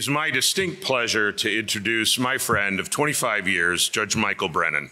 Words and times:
is 0.00 0.08
my 0.08 0.30
distinct 0.30 0.80
pleasure 0.80 1.30
to 1.30 1.58
introduce 1.58 2.18
my 2.18 2.38
friend 2.38 2.80
of 2.80 2.88
25 2.88 3.46
years, 3.46 3.86
Judge 3.86 4.16
Michael 4.16 4.48
Brennan. 4.48 4.90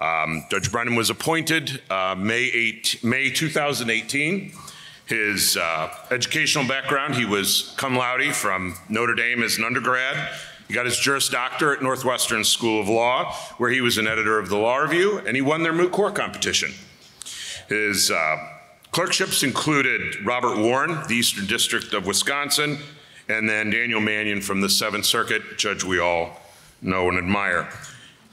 Um, 0.00 0.44
Judge 0.48 0.70
Brennan 0.70 0.94
was 0.94 1.10
appointed 1.10 1.82
uh, 1.90 2.14
May, 2.16 2.44
8, 2.44 3.02
May 3.02 3.30
2018. 3.30 4.52
His 5.06 5.56
uh, 5.56 5.92
educational 6.12 6.68
background, 6.68 7.16
he 7.16 7.24
was 7.24 7.74
cum 7.76 7.96
laude 7.96 8.32
from 8.32 8.76
Notre 8.88 9.16
Dame 9.16 9.42
as 9.42 9.58
an 9.58 9.64
undergrad. 9.64 10.32
He 10.68 10.74
got 10.74 10.86
his 10.86 10.98
Juris 10.98 11.28
Doctor 11.28 11.72
at 11.72 11.82
Northwestern 11.82 12.44
School 12.44 12.80
of 12.80 12.88
Law, 12.88 13.32
where 13.58 13.70
he 13.70 13.80
was 13.80 13.98
an 13.98 14.06
editor 14.06 14.38
of 14.38 14.50
the 14.50 14.56
Law 14.56 14.76
Review, 14.76 15.18
and 15.26 15.34
he 15.34 15.42
won 15.42 15.64
their 15.64 15.72
moot 15.72 15.90
court 15.90 16.14
competition. 16.14 16.70
His 17.68 18.08
uh, 18.08 18.36
clerkships 18.92 19.42
included 19.42 20.24
Robert 20.24 20.58
Warren, 20.58 21.02
the 21.08 21.16
Eastern 21.16 21.46
District 21.46 21.92
of 21.92 22.06
Wisconsin, 22.06 22.78
and 23.28 23.48
then 23.48 23.70
Daniel 23.70 24.00
Manion 24.00 24.40
from 24.40 24.60
the 24.60 24.68
Seventh 24.68 25.06
Circuit, 25.06 25.42
judge 25.56 25.84
we 25.84 25.98
all 25.98 26.40
know 26.82 27.08
and 27.08 27.18
admire. 27.18 27.68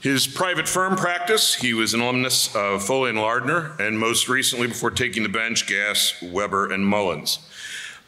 His 0.01 0.25
private 0.27 0.67
firm 0.67 0.95
practice, 0.95 1.53
he 1.53 1.73
was 1.73 1.93
an 1.93 2.01
alumnus 2.01 2.55
of 2.55 2.83
Foley 2.83 3.11
and 3.11 3.19
Lardner, 3.19 3.73
and 3.79 3.99
most 3.99 4.27
recently, 4.27 4.67
before 4.67 4.91
taking 4.91 5.23
the 5.23 5.29
bench, 5.29 5.67
Gass, 5.67 6.15
Weber, 6.21 6.71
and 6.71 6.85
Mullins. 6.85 7.39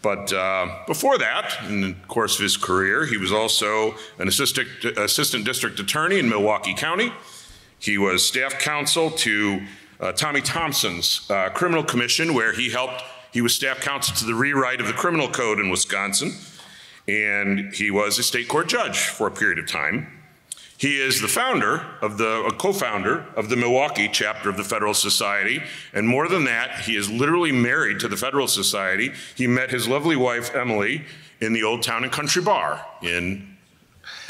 But 0.02 0.34
uh, 0.34 0.80
before 0.88 1.18
that, 1.20 1.56
in 1.70 1.82
the 1.82 1.96
course 2.08 2.36
of 2.36 2.42
his 2.42 2.58
career, 2.58 3.06
he 3.06 3.18
was 3.18 3.32
also 3.32 3.96
an 4.18 4.28
assistant, 4.28 4.68
assistant 4.98 5.46
district 5.46 5.80
attorney 5.80 6.20
in 6.20 6.28
Milwaukee 6.28 6.74
County. 6.74 7.14
He 7.80 7.98
was 7.98 8.26
staff 8.26 8.60
counsel 8.60 9.12
to 9.12 9.62
uh, 10.02 10.12
Tommy 10.14 10.42
Thompson's 10.42 11.30
uh, 11.30 11.50
criminal 11.50 11.84
commission, 11.84 12.34
where 12.34 12.54
he 12.54 12.72
helped, 12.72 13.04
he 13.32 13.42
was 13.42 13.56
staff 13.56 13.80
counsel 13.80 14.16
to 14.16 14.26
the 14.26 14.36
rewrite 14.36 14.82
of 14.82 14.88
the 14.88 14.94
criminal 14.94 15.30
code 15.30 15.60
in 15.60 15.70
Wisconsin 15.70 16.34
and 17.08 17.74
he 17.74 17.92
was 17.92 18.18
a 18.18 18.24
state 18.24 18.48
court 18.48 18.68
judge 18.68 19.00
for 19.00 19.28
a 19.28 19.32
period 19.32 19.60
of 19.60 19.68
time. 19.68 20.08
He 20.78 21.00
is 21.00 21.22
the 21.22 21.28
founder 21.28 21.86
of 22.02 22.18
the, 22.18 22.44
a 22.44 22.52
co-founder 22.52 23.26
of 23.38 23.50
the 23.50 23.56
Milwaukee 23.56 24.10
chapter 24.12 24.50
of 24.50 24.58
the 24.58 24.64
Federal 24.64 24.94
Society, 24.94 25.62
and 25.94 26.08
more 26.08 26.28
than 26.28 26.44
that, 26.46 26.82
he 26.82 26.96
is 26.96 27.10
literally 27.10 27.52
married 27.52 28.00
to 28.02 28.08
the 28.08 28.18
Federal 28.18 28.48
Society. 28.48 29.14
He 29.36 29.48
met 29.48 29.70
his 29.70 29.88
lovely 29.88 30.16
wife, 30.16 30.54
Emily, 30.54 31.06
in 31.40 31.54
the 31.54 31.64
Old 31.64 31.84
Town 31.84 32.04
and 32.04 32.12
Country 32.12 32.42
Bar 32.42 32.86
in 33.02 33.58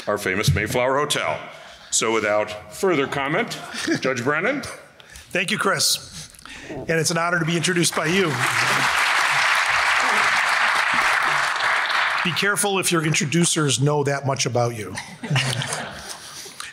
our 0.06 0.18
famous 0.18 0.54
Mayflower 0.54 0.98
Hotel. 0.98 1.38
So 1.90 2.12
without 2.12 2.74
further 2.74 3.06
comment, 3.06 3.58
Judge 4.00 4.22
Brennan. 4.22 4.62
Thank 5.30 5.50
you, 5.50 5.58
Chris. 5.58 6.32
And 6.70 6.90
it's 6.90 7.10
an 7.10 7.18
honor 7.18 7.38
to 7.38 7.44
be 7.44 7.56
introduced 7.56 7.96
by 7.96 8.06
you. 8.06 8.32
Be 12.24 12.32
careful 12.32 12.78
if 12.78 12.90
your 12.90 13.04
introducers 13.04 13.82
know 13.82 14.02
that 14.04 14.24
much 14.24 14.46
about 14.46 14.74
you. 14.74 14.94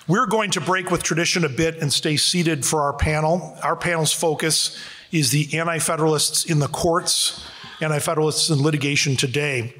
We're 0.07 0.25
going 0.25 0.51
to 0.51 0.61
break 0.61 0.91
with 0.91 1.03
tradition 1.03 1.43
a 1.43 1.49
bit 1.49 1.75
and 1.81 1.91
stay 1.91 2.15
seated 2.15 2.65
for 2.65 2.81
our 2.81 2.93
panel. 2.93 3.57
Our 3.61 3.75
panel's 3.75 4.13
focus 4.13 4.77
is 5.11 5.31
the 5.31 5.59
anti 5.59 5.79
federalists 5.79 6.45
in 6.45 6.59
the 6.59 6.69
courts, 6.69 7.45
anti 7.81 7.99
federalists 7.99 8.49
in 8.49 8.63
litigation 8.63 9.17
today. 9.17 9.73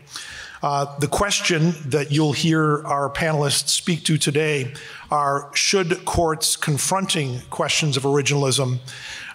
Uh, 0.61 0.99
the 0.99 1.07
question 1.07 1.73
that 1.85 2.11
you'll 2.11 2.33
hear 2.33 2.85
our 2.85 3.09
panelists 3.09 3.69
speak 3.69 4.03
to 4.03 4.17
today 4.17 4.73
are 5.09 5.49
should 5.53 6.03
courts 6.03 6.57
confronting 6.57 7.39
questions 7.49 7.95
of 7.95 8.03
originalism 8.03 8.77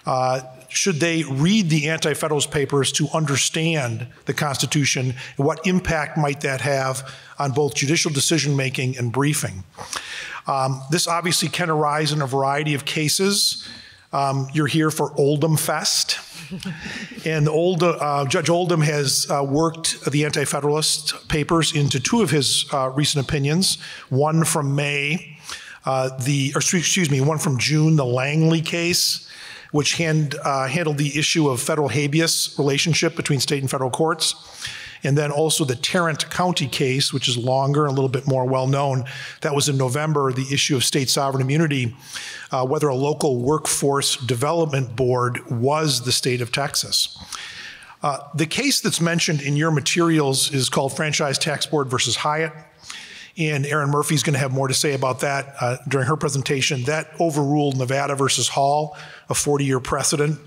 uh, 0.05 0.41
should 0.69 0.99
they 0.99 1.23
read 1.23 1.69
the 1.69 1.89
Anti 1.89 2.13
Federalist 2.13 2.51
Papers 2.51 2.91
to 2.93 3.07
understand 3.13 4.07
the 4.25 4.33
Constitution 4.33 5.15
and 5.37 5.45
what 5.45 5.65
impact 5.65 6.17
might 6.17 6.41
that 6.41 6.61
have 6.61 7.13
on 7.39 7.51
both 7.51 7.75
judicial 7.75 8.11
decision 8.11 8.55
making 8.55 8.97
and 8.97 9.11
briefing? 9.11 9.63
Um, 10.47 10.81
this 10.91 11.07
obviously 11.07 11.49
can 11.49 11.69
arise 11.69 12.11
in 12.11 12.21
a 12.21 12.27
variety 12.27 12.73
of 12.73 12.85
cases. 12.85 13.67
Um, 14.13 14.47
you're 14.53 14.67
here 14.67 14.89
for 14.89 15.13
Oldham 15.19 15.57
Fest. 15.57 16.19
and 17.25 17.49
Old, 17.49 17.83
uh, 17.83 18.25
Judge 18.25 18.49
Oldham 18.49 18.81
has 18.81 19.29
uh, 19.29 19.43
worked 19.43 20.05
the 20.09 20.23
Anti 20.23 20.45
Federalist 20.45 21.27
Papers 21.27 21.75
into 21.75 21.99
two 21.99 22.21
of 22.21 22.29
his 22.29 22.65
uh, 22.73 22.89
recent 22.89 23.27
opinions 23.27 23.81
one 24.09 24.45
from 24.45 24.73
May, 24.73 25.37
uh, 25.85 26.17
the, 26.17 26.53
or 26.55 26.59
excuse 26.59 27.11
me, 27.11 27.19
one 27.19 27.37
from 27.37 27.57
June, 27.57 27.97
the 27.97 28.05
Langley 28.05 28.61
case 28.61 29.27
which 29.71 29.95
hand, 29.95 30.35
uh, 30.43 30.67
handled 30.67 30.97
the 30.97 31.17
issue 31.17 31.49
of 31.49 31.61
federal 31.61 31.89
habeas 31.89 32.55
relationship 32.57 33.15
between 33.15 33.39
state 33.39 33.61
and 33.61 33.69
federal 33.69 33.89
courts. 33.89 34.35
And 35.03 35.17
then 35.17 35.31
also 35.31 35.63
the 35.63 35.75
Tarrant 35.75 36.29
County 36.31 36.67
case, 36.67 37.13
which 37.13 37.27
is 37.27 37.37
longer 37.37 37.83
and 37.83 37.91
a 37.91 37.93
little 37.93 38.09
bit 38.09 38.27
more 38.27 38.45
well 38.45 38.67
known. 38.67 39.05
That 39.41 39.53
was 39.53 39.69
in 39.69 39.77
November, 39.77 40.33
the 40.33 40.47
issue 40.51 40.75
of 40.75 40.83
state 40.83 41.09
sovereign 41.09 41.41
immunity, 41.41 41.95
uh, 42.51 42.65
whether 42.65 42.87
a 42.87 42.95
local 42.95 43.39
workforce 43.39 44.17
development 44.17 44.95
board 44.95 45.49
was 45.51 46.03
the 46.03 46.11
state 46.11 46.41
of 46.41 46.51
Texas. 46.51 47.15
Uh, 48.01 48.19
the 48.33 48.45
case 48.45 48.81
that's 48.81 49.01
mentioned 49.01 49.41
in 49.41 49.55
your 49.55 49.71
materials 49.71 50.53
is 50.53 50.69
called 50.69 50.95
Franchise 50.95 51.37
Tax 51.37 51.65
Board 51.65 51.89
versus 51.89 52.17
Hyatt 52.17 52.53
and 53.37 53.65
Erin 53.65 53.89
Murphy's 53.89 54.23
going 54.23 54.33
to 54.33 54.39
have 54.39 54.51
more 54.51 54.67
to 54.67 54.73
say 54.73 54.93
about 54.93 55.19
that 55.19 55.55
uh, 55.61 55.77
during 55.87 56.07
her 56.07 56.17
presentation. 56.17 56.83
That 56.83 57.09
overruled 57.19 57.77
Nevada 57.77 58.15
versus 58.15 58.47
Hall, 58.47 58.97
a 59.29 59.35
40 59.35 59.65
year 59.65 59.79
precedent. 59.79 60.39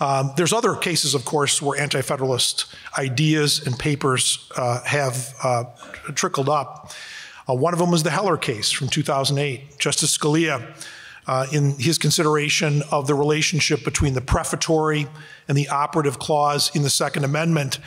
Um, 0.00 0.32
there's 0.36 0.52
other 0.52 0.74
cases, 0.74 1.14
of 1.14 1.24
course, 1.24 1.62
where 1.62 1.80
anti 1.80 2.02
federalist 2.02 2.66
ideas 2.98 3.66
and 3.66 3.78
papers 3.78 4.50
uh, 4.56 4.82
have 4.84 5.34
uh, 5.42 5.64
trickled 6.14 6.48
up. 6.48 6.92
Uh, 7.48 7.54
one 7.54 7.72
of 7.72 7.78
them 7.78 7.90
was 7.90 8.02
the 8.02 8.10
Heller 8.10 8.36
case 8.36 8.70
from 8.72 8.88
2008. 8.88 9.78
Justice 9.78 10.16
Scalia, 10.18 10.74
uh, 11.26 11.46
in 11.52 11.78
his 11.78 11.98
consideration 11.98 12.82
of 12.90 13.06
the 13.06 13.14
relationship 13.14 13.84
between 13.84 14.14
the 14.14 14.20
prefatory 14.20 15.06
and 15.48 15.56
the 15.56 15.68
operative 15.68 16.18
clause 16.18 16.74
in 16.74 16.82
the 16.82 16.90
Second 16.90 17.24
Amendment, 17.24 17.78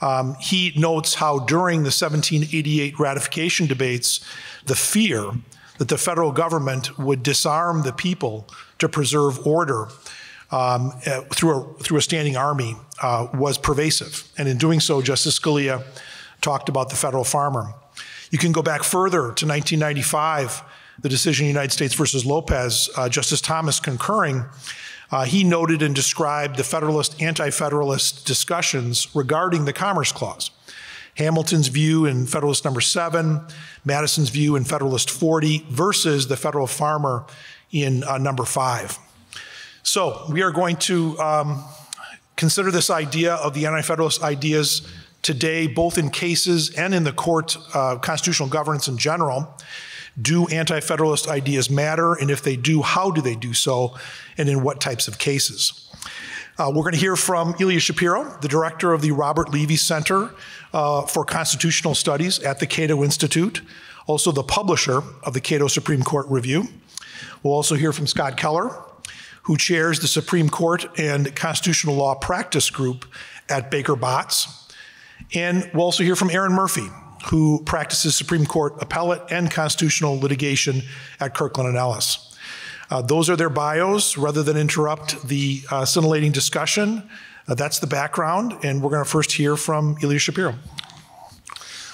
um, 0.00 0.36
he 0.40 0.72
notes 0.76 1.14
how 1.14 1.40
during 1.40 1.78
the 1.80 1.92
1788 1.94 2.98
ratification 2.98 3.66
debates, 3.66 4.20
the 4.64 4.76
fear 4.76 5.32
that 5.78 5.88
the 5.88 5.98
federal 5.98 6.32
government 6.32 6.98
would 6.98 7.22
disarm 7.22 7.82
the 7.82 7.92
people 7.92 8.48
to 8.78 8.88
preserve 8.88 9.46
order 9.46 9.88
um, 10.50 10.92
uh, 11.06 11.22
through, 11.32 11.50
a, 11.50 11.74
through 11.82 11.98
a 11.98 12.02
standing 12.02 12.36
army 12.36 12.76
uh, 13.02 13.28
was 13.34 13.58
pervasive. 13.58 14.28
And 14.38 14.48
in 14.48 14.58
doing 14.58 14.80
so, 14.80 15.02
Justice 15.02 15.38
Scalia 15.38 15.84
talked 16.40 16.68
about 16.68 16.88
the 16.88 16.96
federal 16.96 17.24
farmer. 17.24 17.74
You 18.30 18.38
can 18.38 18.52
go 18.52 18.62
back 18.62 18.82
further 18.82 19.18
to 19.18 19.46
1995, 19.46 20.62
the 21.00 21.08
decision 21.08 21.46
United 21.46 21.72
States 21.72 21.94
versus 21.94 22.26
Lopez, 22.26 22.90
uh, 22.96 23.08
Justice 23.08 23.40
Thomas 23.40 23.80
concurring 23.80 24.44
uh, 25.10 25.24
he 25.24 25.44
noted 25.44 25.82
and 25.82 25.94
described 25.94 26.56
the 26.56 26.64
Federalist 26.64 27.20
anti 27.22 27.50
Federalist 27.50 28.26
discussions 28.26 29.14
regarding 29.14 29.64
the 29.64 29.72
Commerce 29.72 30.12
Clause. 30.12 30.50
Hamilton's 31.16 31.68
view 31.68 32.06
in 32.06 32.26
Federalist 32.26 32.64
number 32.64 32.80
seven, 32.80 33.40
Madison's 33.84 34.28
view 34.28 34.54
in 34.54 34.64
Federalist 34.64 35.10
40 35.10 35.66
versus 35.68 36.28
the 36.28 36.36
federal 36.36 36.68
farmer 36.68 37.26
in 37.72 38.04
uh, 38.04 38.18
number 38.18 38.44
five. 38.44 38.98
So 39.82 40.26
we 40.30 40.42
are 40.42 40.52
going 40.52 40.76
to 40.76 41.18
um, 41.18 41.64
consider 42.36 42.70
this 42.70 42.88
idea 42.88 43.34
of 43.34 43.54
the 43.54 43.66
anti 43.66 43.82
Federalist 43.82 44.22
ideas 44.22 44.86
today, 45.22 45.66
both 45.66 45.98
in 45.98 46.10
cases 46.10 46.70
and 46.70 46.94
in 46.94 47.04
the 47.04 47.12
court 47.12 47.56
uh, 47.74 47.96
constitutional 47.96 48.48
governance 48.48 48.86
in 48.86 48.96
general. 48.96 49.56
Do 50.20 50.46
anti 50.48 50.80
federalist 50.80 51.28
ideas 51.28 51.70
matter? 51.70 52.14
And 52.14 52.30
if 52.30 52.42
they 52.42 52.56
do, 52.56 52.82
how 52.82 53.10
do 53.10 53.20
they 53.20 53.36
do 53.36 53.54
so? 53.54 53.96
And 54.36 54.48
in 54.48 54.62
what 54.62 54.80
types 54.80 55.08
of 55.08 55.18
cases? 55.18 55.88
Uh, 56.58 56.72
we're 56.74 56.82
going 56.82 56.94
to 56.94 57.00
hear 57.00 57.14
from 57.14 57.54
Ilya 57.60 57.78
Shapiro, 57.78 58.36
the 58.40 58.48
director 58.48 58.92
of 58.92 59.00
the 59.00 59.12
Robert 59.12 59.50
Levy 59.50 59.76
Center 59.76 60.34
uh, 60.72 61.02
for 61.02 61.24
Constitutional 61.24 61.94
Studies 61.94 62.40
at 62.40 62.58
the 62.58 62.66
Cato 62.66 63.04
Institute, 63.04 63.62
also 64.08 64.32
the 64.32 64.42
publisher 64.42 65.02
of 65.22 65.34
the 65.34 65.40
Cato 65.40 65.68
Supreme 65.68 66.02
Court 66.02 66.26
Review. 66.28 66.66
We'll 67.42 67.54
also 67.54 67.76
hear 67.76 67.92
from 67.92 68.08
Scott 68.08 68.36
Keller, 68.36 68.76
who 69.42 69.56
chairs 69.56 70.00
the 70.00 70.08
Supreme 70.08 70.48
Court 70.48 70.86
and 70.98 71.34
Constitutional 71.36 71.94
Law 71.94 72.16
Practice 72.16 72.70
Group 72.70 73.04
at 73.48 73.70
Baker 73.70 73.94
Botts. 73.94 74.68
And 75.34 75.70
we'll 75.72 75.84
also 75.84 76.02
hear 76.02 76.16
from 76.16 76.30
Erin 76.30 76.52
Murphy, 76.52 76.88
who 77.26 77.62
practices 77.64 78.14
Supreme 78.14 78.46
Court 78.46 78.74
appellate 78.80 79.22
and 79.30 79.50
constitutional 79.50 80.18
litigation 80.18 80.82
at 81.20 81.34
Kirkland 81.34 81.68
and 81.68 81.76
Ellis. 81.76 82.36
Uh, 82.90 83.02
those 83.02 83.28
are 83.28 83.36
their 83.36 83.50
bios. 83.50 84.16
Rather 84.16 84.42
than 84.42 84.56
interrupt 84.56 85.26
the 85.26 85.62
uh, 85.70 85.84
scintillating 85.84 86.32
discussion, 86.32 87.08
uh, 87.46 87.54
that's 87.54 87.78
the 87.78 87.86
background, 87.86 88.54
and 88.62 88.82
we're 88.82 88.90
going 88.90 89.04
to 89.04 89.10
first 89.10 89.32
hear 89.32 89.56
from 89.56 89.96
Ilya 90.02 90.18
Shapiro. 90.18 90.54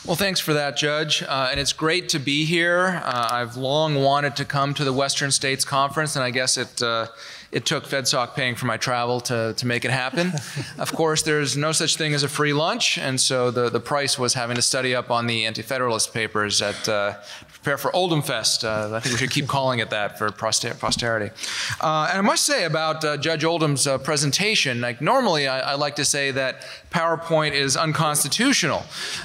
Well, 0.07 0.17
thanks 0.17 0.39
for 0.39 0.53
that, 0.53 0.77
Judge. 0.77 1.23
Uh, 1.23 1.49
and 1.51 1.59
it's 1.59 1.73
great 1.73 2.11
to 2.11 2.19
be 2.19 2.45
here. 2.45 3.01
Uh, 3.03 3.29
I've 3.31 3.57
long 3.57 3.95
wanted 3.95 4.37
to 4.37 4.45
come 4.45 4.75
to 4.75 4.85
the 4.85 4.93
Western 4.93 5.31
States 5.31 5.65
Conference, 5.65 6.15
and 6.15 6.23
I 6.23 6.31
guess 6.31 6.59
it 6.59 6.83
uh, 6.83 7.07
it 7.55 7.65
took 7.65 7.87
FedSoc 7.87 8.35
paying 8.35 8.57
for 8.57 8.67
my 8.67 8.77
travel 8.77 9.21
to, 9.21 9.55
to 9.57 9.67
make 9.67 9.85
it 9.85 9.93
happen. 9.93 10.33
of 10.79 10.93
course, 10.93 11.23
there's 11.23 11.57
no 11.57 11.71
such 11.71 11.97
thing 11.97 12.13
as 12.13 12.25
a 12.25 12.29
free 12.29 12.53
lunch, 12.53 12.99
and 12.99 13.21
so 13.21 13.53
the, 13.53 13.71
the 13.71 13.79
price 13.79 14.19
was 14.19 14.35
having 14.35 14.57
to 14.57 14.63
study 14.63 14.93
up 14.93 15.09
on 15.09 15.29
the 15.29 15.47
Anti-Federalist 15.47 16.13
papers 16.13 16.61
at 16.61 16.89
uh, 16.89 17.15
prepare 17.65 17.79
for 17.79 17.97
Oldham 17.97 18.21
Fest. 18.21 18.63
Uh, 18.63 18.91
I 18.93 19.01
think 19.01 19.15
we 19.15 19.19
should 19.19 19.31
keep 19.31 19.47
calling 19.47 19.79
it 19.79 19.89
that 19.89 20.19
for 20.19 20.31
poster- 20.31 20.75
posterity. 20.75 21.35
Uh, 21.81 22.09
and 22.11 22.19
I 22.19 22.21
must 22.21 22.45
say 22.45 22.65
about 22.65 23.03
uh, 23.03 23.17
Judge 23.17 23.43
Oldham's 23.43 23.87
uh, 23.87 23.97
presentation, 23.97 24.83
like 24.83 25.01
normally 25.01 25.49
I, 25.49 25.73
I, 25.73 25.75
like 25.75 25.97
to 25.97 26.05
say 26.05 26.31
that 26.33 26.67
PowerPoint 26.91 27.53
is 27.53 27.75
unconstitutional. 27.75 28.85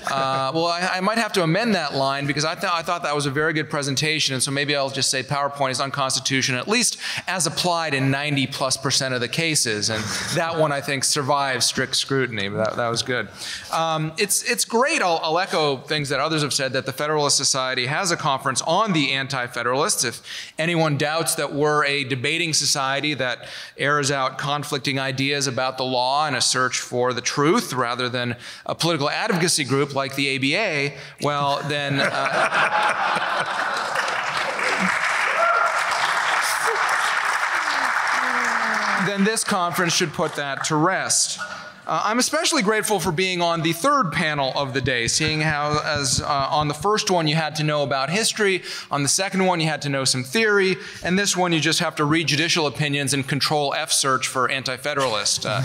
Uh, 0.09 0.51
well, 0.55 0.67
I, 0.67 0.89
I, 0.93 1.01
might 1.01 1.17
have 1.17 1.33
to 1.33 1.43
amend 1.43 1.75
that 1.75 1.95
line 1.95 2.27
because 2.27 2.45
I, 2.45 2.55
th- 2.55 2.71
I 2.71 2.81
thought 2.81 3.03
that 3.03 3.13
was 3.13 3.25
a 3.25 3.29
very 3.29 3.51
good 3.51 3.69
presentation, 3.69 4.33
and 4.33 4.41
so 4.41 4.51
maybe 4.51 4.73
I'll 4.73 4.89
just 4.89 5.11
say 5.11 5.21
PowerPoint 5.21 5.71
is 5.71 5.81
unconstitutional, 5.81 6.61
at 6.61 6.69
least 6.69 6.97
as 7.27 7.45
applied 7.45 7.93
in 7.93 8.09
90 8.09 8.47
plus 8.47 8.77
percent 8.77 9.13
of 9.13 9.19
the 9.19 9.27
cases. 9.27 9.89
And 9.89 10.01
that 10.35 10.57
one 10.57 10.71
I 10.71 10.79
think 10.79 11.03
survives 11.03 11.65
strict 11.65 11.97
scrutiny. 11.97 12.47
But 12.47 12.63
that, 12.63 12.75
that 12.77 12.87
was 12.87 13.03
good. 13.03 13.27
Um, 13.73 14.13
it's 14.17 14.43
it's 14.43 14.63
great. 14.63 15.01
I'll, 15.01 15.19
I'll 15.21 15.39
echo 15.39 15.77
things 15.77 16.07
that 16.07 16.21
others 16.21 16.41
have 16.41 16.53
said 16.53 16.71
that 16.71 16.85
the 16.85 16.93
Federalist 16.93 17.35
Society 17.35 17.87
has 17.87 18.11
a 18.11 18.17
conference 18.29 18.61
on 18.61 18.93
the 18.93 19.11
Anti 19.13 19.47
Federalists. 19.47 20.03
If 20.03 20.21
anyone 20.59 20.99
doubts 20.99 21.33
that 21.35 21.51
we're 21.51 21.83
a 21.85 22.03
debating 22.03 22.53
society 22.53 23.15
that 23.15 23.47
airs 23.75 24.11
out 24.11 24.37
conflicting 24.37 24.99
ideas 24.99 25.47
about 25.47 25.79
the 25.79 25.83
law 25.83 26.27
in 26.27 26.35
a 26.35 26.41
search 26.41 26.79
for 26.79 27.11
the 27.11 27.21
truth 27.21 27.73
rather 27.73 28.07
than 28.07 28.35
a 28.67 28.75
political 28.75 29.09
advocacy 29.09 29.63
group 29.63 29.95
like 29.95 30.13
the 30.15 30.35
ABA, 30.35 30.95
well, 31.23 31.59
then. 31.67 31.99
Uh, 31.99 32.09
then 39.07 39.23
this 39.23 39.43
conference 39.43 39.93
should 39.93 40.13
put 40.13 40.35
that 40.35 40.65
to 40.65 40.75
rest. 40.75 41.39
Uh, 41.89 42.03
I'm 42.05 42.19
especially 42.19 42.61
grateful 42.61 42.99
for 42.99 43.11
being 43.11 43.41
on 43.41 43.63
the 43.63 43.73
third 43.73 44.11
panel 44.11 44.53
of 44.55 44.75
the 44.75 44.81
day, 44.81 45.07
seeing 45.07 45.41
how, 45.41 45.81
as 45.83 46.21
uh, 46.21 46.27
on 46.27 46.67
the 46.67 46.75
first 46.75 47.09
one, 47.09 47.27
you 47.27 47.33
had 47.33 47.55
to 47.55 47.63
know 47.63 47.81
about 47.81 48.11
history, 48.11 48.61
on 48.91 49.01
the 49.01 49.09
second 49.09 49.43
one, 49.43 49.59
you 49.59 49.65
had 49.65 49.81
to 49.81 49.89
know 49.89 50.05
some 50.05 50.23
theory, 50.23 50.77
and 51.01 51.17
this 51.17 51.35
one, 51.35 51.51
you 51.51 51.59
just 51.59 51.79
have 51.79 51.95
to 51.95 52.05
read 52.05 52.27
judicial 52.27 52.67
opinions 52.67 53.15
and 53.15 53.27
control 53.27 53.73
F 53.73 53.91
search 53.91 54.27
for 54.27 54.51
anti 54.51 54.77
federalist. 54.77 55.47
Uh, 55.47 55.63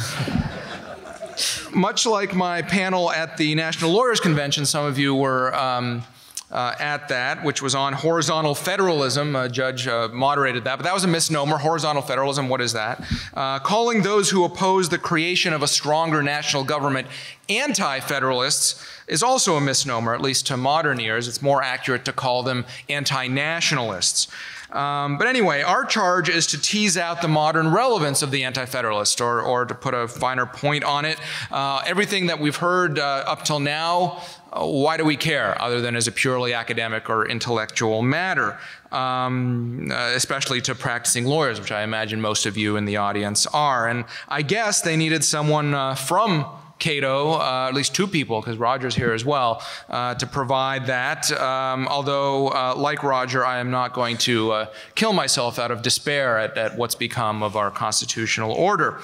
much 1.74 2.06
like 2.06 2.34
my 2.34 2.62
panel 2.62 3.10
at 3.10 3.36
the 3.36 3.54
National 3.54 3.90
Lawyers 3.90 4.18
Convention, 4.18 4.64
some 4.64 4.86
of 4.86 4.98
you 4.98 5.14
were. 5.14 5.54
Um, 5.54 6.04
uh, 6.50 6.74
at 6.78 7.08
that, 7.08 7.42
which 7.44 7.60
was 7.62 7.74
on 7.74 7.92
horizontal 7.92 8.54
federalism. 8.54 9.34
A 9.34 9.48
judge 9.48 9.86
uh, 9.86 10.08
moderated 10.12 10.64
that, 10.64 10.76
but 10.76 10.84
that 10.84 10.94
was 10.94 11.04
a 11.04 11.08
misnomer. 11.08 11.58
Horizontal 11.58 12.02
federalism, 12.02 12.48
what 12.48 12.60
is 12.60 12.72
that? 12.72 13.02
Uh, 13.34 13.58
calling 13.58 14.02
those 14.02 14.30
who 14.30 14.44
oppose 14.44 14.88
the 14.88 14.98
creation 14.98 15.52
of 15.52 15.62
a 15.62 15.68
stronger 15.68 16.22
national 16.22 16.64
government 16.64 17.08
anti 17.48 18.00
federalists 18.00 18.86
is 19.06 19.22
also 19.22 19.56
a 19.56 19.60
misnomer, 19.60 20.14
at 20.14 20.20
least 20.20 20.46
to 20.46 20.56
modern 20.56 21.00
ears. 21.00 21.28
It's 21.28 21.42
more 21.42 21.62
accurate 21.62 22.04
to 22.06 22.12
call 22.12 22.42
them 22.42 22.64
anti 22.88 23.26
nationalists. 23.28 24.28
Um, 24.74 25.18
but 25.18 25.28
anyway, 25.28 25.62
our 25.62 25.84
charge 25.84 26.28
is 26.28 26.48
to 26.48 26.60
tease 26.60 26.96
out 26.96 27.22
the 27.22 27.28
modern 27.28 27.70
relevance 27.70 28.22
of 28.22 28.32
the 28.32 28.42
Anti 28.42 28.66
Federalist, 28.66 29.20
or, 29.20 29.40
or 29.40 29.64
to 29.64 29.74
put 29.74 29.94
a 29.94 30.08
finer 30.08 30.46
point 30.46 30.82
on 30.82 31.04
it. 31.04 31.18
Uh, 31.52 31.82
everything 31.86 32.26
that 32.26 32.40
we've 32.40 32.56
heard 32.56 32.98
uh, 32.98 33.22
up 33.26 33.44
till 33.44 33.60
now 33.60 34.20
why 34.54 34.96
do 34.96 35.04
we 35.04 35.16
care 35.16 35.60
other 35.60 35.80
than 35.80 35.96
as 35.96 36.06
a 36.06 36.12
purely 36.12 36.54
academic 36.54 37.10
or 37.10 37.26
intellectual 37.26 38.02
matter, 38.02 38.58
um, 38.92 39.88
uh, 39.90 40.12
especially 40.14 40.60
to 40.62 40.74
practicing 40.74 41.24
lawyers, 41.24 41.60
which 41.60 41.72
I 41.72 41.82
imagine 41.82 42.20
most 42.20 42.46
of 42.46 42.56
you 42.56 42.76
in 42.76 42.84
the 42.84 42.96
audience 42.96 43.46
are. 43.48 43.88
And 43.88 44.04
I 44.28 44.42
guess 44.42 44.80
they 44.80 44.96
needed 44.96 45.24
someone 45.24 45.74
uh, 45.74 45.94
from 45.96 46.46
Cato, 46.78 47.34
uh, 47.34 47.66
at 47.68 47.74
least 47.74 47.94
two 47.94 48.06
people, 48.06 48.40
because 48.40 48.56
Roger's 48.56 48.94
here 48.94 49.12
as 49.12 49.24
well, 49.24 49.62
uh, 49.88 50.14
to 50.14 50.26
provide 50.26 50.86
that. 50.86 51.30
Um, 51.32 51.88
although, 51.88 52.48
uh, 52.48 52.74
like 52.76 53.02
Roger, 53.02 53.44
I 53.44 53.58
am 53.58 53.70
not 53.70 53.92
going 53.92 54.18
to 54.18 54.52
uh, 54.52 54.66
kill 54.94 55.12
myself 55.12 55.58
out 55.58 55.70
of 55.70 55.82
despair 55.82 56.38
at, 56.38 56.58
at, 56.58 56.76
what's 56.76 56.94
become 56.94 57.42
of 57.42 57.56
our 57.56 57.70
constitutional 57.70 58.52
order. 58.52 58.98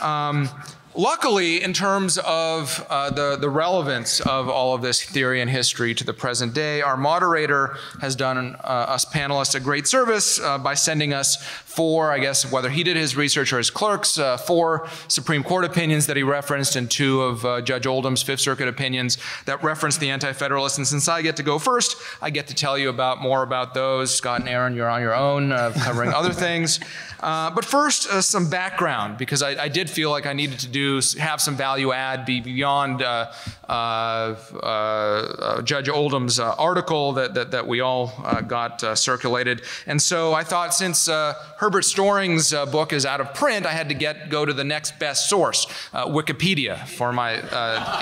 Um, 0.00 0.48
Luckily, 0.96 1.60
in 1.60 1.72
terms 1.72 2.18
of 2.18 2.86
uh, 2.88 3.10
the, 3.10 3.34
the 3.34 3.50
relevance 3.50 4.20
of 4.20 4.48
all 4.48 4.76
of 4.76 4.82
this 4.82 5.02
theory 5.02 5.40
and 5.40 5.50
history 5.50 5.92
to 5.92 6.04
the 6.04 6.12
present 6.12 6.54
day, 6.54 6.82
our 6.82 6.96
moderator 6.96 7.76
has 8.00 8.14
done 8.14 8.54
uh, 8.62 8.66
us 8.66 9.04
panelists 9.04 9.56
a 9.56 9.60
great 9.60 9.88
service 9.88 10.38
uh, 10.38 10.56
by 10.56 10.74
sending 10.74 11.12
us 11.12 11.42
four, 11.74 12.12
I 12.12 12.20
guess, 12.20 12.50
whether 12.50 12.70
he 12.70 12.84
did 12.84 12.96
his 12.96 13.16
research 13.16 13.52
or 13.52 13.58
his 13.58 13.70
clerks, 13.70 14.16
uh, 14.16 14.36
four 14.36 14.88
Supreme 15.08 15.42
Court 15.42 15.64
opinions 15.64 16.06
that 16.06 16.16
he 16.16 16.22
referenced 16.22 16.76
and 16.76 16.88
two 16.88 17.22
of 17.22 17.44
uh, 17.44 17.60
Judge 17.62 17.86
Oldham's 17.86 18.22
Fifth 18.22 18.40
Circuit 18.40 18.68
opinions 18.68 19.18
that 19.46 19.62
reference 19.62 19.96
the 19.98 20.10
Anti 20.10 20.32
Federalists. 20.32 20.78
And 20.78 20.86
since 20.86 21.08
I 21.08 21.22
get 21.22 21.36
to 21.36 21.42
go 21.42 21.58
first, 21.58 21.96
I 22.22 22.30
get 22.30 22.46
to 22.46 22.54
tell 22.54 22.78
you 22.78 22.90
about 22.90 23.20
more 23.20 23.42
about 23.42 23.74
those. 23.74 24.14
Scott 24.14 24.40
and 24.40 24.48
Erin, 24.48 24.74
you're 24.74 24.88
on 24.88 25.02
your 25.02 25.14
own, 25.14 25.50
uh, 25.50 25.72
covering 25.82 26.12
other 26.12 26.32
things. 26.46 26.78
Uh, 27.20 27.50
but 27.50 27.64
first, 27.64 28.08
uh, 28.08 28.20
some 28.20 28.50
background, 28.50 29.18
because 29.18 29.42
I, 29.42 29.64
I, 29.64 29.68
did 29.68 29.88
feel 29.88 30.10
like 30.10 30.26
I 30.26 30.34
needed 30.34 30.58
to 30.60 30.68
do 30.68 31.00
have 31.18 31.40
some 31.40 31.56
value 31.56 31.90
add 31.90 32.26
be 32.26 32.40
beyond 32.40 33.02
uh 33.02 33.30
Uh, 33.68 34.36
uh, 34.54 34.66
uh, 34.66 35.62
Judge 35.62 35.88
Oldham's 35.88 36.38
article 36.38 37.14
that, 37.14 37.34
that, 37.34 37.50
that, 37.52 37.66
we 37.66 37.80
all 37.80 38.12
got 38.46 38.80
circulated. 38.98 39.62
And 39.86 40.00
so 40.00 40.34
I 40.34 40.44
thought 40.44 40.74
since 40.74 41.06
Herbert 41.06 41.84
Storing's 41.84 42.50
book 42.50 42.92
is 42.92 43.06
out 43.06 43.20
of 43.20 43.32
print, 43.32 43.64
I 43.64 43.70
had 43.70 43.88
to 43.88 43.94
get 43.94 44.28
go 44.28 44.44
to 44.44 44.52
the 44.52 44.64
next 44.64 44.98
best 44.98 45.28
source, 45.28 45.66
Wikipedia, 45.92 46.86
for 46.86 47.12
my 47.12 47.34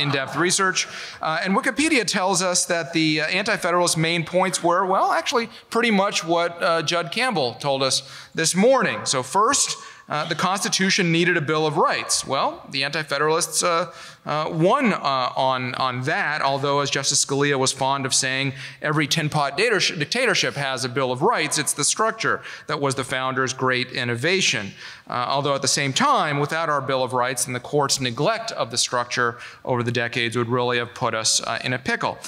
in-depth 0.01 0.37
research. 0.37 0.89
and 1.21 1.57
Wikipedia 1.57 2.05
tells 2.05 2.43
us 2.43 2.65
that 2.67 2.93
the 2.93 3.21
Anti-Federalist 3.21 3.97
main 3.97 4.25
points 4.25 4.63
were, 4.63 4.85
well, 4.85 5.13
actually 5.13 5.49
pretty 5.71 5.91
much 5.91 6.25
what 6.25 6.87
Jud 6.87 7.13
Campbell 7.13 7.55
told 7.55 7.83
us 7.83 8.03
this 8.35 8.55
morning. 8.55 9.05
So, 9.05 9.23
first, 9.23 9.77
uh, 10.09 10.29
the 10.29 10.35
Constitution 10.35 11.13
needed 11.13 11.37
a 11.37 11.41
Bill 11.41 11.67
of 11.67 11.77
Rights. 11.77 12.27
Well, 12.27 12.67
the 12.71 12.85
Anti 12.85 13.03
Federalists 13.03 13.63
uh, 13.63 13.93
uh, 14.27 14.49
won 14.53 14.93
uh, 14.93 14.97
on, 15.37 15.75
on 15.77 16.03
that, 16.03 16.43
although, 16.43 16.81
as 16.81 16.91
Justice 16.91 17.25
Scalia 17.25 17.59
was 17.59 17.73
fond 17.73 18.05
of 18.05 18.13
saying, 18.13 18.53
every 18.81 19.07
tin 19.07 19.29
pot 19.29 19.57
dictatorship 19.57 20.55
has 20.55 20.85
a 20.85 20.89
Bill 20.89 21.13
of 21.13 21.23
Rights. 21.23 21.59
It's 21.59 21.73
the 21.73 21.85
structure 21.85 22.43
that 22.67 22.81
was 22.81 22.95
the 22.95 23.05
founders' 23.05 23.53
great 23.53 23.93
innovation. 23.93 24.73
Uh, 25.09 25.27
although, 25.29 25.55
at 25.55 25.63
the 25.63 25.69
same 25.69 25.93
time, 25.93 26.41
without 26.41 26.69
our 26.69 26.81
Bill 26.81 27.03
of 27.03 27.13
Rights 27.13 27.47
and 27.47 27.55
the 27.55 27.61
court's 27.61 28.01
neglect 28.01 28.53
of 28.53 28.71
the 28.71 28.79
structure 28.79 29.39
over 29.65 29.83
the 29.83 29.93
decades 29.93 30.37
would 30.37 30.49
really 30.49 30.79
have 30.79 30.95
put 30.95 31.15
us 31.15 31.41
in 31.65 31.73
a 31.73 31.79
pickle. 31.79 32.19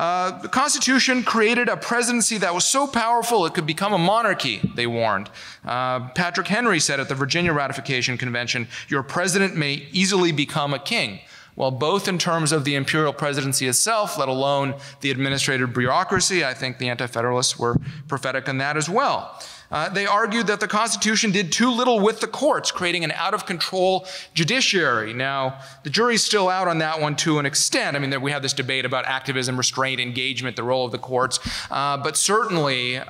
Uh, 0.00 0.40
the 0.40 0.48
Constitution 0.48 1.22
created 1.22 1.68
a 1.68 1.76
presidency 1.76 2.38
that 2.38 2.54
was 2.54 2.64
so 2.64 2.86
powerful 2.86 3.44
it 3.44 3.52
could 3.52 3.66
become 3.66 3.92
a 3.92 3.98
monarchy, 3.98 4.58
they 4.74 4.86
warned. 4.86 5.28
Uh, 5.62 6.08
Patrick 6.14 6.46
Henry 6.46 6.80
said 6.80 6.98
at 7.00 7.10
the 7.10 7.14
Virginia 7.14 7.52
Ratification 7.52 8.16
Convention, 8.16 8.66
Your 8.88 9.02
president 9.02 9.56
may 9.56 9.86
easily 9.92 10.32
become 10.32 10.72
a 10.72 10.78
king. 10.78 11.20
Well, 11.54 11.70
both 11.70 12.08
in 12.08 12.16
terms 12.16 12.50
of 12.50 12.64
the 12.64 12.76
imperial 12.76 13.12
presidency 13.12 13.68
itself, 13.68 14.16
let 14.16 14.30
alone 14.30 14.74
the 15.02 15.10
administrative 15.10 15.74
bureaucracy, 15.74 16.46
I 16.46 16.54
think 16.54 16.78
the 16.78 16.88
Anti 16.88 17.06
Federalists 17.06 17.58
were 17.58 17.76
prophetic 18.08 18.48
in 18.48 18.56
that 18.56 18.78
as 18.78 18.88
well. 18.88 19.38
Uh, 19.70 19.88
they 19.88 20.06
argued 20.06 20.48
that 20.48 20.58
the 20.58 20.66
Constitution 20.66 21.30
did 21.30 21.52
too 21.52 21.70
little 21.70 22.00
with 22.00 22.20
the 22.20 22.26
courts, 22.26 22.70
creating 22.70 23.04
an 23.04 23.12
out 23.12 23.34
of 23.34 23.46
control 23.46 24.06
judiciary. 24.34 25.12
Now, 25.14 25.60
the 25.84 25.90
jury's 25.90 26.24
still 26.24 26.48
out 26.48 26.66
on 26.66 26.78
that 26.78 27.00
one 27.00 27.14
to 27.16 27.38
an 27.38 27.46
extent. 27.46 27.96
I 27.96 28.00
mean, 28.00 28.20
we 28.20 28.32
have 28.32 28.42
this 28.42 28.52
debate 28.52 28.84
about 28.84 29.06
activism, 29.06 29.56
restraint, 29.56 30.00
engagement, 30.00 30.56
the 30.56 30.64
role 30.64 30.84
of 30.84 30.92
the 30.92 30.98
courts. 30.98 31.38
Uh, 31.70 31.96
but 31.98 32.16
certainly, 32.16 32.98
uh, 32.98 33.04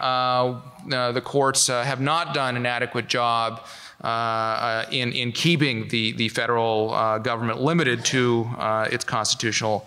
uh 0.92 1.12
the 1.12 1.20
courts 1.20 1.68
uh, 1.68 1.82
have 1.82 2.00
not 2.00 2.34
done 2.34 2.56
an 2.56 2.66
adequate 2.66 3.08
job. 3.08 3.66
In, 4.02 5.12
in 5.12 5.30
keeping 5.32 5.88
the, 5.88 6.12
the 6.12 6.30
federal 6.30 7.18
government 7.18 7.60
limited 7.60 8.02
to 8.06 8.48
its 8.90 9.04
constitutional 9.04 9.86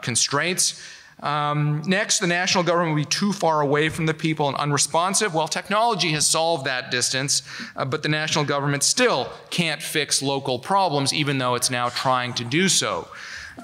constraints. 0.00 0.80
Um, 1.20 1.82
next, 1.86 2.18
the 2.18 2.26
national 2.26 2.64
government 2.64 2.94
will 2.94 3.02
be 3.02 3.06
too 3.06 3.32
far 3.32 3.60
away 3.62 3.88
from 3.88 4.06
the 4.06 4.14
people 4.14 4.48
and 4.48 4.56
unresponsive. 4.56 5.34
Well, 5.34 5.48
technology 5.48 6.12
has 6.12 6.26
solved 6.26 6.66
that 6.66 6.90
distance, 6.90 7.42
uh, 7.74 7.86
but 7.86 8.02
the 8.02 8.08
national 8.08 8.44
government 8.44 8.82
still 8.82 9.32
can't 9.50 9.82
fix 9.82 10.22
local 10.22 10.58
problems, 10.58 11.14
even 11.14 11.38
though 11.38 11.54
it's 11.54 11.70
now 11.70 11.88
trying 11.88 12.34
to 12.34 12.44
do 12.44 12.68
so. 12.68 13.08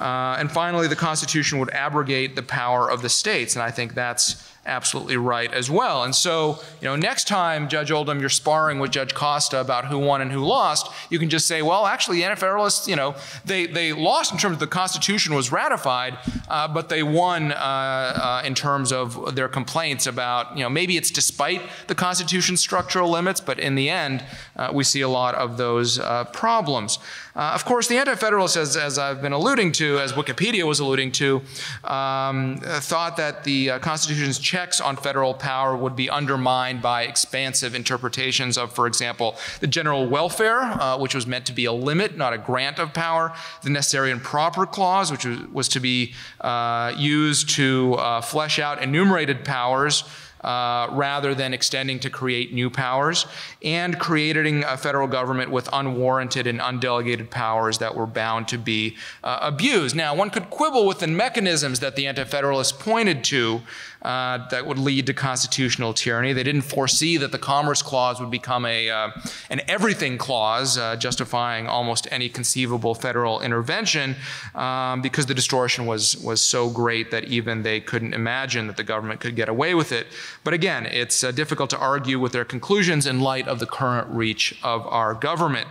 Uh, 0.01 0.37
and 0.39 0.51
finally, 0.51 0.89
the 0.89 0.97
Constitution 0.97 1.59
would 1.59 1.71
abrogate 1.71 2.35
the 2.37 2.43
power 2.43 2.91
of 2.91 3.03
the 3.03 3.11
states, 3.11 3.55
and 3.55 3.63
I 3.63 3.71
think 3.71 3.95
that's 3.95 4.52
absolutely 4.65 5.17
right 5.17 5.53
as 5.53 5.69
well. 5.69 6.05
And 6.05 6.15
so, 6.15 6.61
you 6.81 6.87
know, 6.87 6.95
next 6.95 7.27
time, 7.27 7.69
Judge 7.69 7.91
Oldham, 7.91 8.21
you're 8.21 8.29
sparring 8.29 8.79
with 8.79 8.93
Judge 8.93 9.13
Costa 9.13 9.61
about 9.61 9.87
who 9.87 9.99
won 9.99 10.21
and 10.21 10.31
who 10.31 10.45
lost, 10.45 10.89
you 11.11 11.19
can 11.19 11.29
just 11.29 11.49
say, 11.49 11.63
well, 11.63 11.85
actually, 11.85 12.19
the 12.19 12.25
Anti-Federalists, 12.25 12.87
you 12.87 12.95
know, 12.95 13.17
they, 13.45 13.67
they 13.67 13.93
lost 13.93 14.33
in 14.33 14.39
terms 14.39 14.55
of 14.55 14.61
the 14.61 14.69
Constitution 14.69 15.35
was 15.35 15.51
ratified, 15.51 16.17
uh, 16.49 16.69
but 16.69 16.89
they 16.89 17.03
won 17.03 17.51
uh, 17.51 17.57
uh, 17.57 18.43
in 18.45 18.55
terms 18.55 18.93
of 18.93 19.35
their 19.35 19.49
complaints 19.49 20.07
about, 20.07 20.57
you 20.57 20.63
know, 20.63 20.71
maybe 20.71 20.97
it's 20.97 21.11
despite 21.11 21.63
the 21.89 21.95
Constitution's 21.95 22.61
structural 22.61 23.11
limits, 23.11 23.41
but 23.41 23.59
in 23.59 23.75
the 23.75 23.91
end, 23.91 24.25
uh, 24.57 24.71
we 24.73 24.85
see 24.85 25.01
a 25.01 25.09
lot 25.09 25.35
of 25.35 25.57
those 25.57 25.99
uh, 25.99 26.25
problems. 26.33 27.01
Uh, 27.35 27.53
of 27.55 27.65
course, 27.65 27.89
the 27.89 27.97
Anti-Federalists, 27.97 28.57
as, 28.57 28.77
as, 28.77 28.99
I've 28.99 29.23
been 29.23 29.33
alluding 29.33 29.73
to, 29.73 29.99
as 29.99 30.13
Wikipedia 30.13 30.65
was 30.65 30.81
alluding 30.81 31.13
to, 31.13 31.41
um, 31.83 32.59
thought 32.63 33.17
that 33.17 33.43
the 33.43 33.79
Constitution's 33.81 34.39
checks 34.53 34.83
on 34.83 34.97
federal 34.97 35.33
power 35.33 35.75
would 35.75 35.97
be 35.97 36.11
undermined 36.11 36.83
by 36.83 37.05
expansive 37.05 37.75
interpretations 37.75 38.59
of, 38.59 38.71
for 38.71 38.87
example, 38.87 39.35
the 39.61 39.67
general 39.67 40.07
welfare, 40.07 40.61
uh, 40.61 40.99
which 40.99 41.15
was 41.15 41.27
meant 41.27 41.47
to 41.47 41.55
be 41.55 41.65
a 41.65 41.73
limit, 41.73 42.19
not 42.19 42.35
a 42.35 42.39
grant 42.39 42.79
of 42.79 42.93
power, 42.93 43.33
the 43.63 43.71
necessary 43.71 44.11
and 44.11 44.23
proper 44.23 44.67
clause, 44.67 45.11
which 45.11 45.25
was, 45.25 45.39
was 45.59 45.69
to 45.71 45.81
be 45.81 46.13
uh, 46.43 46.93
used 46.99 47.49
to 47.49 47.95
uh, 47.95 48.21
flesh 48.21 48.59
out 48.59 48.83
enumerated 48.83 49.43
powers 49.43 50.05
uh, 50.45 50.89
rather 50.91 51.35
than 51.35 51.55
extending 51.55 52.01
to 52.01 52.11
create 52.11 52.53
new 52.53 52.69
powers, 52.69 53.27
and 53.63 53.99
creating 53.99 54.65
a 54.65 54.77
federal 54.77 55.07
government 55.07 55.51
with 55.51 55.69
unwarranted 55.73 56.47
and 56.47 56.61
undelegated 56.61 57.31
powers 57.31 57.79
that 57.79 57.95
were 57.95 58.07
bound 58.07 58.49
to 58.49 58.59
be 58.59 58.97
uh, 59.23 59.39
abused. 59.41 59.95
Now, 59.95 60.15
one 60.15 60.31
could 60.31 60.51
quibble 60.51 60.87
with 60.87 60.99
the 60.99 61.07
mechanisms 61.07 61.81
that 61.81 61.95
the 61.95 62.07
Anti 62.07 62.25
Federalists 62.25 62.73
pointed 62.73 63.23
to 63.25 63.63
uh, 64.03 64.49
that 64.49 64.67
would 64.67 64.79
lead 64.79 65.07
to 65.07 65.15
constitutional 65.15 65.95
tyranny. 65.95 66.33
They 66.33 66.43
didn't 66.43 66.63
foresee 66.63 67.17
that 67.19 67.31
the 67.31 67.39
Commerce 67.39 67.83
Clause 67.83 68.21
would 68.21 68.31
become 68.31 68.67
a, 68.67 68.91
uh, 68.91 69.11
an 69.49 69.61
everything 69.69 70.19
clause, 70.19 70.77
uh, 70.77 70.97
justifying 70.97 71.69
almost 71.69 72.09
any 72.11 72.29
conceivable 72.29 72.95
federal 72.95 73.41
intervention, 73.41 74.17
um, 74.55 75.03
because 75.03 75.27
the 75.27 75.35
distortion 75.35 75.87
was, 75.87 76.17
was 76.19 76.41
so 76.41 76.69
great 76.69 77.11
that 77.13 77.25
even 77.25 77.63
they 77.63 77.81
couldn't 77.81 78.13
imagine 78.13 78.67
that 78.67 78.77
the 78.77 78.85
government 78.85 79.21
could 79.21 79.37
get 79.37 79.49
away 79.49 79.75
with 79.75 79.93
it. 79.93 80.09
But 80.43 80.53
again, 80.53 80.87
it's 80.87 81.23
uh, 81.23 81.31
difficult 81.31 81.71
to 81.71 81.79
argue 81.79 82.19
with 82.19 82.33
their 82.33 82.45
conclusions 82.45 83.07
in 83.07 83.21
light 83.21 83.47
of 83.47 83.61
the 83.61 83.67
current 83.67 84.09
reach 84.09 84.59
of 84.65 84.87
our 84.87 85.15
government. 85.15 85.69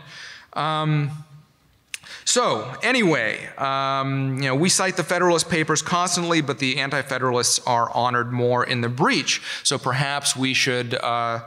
Um, 0.54 1.26
so, 2.26 2.74
anyway, 2.84 3.48
um, 3.58 4.36
you 4.38 4.48
know, 4.48 4.56
we 4.56 4.70
cite 4.70 4.96
the 4.98 5.04
Federalist 5.04 5.50
Papers 5.50 5.82
constantly, 5.82 6.42
but 6.42 6.60
the 6.60 6.80
Anti-Federalists 6.80 7.60
are 7.66 7.90
honored 7.92 8.32
more 8.32 8.64
in 8.64 8.82
the 8.82 8.90
breach. 8.90 9.42
So 9.64 9.78
perhaps 9.78 10.36
we 10.36 10.54
should 10.54 10.94
uh, 10.96 11.42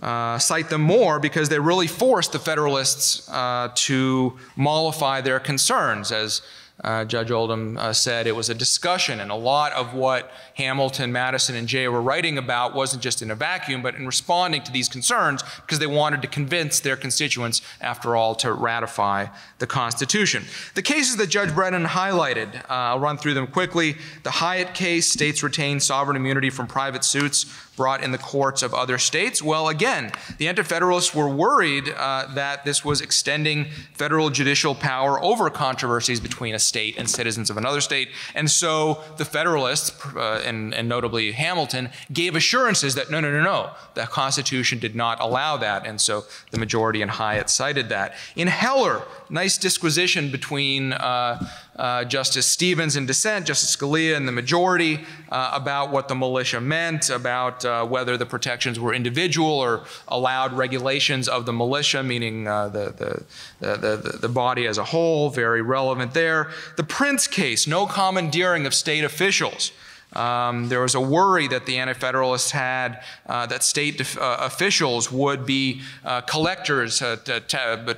uh, 0.00 0.38
cite 0.38 0.70
them 0.70 0.82
more 0.82 1.18
because 1.18 1.48
they 1.48 1.58
really 1.58 1.86
forced 1.86 2.32
the 2.32 2.38
Federalists 2.38 3.28
uh, 3.28 3.70
to 3.74 4.38
mollify 4.56 5.20
their 5.20 5.40
concerns, 5.40 6.12
as 6.12 6.42
uh, 6.84 7.04
Judge 7.04 7.30
Oldham 7.30 7.76
uh, 7.76 7.92
said 7.92 8.26
it 8.26 8.34
was 8.34 8.50
a 8.50 8.54
discussion, 8.54 9.20
and 9.20 9.30
a 9.30 9.36
lot 9.36 9.72
of 9.72 9.94
what 9.94 10.32
Hamilton, 10.54 11.12
Madison, 11.12 11.54
and 11.54 11.68
Jay 11.68 11.86
were 11.88 12.02
writing 12.02 12.38
about 12.38 12.74
wasn't 12.74 13.02
just 13.02 13.22
in 13.22 13.30
a 13.30 13.34
vacuum, 13.34 13.82
but 13.82 13.94
in 13.94 14.06
responding 14.06 14.62
to 14.64 14.72
these 14.72 14.88
concerns 14.88 15.44
because 15.60 15.78
they 15.78 15.86
wanted 15.86 16.22
to 16.22 16.28
convince 16.28 16.80
their 16.80 16.96
constituents, 16.96 17.62
after 17.80 18.16
all, 18.16 18.34
to 18.34 18.52
ratify 18.52 19.26
the 19.58 19.66
Constitution. 19.66 20.44
The 20.74 20.82
cases 20.82 21.16
that 21.16 21.28
Judge 21.28 21.54
Brennan 21.54 21.84
highlighted, 21.84 22.56
uh, 22.62 22.92
I'll 22.92 23.00
run 23.00 23.16
through 23.16 23.34
them 23.34 23.46
quickly. 23.46 23.96
The 24.24 24.32
Hyatt 24.32 24.74
case, 24.74 25.06
states 25.06 25.42
retain 25.42 25.78
sovereign 25.78 26.16
immunity 26.16 26.50
from 26.50 26.66
private 26.66 27.04
suits 27.04 27.46
brought 27.76 28.02
in 28.02 28.12
the 28.12 28.18
courts 28.18 28.62
of 28.62 28.74
other 28.74 28.98
states? 28.98 29.42
Well, 29.42 29.68
again, 29.68 30.12
the 30.38 30.48
Anti 30.48 30.62
Federalists 30.62 31.14
were 31.14 31.28
worried 31.28 31.88
uh, 31.88 32.26
that 32.34 32.64
this 32.64 32.84
was 32.84 33.00
extending 33.00 33.66
federal 33.94 34.30
judicial 34.30 34.74
power 34.74 35.22
over 35.22 35.48
controversies 35.50 36.20
between 36.20 36.54
a 36.54 36.58
state 36.72 36.96
and 36.98 37.06
citizens 37.10 37.50
of 37.50 37.56
another 37.58 37.82
state. 37.82 38.08
And 38.34 38.50
so 38.50 39.02
the 39.18 39.26
Federalists, 39.26 39.90
uh, 40.16 40.42
and, 40.48 40.72
and, 40.72 40.88
notably 40.88 41.32
Hamilton, 41.32 41.90
gave 42.10 42.34
assurances 42.34 42.94
that 42.94 43.10
no, 43.10 43.20
no, 43.20 43.30
no, 43.30 43.42
no, 43.42 43.70
the 43.92 44.06
Constitution 44.06 44.78
did 44.78 44.94
not 44.94 45.20
allow 45.20 45.58
that. 45.58 45.86
And 45.86 46.00
so 46.00 46.24
the 46.50 46.58
majority 46.58 47.02
in 47.02 47.10
Hyatt 47.10 47.50
cited 47.50 47.90
that. 47.90 48.14
In 48.36 48.48
Heller, 48.48 49.02
nice 49.28 49.58
disquisition 49.58 50.30
between 50.30 50.94
uh, 50.94 51.46
uh, 51.76 52.04
Justice 52.04 52.46
Stevens 52.46 52.96
in 52.96 53.06
dissent, 53.06 53.46
Justice 53.46 53.74
Scalia 53.74 54.16
in 54.16 54.26
the 54.26 54.32
majority, 54.32 55.04
uh, 55.30 55.50
about 55.54 55.90
what 55.90 56.08
the 56.08 56.14
militia 56.14 56.60
meant, 56.60 57.08
about 57.08 57.64
uh, 57.64 57.86
whether 57.86 58.16
the 58.16 58.26
protections 58.26 58.78
were 58.78 58.92
individual 58.92 59.50
or 59.50 59.84
allowed 60.08 60.52
regulations 60.52 61.28
of 61.28 61.46
the 61.46 61.52
militia, 61.52 62.02
meaning 62.02 62.46
uh, 62.46 62.68
the, 62.68 63.24
the, 63.60 63.76
the, 63.76 64.18
the, 64.20 64.28
body 64.28 64.66
as 64.66 64.78
a 64.78 64.84
whole, 64.84 65.30
very 65.30 65.62
relevant 65.62 66.12
there. 66.12 66.50
The 66.76 66.82
Printz 66.82 67.30
case, 67.30 67.66
no 67.66 67.86
commandeering 67.86 68.66
of 68.66 68.74
state 68.74 69.04
officials. 69.04 69.72
Um, 70.12 70.68
there 70.68 70.80
was 70.80 70.94
a 70.94 71.00
worry 71.00 71.48
that 71.48 71.66
the 71.66 71.78
Anti 71.78 71.94
Federalists 71.94 72.50
had 72.50 73.02
uh, 73.26 73.46
that 73.46 73.62
state 73.62 74.16
uh, 74.16 74.36
officials 74.40 75.10
would 75.10 75.46
be 75.46 75.82
uh, 76.04 76.20
collectors, 76.22 77.00
uh, 77.00 77.16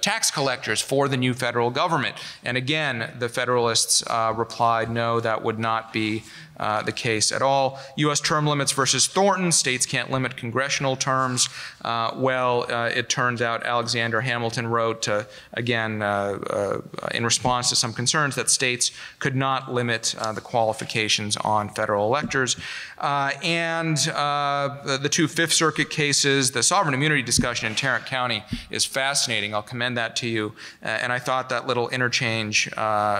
tax 0.01 0.31
collectors 0.31 0.81
for 0.81 1.09
the 1.09 1.17
new 1.17 1.35
federal 1.35 1.71
government. 1.71 2.17
And 2.45 2.57
again, 2.57 3.15
the 3.19 3.29
Federalists 3.29 4.03
uh, 4.07 4.33
replied 4.37 4.91
no, 4.91 5.21
that 5.21 5.43
would 5.43 5.59
not 5.59 5.93
be 5.93 6.23
uh, 6.57 6.83
the 6.83 6.93
case 6.93 7.33
at 7.33 7.43
all. 7.43 7.81
U.S. 7.97 8.21
term 8.21 8.47
limits 8.47 8.73
versus 8.73 9.07
Thornton, 9.07 9.51
states 9.51 9.87
can't 9.87 10.11
limit 10.11 10.37
congressional 10.37 10.97
terms. 10.97 11.49
Uh, 11.83 12.13
well, 12.15 12.71
uh, 12.71 12.91
it 12.95 13.09
turns 13.09 13.43
out 13.43 13.65
Alexander 13.65 14.21
Hamilton 14.21 14.69
wrote, 14.69 15.09
again, 15.53 16.03
uh, 16.03 16.81
in 17.13 17.25
response 17.25 17.69
to 17.71 17.77
some 17.77 17.93
concerns 17.93 18.37
that 18.37 18.51
states 18.51 18.93
could 19.19 19.35
not 19.35 19.73
limit 19.73 20.15
the 20.35 20.41
qualifications 20.41 21.37
on 21.39 21.69
federal 21.69 22.07
electors. 22.07 22.57
and 23.01 23.97
the 23.97 25.09
two 25.11 25.27
Fifth 25.27 25.53
Circuit 25.53 25.91
cases, 25.91 26.53
the 26.53 26.63
sovereign 26.63 26.95
immunity 26.95 27.23
discussion 27.23 27.67
in 27.67 27.75
Tarrant 27.75 28.07
County 28.07 28.45
is 28.71 28.85
fascinating. 28.85 29.55
I'll 29.55 29.63
commend 29.63 29.97
that 29.97 30.17
to 30.17 30.29
you. 30.29 30.53
and 30.83 31.13
I 31.13 31.19
thought 31.19 31.49
that 31.49 31.67
little 31.67 31.89
interchange 31.89 32.71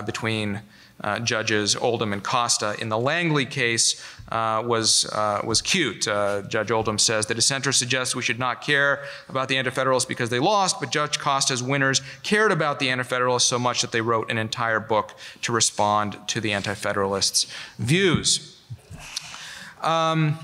between 0.07 0.63
uh, 1.01 1.19
judges 1.19 1.77
Oldham 1.77 2.13
and 2.13 2.23
Costa. 2.23 2.77
In 2.81 2.89
the 2.89 2.99
Langley 2.99 3.47
case, 3.47 4.01
uh, 4.31 4.63
was, 4.65 5.05
uh, 5.13 5.43
was 5.45 5.61
cute. 5.61 6.09
Uh, 6.09 6.43
Judge 6.43 6.71
Oldham 6.71 6.99
says 6.99 7.27
the 7.27 7.35
dissenter 7.35 7.73
suggests 7.73 8.17
we 8.17 8.23
should 8.23 8.39
not 8.39 8.63
care 8.63 9.05
about 9.29 9.49
the 9.49 9.57
Anti-Federalists 9.57 10.07
because 10.07 10.31
they 10.31 10.39
lost, 10.39 10.81
but 10.81 10.91
Judge 10.91 11.19
Costa's 11.19 11.63
winners 11.63 12.01
cared 12.23 12.51
about 12.51 12.79
the 12.79 12.89
Anti-Federalists 12.89 13.47
so 13.47 13.59
much 13.59 13.83
that 13.83 13.93
they 13.93 14.01
wrote 14.01 14.31
an 14.31 14.39
entire 14.39 14.81
book 14.81 15.15
to 15.43 15.53
respond 15.53 16.17
to 16.29 16.41
the 16.41 16.53
Anti-Federalists' 16.53 17.47
views. 17.79 18.59
Um, 19.83 20.39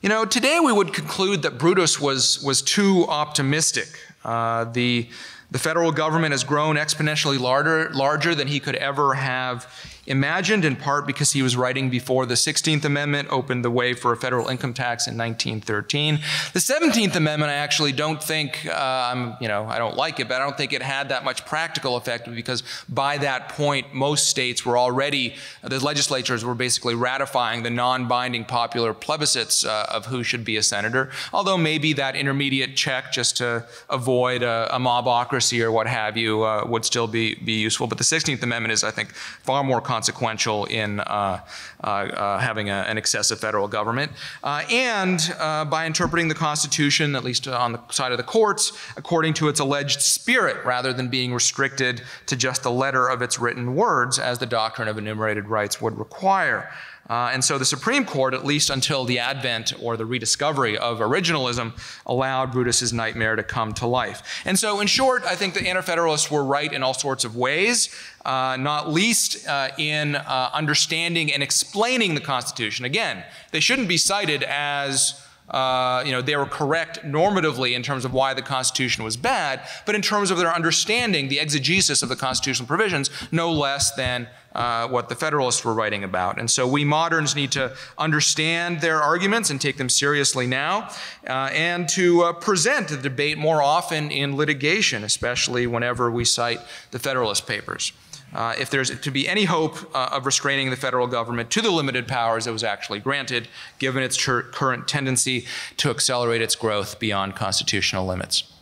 you 0.00 0.08
know, 0.08 0.24
today 0.24 0.60
we 0.62 0.72
would 0.72 0.94
conclude 0.94 1.42
that 1.42 1.58
Brutus 1.58 2.00
was, 2.00 2.40
was 2.42 2.62
too 2.62 3.06
optimistic. 3.08 3.88
Uh, 4.24 4.64
the 4.64 5.08
the 5.50 5.58
federal 5.58 5.92
government 5.92 6.32
has 6.32 6.44
grown 6.44 6.76
exponentially 6.76 7.38
larger, 7.38 7.90
larger 7.90 8.34
than 8.34 8.48
he 8.48 8.60
could 8.60 8.76
ever 8.76 9.14
have 9.14 9.72
imagined, 10.06 10.64
in 10.64 10.76
part 10.76 11.06
because 11.06 11.32
he 11.32 11.42
was 11.42 11.56
writing 11.56 11.90
before 11.90 12.26
the 12.26 12.34
16th 12.34 12.84
Amendment 12.84 13.28
opened 13.30 13.64
the 13.64 13.70
way 13.70 13.94
for 13.94 14.12
a 14.12 14.16
federal 14.16 14.48
income 14.48 14.72
tax 14.72 15.06
in 15.06 15.16
1913. 15.16 16.20
The 16.52 16.58
17th 16.58 17.16
Amendment, 17.16 17.50
I 17.50 17.54
actually 17.54 17.92
don't 17.92 18.22
think, 18.22 18.66
uh, 18.66 19.10
I'm, 19.12 19.36
you 19.40 19.48
know, 19.48 19.66
I 19.66 19.78
don't 19.78 19.96
like 19.96 20.20
it, 20.20 20.28
but 20.28 20.40
I 20.40 20.44
don't 20.44 20.56
think 20.56 20.72
it 20.72 20.82
had 20.82 21.08
that 21.08 21.24
much 21.24 21.44
practical 21.44 21.96
effect 21.96 22.32
because 22.32 22.62
by 22.88 23.18
that 23.18 23.48
point, 23.50 23.94
most 23.94 24.28
states 24.28 24.64
were 24.64 24.78
already, 24.78 25.34
the 25.62 25.84
legislatures 25.84 26.44
were 26.44 26.54
basically 26.54 26.94
ratifying 26.94 27.62
the 27.62 27.70
non 27.70 28.08
binding 28.08 28.44
popular 28.44 28.94
plebiscites 28.94 29.66
uh, 29.66 29.86
of 29.90 30.06
who 30.06 30.22
should 30.22 30.44
be 30.44 30.56
a 30.56 30.62
senator. 30.62 31.10
Although 31.32 31.58
maybe 31.58 31.92
that 31.94 32.16
intermediate 32.16 32.76
check 32.76 33.12
just 33.12 33.36
to 33.38 33.66
avoid 33.90 34.42
a, 34.42 34.74
a 34.74 34.78
mobocracy 34.78 35.62
or 35.62 35.72
what 35.72 35.86
have 35.86 36.16
you 36.16 36.42
uh, 36.42 36.64
would 36.66 36.84
still 36.84 37.06
be, 37.06 37.34
be 37.34 37.54
useful. 37.54 37.86
But 37.86 37.98
the 37.98 38.04
16th 38.04 38.42
Amendment 38.42 38.72
is, 38.72 38.84
I 38.84 38.90
think, 38.90 39.12
far 39.14 39.64
more 39.64 39.80
consequential 39.96 40.66
in 40.66 41.00
uh, 41.00 41.40
uh, 41.82 41.86
uh, 41.86 42.38
having 42.38 42.68
a, 42.68 42.84
an 42.90 42.98
excessive 42.98 43.40
federal 43.40 43.66
government. 43.66 44.12
and 44.44 45.34
by 45.70 45.86
interpreting 45.86 46.28
the 46.28 46.34
Constitution, 46.34 47.16
at 47.16 47.24
least 47.24 47.48
on 47.48 47.72
the 47.72 47.80
side 47.90 48.12
of 48.12 48.18
the 48.18 48.28
courts, 48.36 48.72
according 48.98 49.32
to 49.32 49.48
its 49.48 49.58
alleged 49.58 50.02
spirit, 50.02 50.56
rather 50.66 50.92
than 50.92 51.08
being 51.08 51.32
restricted 51.32 52.02
to 52.26 52.36
just 52.36 52.62
the 52.62 52.70
letter 52.70 53.08
of 53.08 53.22
its 53.22 53.38
written 53.38 53.74
words, 53.74 54.18
as 54.18 54.38
the 54.38 54.46
doctrine 54.46 54.88
of 54.88 54.98
enumerated 54.98 55.48
rights 55.48 55.80
would 55.80 55.98
require. 55.98 56.70
Uh, 57.08 57.30
and 57.32 57.44
so 57.44 57.58
the 57.58 57.64
Supreme 57.64 58.04
Court, 58.04 58.34
at 58.34 58.44
least 58.44 58.70
until 58.70 59.04
the 59.04 59.18
advent 59.18 59.72
or 59.80 59.96
the 59.96 60.04
rediscovery 60.04 60.76
of 60.76 60.98
originalism, 60.98 61.72
allowed 62.04 62.52
Brutus's 62.52 62.92
nightmare 62.92 63.36
to 63.36 63.42
come 63.42 63.72
to 63.74 63.86
life. 63.86 64.42
And 64.44 64.58
so, 64.58 64.80
in 64.80 64.86
short, 64.86 65.24
I 65.24 65.36
think 65.36 65.54
the 65.54 65.66
Anti 65.66 65.82
Federalists 65.82 66.30
were 66.30 66.44
right 66.44 66.72
in 66.72 66.82
all 66.82 66.94
sorts 66.94 67.24
of 67.24 67.36
ways, 67.36 67.94
uh, 68.24 68.56
not 68.58 68.92
least 68.92 69.46
uh, 69.46 69.70
in 69.78 70.16
uh, 70.16 70.50
understanding 70.52 71.32
and 71.32 71.42
explaining 71.42 72.14
the 72.14 72.20
Constitution. 72.20 72.84
Again, 72.84 73.24
they 73.52 73.60
shouldn't 73.60 73.88
be 73.88 73.96
cited 73.96 74.42
as 74.42 75.25
uh, 75.50 76.02
you 76.04 76.12
know, 76.12 76.20
they 76.22 76.36
were 76.36 76.46
correct 76.46 77.04
normatively 77.04 77.74
in 77.74 77.82
terms 77.82 78.04
of 78.04 78.12
why 78.12 78.34
the 78.34 78.42
Constitution 78.42 79.04
was 79.04 79.16
bad, 79.16 79.60
but 79.84 79.94
in 79.94 80.02
terms 80.02 80.30
of 80.30 80.38
their 80.38 80.52
understanding, 80.52 81.28
the 81.28 81.38
exegesis 81.38 82.02
of 82.02 82.08
the 82.08 82.16
constitutional 82.16 82.66
provisions, 82.66 83.10
no 83.30 83.52
less 83.52 83.94
than 83.94 84.28
uh, 84.54 84.88
what 84.88 85.08
the 85.08 85.14
Federalists 85.14 85.64
were 85.64 85.74
writing 85.74 86.02
about. 86.02 86.38
And 86.38 86.50
so 86.50 86.66
we 86.66 86.84
moderns 86.84 87.36
need 87.36 87.52
to 87.52 87.76
understand 87.98 88.80
their 88.80 89.00
arguments 89.02 89.50
and 89.50 89.60
take 89.60 89.76
them 89.76 89.88
seriously 89.88 90.46
now, 90.46 90.88
uh, 91.28 91.50
and 91.52 91.88
to 91.90 92.22
uh, 92.22 92.32
present 92.32 92.88
the 92.88 92.96
debate 92.96 93.38
more 93.38 93.62
often 93.62 94.10
in 94.10 94.36
litigation, 94.36 95.04
especially 95.04 95.66
whenever 95.66 96.10
we 96.10 96.24
cite 96.24 96.60
the 96.90 96.98
Federalist 96.98 97.46
Papers. 97.46 97.92
Uh, 98.34 98.54
if 98.58 98.70
there's 98.70 98.98
to 99.00 99.10
be 99.10 99.28
any 99.28 99.44
hope 99.44 99.76
uh, 99.94 100.10
of 100.12 100.26
restraining 100.26 100.70
the 100.70 100.76
federal 100.76 101.06
government 101.06 101.50
to 101.50 101.62
the 101.62 101.70
limited 101.70 102.06
powers 102.06 102.46
it 102.46 102.50
was 102.50 102.64
actually 102.64 102.98
granted, 102.98 103.48
given 103.78 104.02
its 104.02 104.22
current 104.22 104.88
tendency 104.88 105.46
to 105.76 105.90
accelerate 105.90 106.42
its 106.42 106.54
growth 106.54 106.98
beyond 106.98 107.34
constitutional 107.34 108.04
limits. 108.04 108.52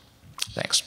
Thanks. 0.50 0.82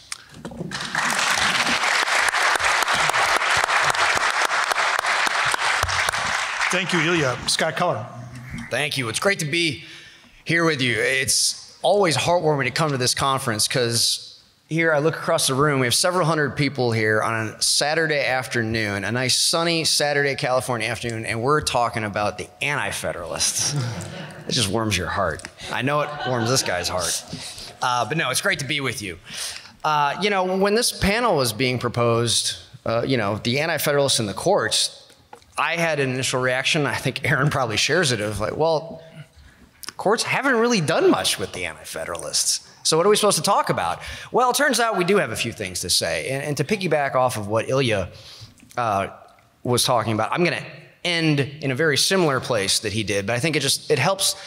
Thank 6.69 6.91
you, 6.91 7.00
Ilya. 7.00 7.38
Scott 7.48 7.77
Keller. 7.77 8.05
Thank 8.69 8.98
you. 8.98 9.07
It's 9.07 9.19
great 9.19 9.39
to 9.39 9.46
be 9.46 9.86
here 10.43 10.65
with 10.65 10.81
you. 10.81 10.96
It's 11.00 11.77
always 11.81 12.17
heartwarming 12.17 12.65
to 12.65 12.72
come 12.72 12.91
to 12.91 12.98
this 12.98 13.15
conference 13.15 13.67
because 13.67 14.26
here, 14.70 14.92
I 14.92 15.00
look 15.00 15.16
across 15.16 15.48
the 15.48 15.54
room. 15.54 15.80
We 15.80 15.88
have 15.88 15.96
several 15.96 16.26
hundred 16.26 16.58
people 16.58 16.92
here 16.92 17.22
on 17.22 17.48
a 17.48 17.62
Saturday 17.62 18.26
afternoon, 18.26 19.06
a 19.06 19.12
nice 19.12 19.38
sunny 19.38 19.86
Saturday 19.86 20.36
California 20.36 20.88
afternoon, 20.88 21.26
and 21.26 21.42
we're 21.42 21.62
talking 21.62 22.04
about 22.04 22.38
the 22.38 22.50
anti 22.62 22.92
federalists. 22.92 23.74
it 24.48 24.52
just 24.52 24.70
warms 24.70 24.98
your 24.98 25.08
heart. 25.08 25.42
I 25.72 25.84
know 25.84 26.02
it 26.02 26.10
warms 26.28 26.50
this 26.50 26.64
guy's 26.64 26.90
heart. 26.90 27.24
Uh, 27.82 28.06
but 28.10 28.18
no, 28.18 28.30
it's 28.30 28.42
great 28.42 28.60
to 28.60 28.66
be 28.66 28.82
with 28.82 29.02
you. 29.02 29.18
Uh, 29.84 30.18
you 30.22 30.30
know, 30.30 30.58
when 30.58 30.76
this 30.76 30.92
panel 30.92 31.38
was 31.38 31.54
being 31.54 31.80
proposed, 31.80 32.58
uh, 32.86 33.04
you 33.08 33.16
know, 33.16 33.38
the 33.38 33.62
anti 33.62 33.78
federalists 33.78 34.20
in 34.20 34.26
the 34.26 34.34
courts, 34.34 35.10
I 35.58 35.78
had 35.78 36.02
an 36.02 36.10
initial 36.10 36.42
reaction. 36.42 36.86
I 36.86 36.96
think 36.96 37.24
Erin 37.24 37.50
probably 37.50 37.78
shares 37.78 38.12
it 38.12 38.20
of 38.20 38.42
like, 38.42 38.58
well, 38.58 39.02
courts 39.96 40.24
haven't 40.24 40.56
really 40.56 40.82
done 40.82 41.10
much 41.10 41.40
with 41.40 41.54
the 41.54 41.64
anti 41.64 41.86
federalists. 41.86 42.67
So, 42.88 42.96
what 42.96 43.06
are 43.06 43.10
we 43.10 43.17
supposed 43.17 43.36
to 43.36 43.44
talk 43.44 43.70
about? 43.70 44.00
Well, 44.32 44.50
it 44.50 44.56
turns 44.56 44.79
out 44.79 44.96
we 44.96 45.03
do 45.03 45.17
have 45.17 45.32
a 45.32 45.36
few 45.36 45.51
things 45.51 45.82
to 45.82 45.89
say. 45.89 46.29
And, 46.29 46.41
and 46.41 46.56
to 46.56 46.63
piggyback 46.63 47.15
off 47.15 47.36
of 47.36 47.50
what 47.50 47.67
Ilya 47.67 48.10
uh, 48.77 49.08
was 49.62 49.84
talking 49.84 50.13
about, 50.13 50.32
I'm 50.32 50.46
going 50.46 50.58
to 50.58 50.65
end 51.03 51.41
in 51.41 51.72
a 51.72 51.75
very 51.75 51.98
similar 51.98 52.39
place 52.39 52.79
that 52.79 52.94
he 52.94 53.03
did, 53.03 53.27
but 53.27 53.36
I 53.36 53.39
think 53.39 53.58
it 53.58 53.60
just 53.60 53.91
it 53.91 54.00
helps 54.00 54.38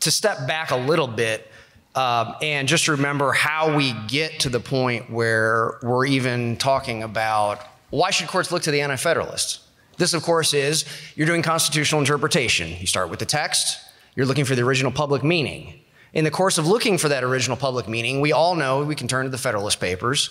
to 0.00 0.10
step 0.10 0.46
back 0.48 0.70
a 0.70 0.76
little 0.76 1.08
bit 1.08 1.46
um, 1.94 2.36
and 2.40 2.66
just 2.66 2.88
remember 2.88 3.32
how 3.32 3.76
we 3.76 3.92
get 4.08 4.40
to 4.40 4.48
the 4.48 4.60
point 4.60 5.10
where 5.10 5.78
we're 5.82 6.06
even 6.06 6.56
talking 6.56 7.02
about 7.02 7.60
why 7.90 8.10
should 8.12 8.28
courts 8.28 8.50
look 8.50 8.62
to 8.62 8.70
the 8.70 8.80
anti-federalists? 8.80 9.60
This, 9.98 10.14
of 10.14 10.22
course, 10.22 10.54
is 10.54 10.86
you're 11.16 11.26
doing 11.26 11.42
constitutional 11.42 12.00
interpretation. 12.00 12.70
You 12.80 12.86
start 12.86 13.10
with 13.10 13.18
the 13.18 13.26
text. 13.26 13.78
You're 14.16 14.24
looking 14.24 14.46
for 14.46 14.54
the 14.54 14.62
original 14.62 14.90
public 14.90 15.22
meaning. 15.22 15.79
In 16.12 16.24
the 16.24 16.30
course 16.30 16.58
of 16.58 16.66
looking 16.66 16.98
for 16.98 17.08
that 17.08 17.22
original 17.22 17.56
public 17.56 17.88
meaning, 17.88 18.20
we 18.20 18.32
all 18.32 18.54
know 18.54 18.82
we 18.84 18.96
can 18.96 19.08
turn 19.08 19.24
to 19.24 19.30
the 19.30 19.38
Federalist 19.38 19.80
Papers. 19.80 20.30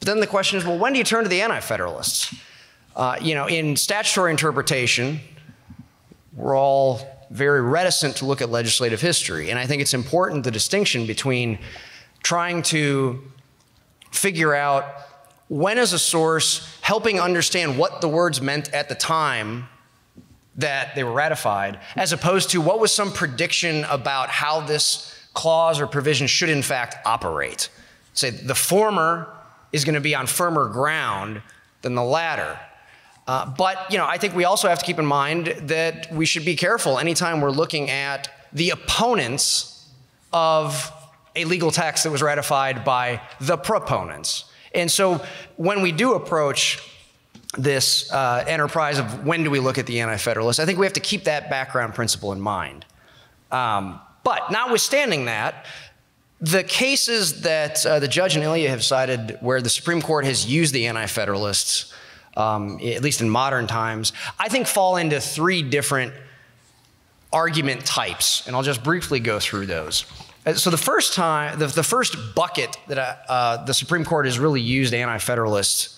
But 0.00 0.06
then 0.06 0.20
the 0.20 0.26
question 0.26 0.58
is 0.58 0.64
well, 0.64 0.78
when 0.78 0.92
do 0.92 0.98
you 0.98 1.04
turn 1.04 1.22
to 1.22 1.28
the 1.28 1.40
Anti 1.40 1.60
Federalists? 1.60 2.34
Uh, 2.94 3.16
you 3.20 3.34
know, 3.34 3.46
in 3.46 3.76
statutory 3.76 4.30
interpretation, 4.30 5.20
we're 6.32 6.56
all 6.56 7.00
very 7.30 7.60
reticent 7.60 8.16
to 8.16 8.26
look 8.26 8.40
at 8.40 8.50
legislative 8.50 9.00
history. 9.00 9.50
And 9.50 9.58
I 9.58 9.66
think 9.66 9.82
it's 9.82 9.94
important 9.94 10.44
the 10.44 10.50
distinction 10.50 11.06
between 11.06 11.58
trying 12.22 12.62
to 12.62 13.22
figure 14.10 14.54
out 14.54 14.86
when 15.48 15.78
is 15.78 15.92
a 15.92 15.98
source 15.98 16.78
helping 16.80 17.20
understand 17.20 17.78
what 17.78 18.00
the 18.00 18.08
words 18.08 18.40
meant 18.40 18.72
at 18.72 18.88
the 18.88 18.94
time 18.94 19.68
that 20.56 20.94
they 20.94 21.04
were 21.04 21.12
ratified, 21.12 21.78
as 21.96 22.12
opposed 22.12 22.50
to 22.50 22.60
what 22.60 22.80
was 22.80 22.92
some 22.92 23.12
prediction 23.12 23.84
about 23.84 24.30
how 24.30 24.60
this 24.60 25.12
clause 25.34 25.80
or 25.80 25.86
provision 25.86 26.26
should 26.26 26.48
in 26.48 26.62
fact 26.62 26.96
operate. 27.04 27.68
Say 28.14 28.30
the 28.30 28.54
former 28.54 29.28
is 29.72 29.84
going 29.84 29.94
to 29.94 30.00
be 30.00 30.14
on 30.14 30.26
firmer 30.26 30.68
ground 30.68 31.42
than 31.82 31.94
the 31.94 32.02
latter. 32.02 32.58
Uh, 33.26 33.44
but 33.58 33.90
you 33.90 33.98
know, 33.98 34.06
I 34.06 34.18
think 34.18 34.34
we 34.34 34.44
also 34.44 34.68
have 34.68 34.78
to 34.78 34.84
keep 34.84 34.98
in 34.98 35.06
mind 35.06 35.48
that 35.62 36.10
we 36.12 36.24
should 36.24 36.44
be 36.44 36.56
careful 36.56 36.98
anytime 36.98 37.40
we're 37.40 37.50
looking 37.50 37.90
at 37.90 38.28
the 38.52 38.70
opponents 38.70 39.86
of 40.32 40.90
a 41.34 41.44
legal 41.44 41.70
text 41.70 42.04
that 42.04 42.10
was 42.10 42.22
ratified 42.22 42.84
by 42.84 43.20
the 43.40 43.58
proponents. 43.58 44.46
And 44.74 44.90
so 44.90 45.24
when 45.56 45.82
we 45.82 45.92
do 45.92 46.14
approach 46.14 46.78
this 47.56 48.10
uh, 48.12 48.44
enterprise 48.46 48.98
of 48.98 49.26
when 49.26 49.42
do 49.42 49.50
we 49.50 49.58
look 49.58 49.78
at 49.78 49.86
the 49.86 50.00
Anti 50.00 50.16
Federalists, 50.16 50.60
I 50.60 50.64
think 50.64 50.78
we 50.78 50.86
have 50.86 50.92
to 50.94 51.00
keep 51.00 51.24
that 51.24 51.50
background 51.50 51.94
principle 51.94 52.32
in 52.32 52.40
mind. 52.40 52.84
Um, 53.50 54.00
but 54.24 54.50
notwithstanding 54.50 55.26
that, 55.26 55.66
the 56.40 56.64
cases 56.64 57.42
that 57.42 57.84
uh, 57.86 57.98
the 57.98 58.08
judge 58.08 58.36
and 58.36 58.44
Ilya 58.44 58.68
have 58.68 58.84
cited 58.84 59.38
where 59.40 59.62
the 59.62 59.70
Supreme 59.70 60.02
Court 60.02 60.24
has 60.24 60.46
used 60.46 60.74
the 60.74 60.86
Anti 60.86 61.06
Federalists, 61.06 61.92
um, 62.36 62.78
at 62.84 63.02
least 63.02 63.20
in 63.20 63.30
modern 63.30 63.66
times, 63.66 64.12
I 64.38 64.48
think 64.48 64.66
fall 64.66 64.96
into 64.96 65.20
three 65.20 65.62
different 65.62 66.12
argument 67.32 67.86
types. 67.86 68.46
And 68.46 68.54
I'll 68.54 68.62
just 68.62 68.84
briefly 68.84 69.20
go 69.20 69.40
through 69.40 69.66
those. 69.66 70.04
Uh, 70.44 70.54
so 70.54 70.70
the 70.70 70.76
first 70.76 71.14
time, 71.14 71.58
the, 71.58 71.66
the 71.66 71.82
first 71.82 72.34
bucket 72.34 72.76
that 72.88 73.24
uh, 73.28 73.64
the 73.64 73.74
Supreme 73.74 74.04
Court 74.04 74.26
has 74.26 74.38
really 74.38 74.60
used 74.60 74.92
anti-federalists 74.92 75.95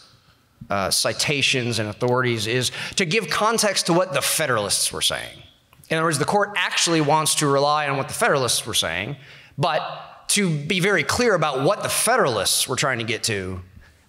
uh, 0.71 0.91
citations 0.91 1.79
and 1.79 1.89
authorities 1.89 2.47
is 2.47 2.71
to 2.97 3.05
give 3.05 3.29
context 3.31 3.87
to 3.87 3.93
what 3.93 4.13
the 4.13 4.23
Federalists 4.23 4.93
were 4.93 5.03
saying. 5.03 5.43
In 5.89 5.97
other 5.97 6.07
words, 6.07 6.19
the 6.19 6.25
court 6.25 6.51
actually 6.57 7.01
wants 7.01 7.37
to 7.37 7.47
rely 7.47 7.89
on 7.89 7.97
what 7.97 8.09
the 8.09 8.15
Federalists 8.15 8.67
were 8.67 8.75
saying, 8.75 9.17
but 9.57 10.27
to 10.29 10.51
be 10.51 10.81
very 10.81 11.03
clear 11.03 11.35
about 11.35 11.65
what 11.65 11.83
the 11.83 11.89
Federalists 11.89 12.69
were 12.69 12.77
trying 12.77 12.99
to 12.99 13.05
get 13.05 13.23
to, 13.25 13.61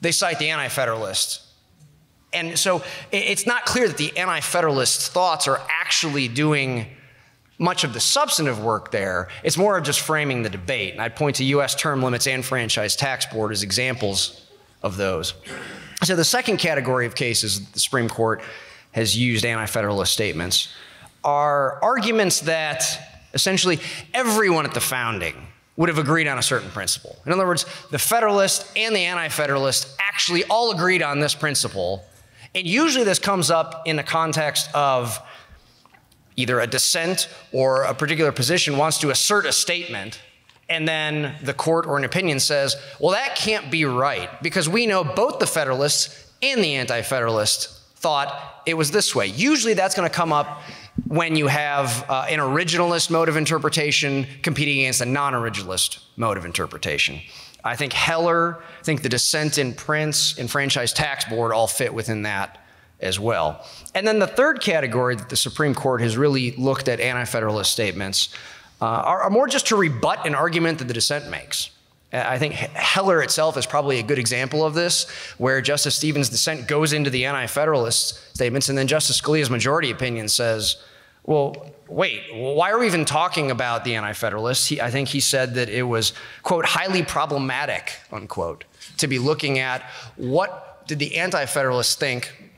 they 0.01 0.12
cite 0.12 0.39
the 0.39 0.49
Anti 0.49 0.67
Federalists. 0.67 1.45
And 2.31 2.59
so 2.59 2.83
it's 3.12 3.47
not 3.47 3.65
clear 3.65 3.88
that 3.88 3.97
the 3.97 4.15
Anti 4.17 4.41
Federalist 4.41 5.12
thoughts 5.12 5.47
are 5.47 5.62
actually 5.69 6.27
doing 6.27 6.88
much 7.57 7.83
of 7.83 7.93
the 7.93 7.99
substantive 7.99 8.63
work 8.63 8.91
there. 8.91 9.27
It's 9.43 9.57
more 9.57 9.77
of 9.77 9.83
just 9.83 9.99
framing 9.99 10.43
the 10.43 10.49
debate. 10.49 10.93
And 10.93 11.01
I'd 11.01 11.15
point 11.15 11.38
to 11.38 11.43
US 11.45 11.75
term 11.75 12.01
limits 12.01 12.27
and 12.27 12.43
franchise 12.43 12.95
tax 12.95 13.25
board 13.25 13.51
as 13.51 13.63
examples 13.63 14.45
of 14.81 14.95
those. 14.97 15.33
So, 16.03 16.15
the 16.15 16.23
second 16.23 16.57
category 16.57 17.05
of 17.05 17.15
cases 17.15 17.69
the 17.71 17.79
Supreme 17.79 18.07
Court 18.07 18.41
has 18.91 19.17
used 19.17 19.45
anti 19.45 19.65
federalist 19.65 20.13
statements 20.13 20.73
are 21.23 21.83
arguments 21.83 22.41
that 22.41 23.27
essentially 23.33 23.79
everyone 24.13 24.65
at 24.65 24.73
the 24.73 24.79
founding 24.79 25.35
would 25.75 25.89
have 25.89 25.97
agreed 25.97 26.27
on 26.27 26.38
a 26.38 26.41
certain 26.41 26.69
principle. 26.69 27.17
In 27.25 27.31
other 27.31 27.45
words, 27.45 27.65
the 27.91 27.99
Federalist 27.99 28.69
and 28.75 28.95
the 28.95 28.99
Anti 28.99 29.29
Federalist 29.29 29.95
actually 29.99 30.43
all 30.45 30.71
agreed 30.71 31.01
on 31.01 31.19
this 31.19 31.35
principle. 31.35 32.03
And 32.55 32.67
usually 32.67 33.05
this 33.05 33.19
comes 33.19 33.51
up 33.51 33.83
in 33.85 33.95
the 33.95 34.03
context 34.03 34.69
of 34.73 35.21
either 36.35 36.59
a 36.59 36.67
dissent 36.67 37.29
or 37.51 37.83
a 37.83 37.93
particular 37.93 38.31
position 38.31 38.77
wants 38.77 38.97
to 38.99 39.09
assert 39.09 39.45
a 39.45 39.51
statement 39.51 40.19
and 40.69 40.88
then 40.88 41.36
the 41.41 41.53
court 41.53 41.88
or 41.88 41.97
an 41.97 42.03
opinion 42.03 42.39
says, 42.39 42.75
well, 42.99 43.12
that 43.12 43.36
can't 43.36 43.71
be 43.71 43.86
right 43.86 44.29
because 44.43 44.69
we 44.69 44.86
know 44.86 45.03
both 45.03 45.39
the 45.39 45.47
Federalists 45.47 46.32
and 46.41 46.63
the 46.63 46.75
Anti 46.75 47.01
Federalists 47.01 47.79
thought 47.95 48.62
it 48.65 48.75
was 48.75 48.91
this 48.91 49.15
way. 49.15 49.27
Usually 49.27 49.73
that's 49.73 49.95
going 49.95 50.08
to 50.08 50.15
come 50.15 50.32
up 50.32 50.62
when 51.08 51.36
you 51.36 51.47
have 51.47 52.05
uh, 52.08 52.25
an 52.29 52.39
originalist 52.39 53.10
mode 53.10 53.29
of 53.29 53.36
interpretation 53.36 54.27
competing 54.43 54.79
against 54.79 55.01
a 55.01 55.05
non 55.05 55.34
originalist 55.34 55.99
mode 56.15 56.38
of 56.38 56.45
interpretation. 56.45 57.19
I 57.63 57.75
think 57.75 57.91
Heller, 57.91 58.62
I 58.79 58.84
think 58.84 59.01
the 59.01 59.10
dissent 59.10 59.58
in 59.58 59.73
Printz 59.73 60.38
and 60.38 60.49
Franchise 60.49 60.93
Tax 60.93 61.25
Board 61.25 61.51
all 61.51 61.67
fit 61.67 61.93
within 61.93 62.21
that 62.21 62.63
as 63.01 63.19
well. 63.19 63.65
And 63.95 64.08
then 64.08 64.19
the 64.19 64.27
third 64.27 64.62
category 64.62 65.15
that 65.15 65.29
the 65.29 65.36
Supreme 65.36 65.73
Court 65.73 66.01
has 66.01 66.15
really 66.15 66.51
looked 66.51 66.88
at 66.88 66.99
anti 66.99 67.25
federalist 67.25 67.71
statements 67.71 68.34
uh, 68.81 68.85
are, 68.85 69.21
are 69.23 69.29
more 69.29 69.47
just 69.47 69.67
to 69.67 69.75
rebut 69.75 70.25
an 70.25 70.35
argument 70.35 70.79
that 70.79 70.87
the 70.87 70.93
dissent 70.93 71.29
makes. 71.29 71.71
I 72.11 72.39
think 72.39 72.53
Heller 72.53 73.21
itself 73.21 73.55
is 73.55 73.67
probably 73.67 73.99
a 73.99 74.03
good 74.03 74.17
example 74.17 74.65
of 74.65 74.73
this, 74.73 75.07
where 75.37 75.61
Justice 75.61 75.95
Stevens' 75.95 76.29
dissent 76.29 76.67
goes 76.67 76.91
into 76.91 77.09
the 77.09 77.25
anti 77.25 77.45
federalist 77.45 78.35
statements, 78.35 78.69
and 78.69 78.77
then 78.77 78.87
Justice 78.87 79.21
Scalia's 79.21 79.49
majority 79.49 79.91
opinion 79.91 80.27
says, 80.27 80.77
well, 81.29 81.71
wait, 81.87 82.23
why 82.33 82.71
are 82.71 82.79
we 82.79 82.87
even 82.87 83.05
talking 83.05 83.51
about 83.51 83.83
the 83.83 83.93
Anti 83.93 84.13
Federalists? 84.13 84.71
I 84.79 84.89
think 84.89 85.09
he 85.09 85.19
said 85.19 85.53
that 85.55 85.69
it 85.69 85.83
was, 85.83 86.13
quote, 86.41 86.65
highly 86.65 87.03
problematic, 87.03 87.93
unquote, 88.11 88.63
to 88.97 89.07
be 89.07 89.19
looking 89.19 89.59
at 89.59 89.83
what 90.15 90.87
did 90.87 90.97
the 90.97 91.17
Anti 91.17 91.45
Federalists 91.45 91.95
think 91.95 92.51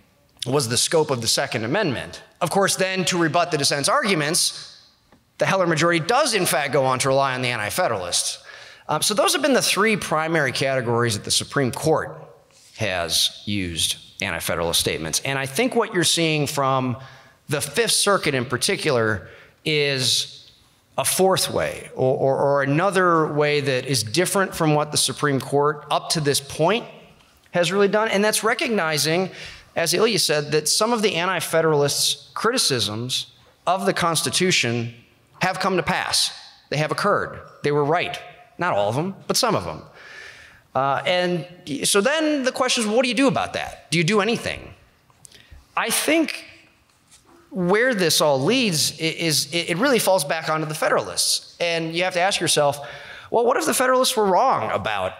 was 0.45 0.69
the 0.69 0.77
scope 0.77 1.11
of 1.11 1.19
the 1.19 1.27
Second 1.27 1.65
Amendment. 1.65 2.23
Of 2.39 2.49
course, 2.49 2.77
then 2.77 3.03
to 3.05 3.17
rebut 3.17 3.51
the 3.51 3.57
dissent's 3.57 3.89
arguments, 3.89 4.70
the 5.41 5.47
Heller 5.47 5.65
majority 5.65 5.99
does, 5.99 6.35
in 6.35 6.45
fact, 6.45 6.71
go 6.71 6.85
on 6.85 6.99
to 6.99 7.07
rely 7.07 7.33
on 7.33 7.41
the 7.41 7.47
Anti 7.47 7.71
Federalists. 7.71 8.43
Um, 8.87 9.01
so, 9.01 9.15
those 9.15 9.33
have 9.33 9.41
been 9.41 9.53
the 9.53 9.61
three 9.61 9.97
primary 9.97 10.51
categories 10.51 11.15
that 11.17 11.23
the 11.23 11.31
Supreme 11.31 11.71
Court 11.71 12.15
has 12.77 13.41
used 13.45 13.97
anti 14.21 14.37
Federalist 14.37 14.79
statements. 14.79 15.19
And 15.25 15.39
I 15.39 15.47
think 15.47 15.75
what 15.75 15.95
you're 15.95 16.03
seeing 16.03 16.45
from 16.45 16.95
the 17.49 17.59
Fifth 17.59 17.93
Circuit 17.93 18.35
in 18.35 18.45
particular 18.45 19.29
is 19.65 20.51
a 20.95 21.03
fourth 21.03 21.49
way 21.49 21.89
or, 21.95 22.15
or, 22.15 22.37
or, 22.37 22.61
another 22.61 23.25
way 23.33 23.61
that 23.61 23.87
is 23.87 24.03
different 24.03 24.53
from 24.53 24.75
what 24.75 24.91
the 24.91 24.97
Supreme 24.97 25.39
Court 25.39 25.85
up 25.89 26.09
to 26.09 26.21
this 26.21 26.39
point 26.39 26.85
has 27.49 27.71
really 27.71 27.87
done. 27.87 28.09
And 28.09 28.23
that's 28.23 28.43
recognizing, 28.43 29.31
as 29.75 29.95
Ilya 29.95 30.19
said, 30.19 30.51
that 30.51 30.69
some 30.69 30.93
of 30.93 31.01
the 31.01 31.15
anti 31.15 31.39
Federalists' 31.39 32.29
criticisms 32.35 33.33
of 33.65 33.87
the 33.87 33.93
Constitution 33.93 34.93
have 35.41 35.59
come 35.59 35.77
to 35.77 35.83
pass. 35.83 36.31
They 36.69 36.77
have 36.77 36.91
occurred. 36.91 37.41
They 37.63 37.71
were 37.71 37.83
right. 37.83 38.17
Not 38.57 38.73
all 38.73 38.89
of 38.89 38.95
them, 38.95 39.15
but 39.27 39.37
some 39.37 39.55
of 39.55 39.65
them. 39.65 39.81
Uh, 40.73 41.01
and 41.05 41.87
so 41.87 41.99
then 41.99 42.43
the 42.43 42.51
question 42.51 42.83
is 42.83 42.89
what 42.89 43.03
do 43.03 43.09
you 43.09 43.15
do 43.15 43.27
about 43.27 43.53
that? 43.53 43.89
Do 43.91 43.97
you 43.97 44.03
do 44.03 44.21
anything? 44.21 44.73
I 45.75 45.89
think 45.89 46.45
where 47.49 47.93
this 47.93 48.21
all 48.21 48.39
leads 48.39 48.97
is, 48.99 49.49
it 49.51 49.77
really 49.77 49.99
falls 49.99 50.23
back 50.23 50.49
onto 50.49 50.65
the 50.65 50.75
Federalists. 50.75 51.57
And 51.59 51.93
you 51.93 52.03
have 52.03 52.13
to 52.13 52.21
ask 52.21 52.39
yourself, 52.39 52.79
well, 53.29 53.45
what 53.45 53.57
if 53.57 53.65
the 53.65 53.73
Federalists 53.73 54.15
were 54.15 54.25
wrong 54.25 54.71
about 54.71 55.13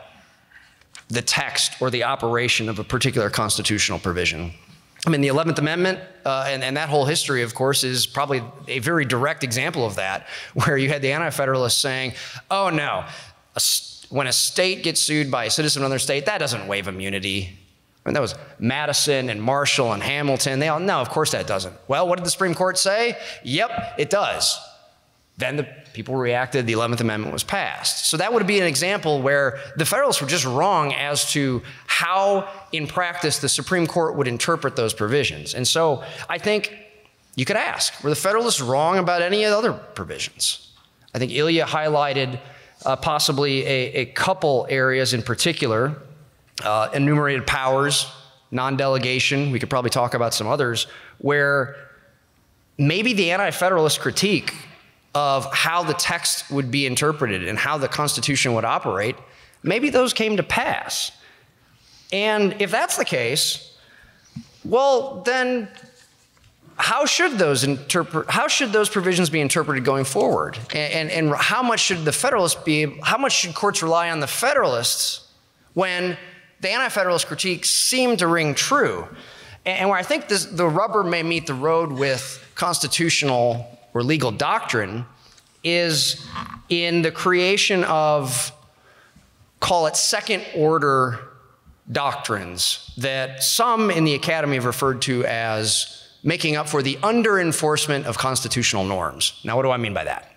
the 1.10 1.22
text 1.22 1.82
or 1.82 1.90
the 1.90 2.06
operation 2.06 2.70
of 2.70 2.80
a 2.80 2.86
particular 2.86 3.30
constitutional 3.30 4.00
provision? 4.00 4.54
I 5.06 5.10
mean, 5.10 5.22
the 5.22 5.30
11th 5.30 5.58
Amendment 5.58 6.00
uh, 6.26 6.46
and, 6.48 6.64
and, 6.64 6.78
that 6.78 6.90
whole 6.90 7.06
history, 7.06 7.42
of 7.42 7.56
course, 7.56 7.84
is 7.84 8.06
probably 8.06 8.44
a 8.68 8.80
very 8.80 9.04
direct 9.04 9.44
example 9.44 9.86
of 9.86 9.96
that, 9.96 10.28
where 10.54 10.78
you 10.78 10.90
had 10.90 11.02
the 11.02 11.12
Anti 11.12 11.30
Federalists 11.32 11.80
saying, 11.80 12.14
oh 12.52 12.70
no, 12.70 13.06
a, 13.56 13.62
when 14.10 14.28
a 14.28 14.34
state 14.34 14.84
gets 14.84 15.02
sued 15.02 15.32
by 15.32 15.46
a 15.46 15.50
citizen 15.50 15.82
of 15.82 15.88
another 15.88 16.00
state, 16.00 16.26
that 16.28 16.38
doesn't 16.38 16.68
waive 16.68 16.88
immunity. 16.88 17.58
I 18.06 18.10
mean, 18.10 18.14
that 18.14 18.22
was 18.22 18.36
Madison 18.60 19.30
and 19.30 19.42
Marshall 19.42 19.94
and 19.94 20.02
Hamilton. 20.02 20.60
They 20.60 20.68
all, 20.68 20.80
no, 20.80 21.00
of 21.02 21.10
course 21.10 21.32
that 21.32 21.48
doesn't. 21.48 21.76
Well, 21.88 22.08
what 22.08 22.18
did 22.18 22.26
the 22.26 22.32
Supreme 22.32 22.56
Court 22.56 22.78
say? 22.78 23.18
Yep, 23.44 23.96
it 23.98 24.10
does. 24.10 24.60
Then 25.38 25.58
the 25.58 25.68
people 25.94 26.16
reacted, 26.16 26.68
the 26.68 26.74
11th 26.74 27.02
Amendment 27.02 27.34
was 27.34 27.44
passed. 27.44 28.10
So 28.10 28.18
that 28.18 28.34
would 28.34 28.46
be 28.46 28.60
an 28.60 28.68
example 28.68 29.22
where 29.22 29.60
the 29.76 29.86
Federalists 29.86 30.22
were 30.22 30.28
just 30.28 30.46
wrong 30.46 30.94
as 30.94 31.32
to 31.32 31.64
how, 31.88 32.48
in 32.72 32.88
practice, 32.88 33.40
the 33.40 33.50
Supreme 33.50 33.88
Court 33.88 34.16
would 34.16 34.28
interpret 34.28 34.76
those 34.76 34.94
provisions. 34.94 35.54
And 35.56 35.68
so 35.68 36.04
I 36.30 36.38
think 36.38 36.76
you 37.36 37.46
could 37.46 37.56
ask 37.56 38.04
were 38.04 38.10
the 38.10 38.16
Federalists 38.16 38.62
wrong 38.62 38.98
about 38.98 39.22
any 39.22 39.46
other 39.46 39.74
provisions? 39.74 40.72
I 41.14 41.20
think 41.20 41.32
Ilya 41.32 41.66
highlighted 41.66 42.40
uh, 42.86 42.96
possibly 42.96 43.66
a, 43.66 43.94
a 43.94 44.06
couple 44.06 44.68
areas 44.70 45.14
in 45.14 45.22
particular 45.22 45.96
uh, 46.64 46.90
enumerated 46.94 47.48
powers, 47.48 48.08
non 48.52 48.78
delegation. 48.78 49.52
We 49.52 49.60
could 49.60 49.70
probably 49.70 49.90
talk 49.90 50.14
about 50.14 50.34
some 50.34 50.48
others 50.48 50.88
where 51.18 51.76
maybe 52.78 53.14
the 53.14 53.32
anti 53.32 53.52
federalist 53.52 54.00
critique 54.00 54.54
of 55.14 55.52
how 55.54 55.84
the 55.84 55.94
text 55.94 56.50
would 56.50 56.72
be 56.72 56.86
interpreted 56.86 57.48
and 57.48 57.58
how 57.58 57.78
the 57.78 57.88
Constitution 57.88 58.54
would 58.54 58.66
operate, 58.66 59.16
maybe 59.64 59.90
those 59.90 60.14
came 60.14 60.38
to 60.38 60.44
pass. 60.44 61.12
And 62.14 62.62
if 62.62 62.72
that's 62.72 62.98
the 62.98 63.06
case, 63.06 63.78
well, 64.64 65.22
then 65.22 65.68
how 66.78 67.06
should 67.06 67.34
those 67.38 67.64
interpret 67.64 68.30
how 68.30 68.48
should 68.48 68.72
those 68.72 68.90
provisions 68.90 69.30
be 69.30 69.40
interpreted 69.40 69.86
going 69.86 70.04
forward 70.04 70.58
and, 70.74 71.12
and, 71.12 71.12
and, 71.12 71.36
how 71.36 71.62
much 71.62 71.80
should 71.80 72.04
the 72.06 72.12
federalists 72.12 72.56
be 72.64 73.00
how 73.04 73.18
much 73.20 73.34
should 73.34 73.54
courts 73.54 73.84
rely 73.84 74.10
on 74.10 74.20
the 74.20 74.26
federalists 74.26 75.28
when 75.74 76.18
the 76.62 76.70
anti-federalist 76.70 77.28
critiques 77.28 77.70
seem 77.70 78.16
to 78.18 78.28
ring 78.28 78.54
true. 78.54 79.08
And 79.66 79.90
where 79.90 79.98
I 79.98 80.04
think 80.04 80.28
this, 80.28 80.46
the 80.46 80.68
rubber 80.68 81.04
may 81.04 81.24
meet 81.24 81.48
the 81.48 81.54
road 81.54 81.92
with 81.92 82.44
constitutional 82.56 83.80
or 83.94 84.04
legal 84.04 84.32
doctrine 84.32 85.06
is 85.64 86.26
in 86.70 87.02
the 87.02 87.12
creation 87.12 87.84
of, 87.84 88.52
call 89.60 89.88
it 89.88 89.96
second 89.96 90.44
order 90.56 91.20
doctrines 91.92 92.94
that 92.98 93.44
some 93.44 93.92
in 93.92 94.04
the 94.04 94.14
academy 94.14 94.56
have 94.56 94.66
referred 94.66 95.02
to 95.02 95.26
as 95.26 95.98
making 96.24 96.56
up 96.56 96.70
for 96.70 96.82
the 96.82 96.98
under 97.04 97.40
enforcement 97.40 98.06
of 98.06 98.18
constitutional 98.18 98.86
norms. 98.86 99.40
Now, 99.44 99.56
what 99.56 99.64
do 99.64 99.72
I 99.72 99.78
mean 99.78 99.94
by 99.94 100.06
that? 100.06 100.32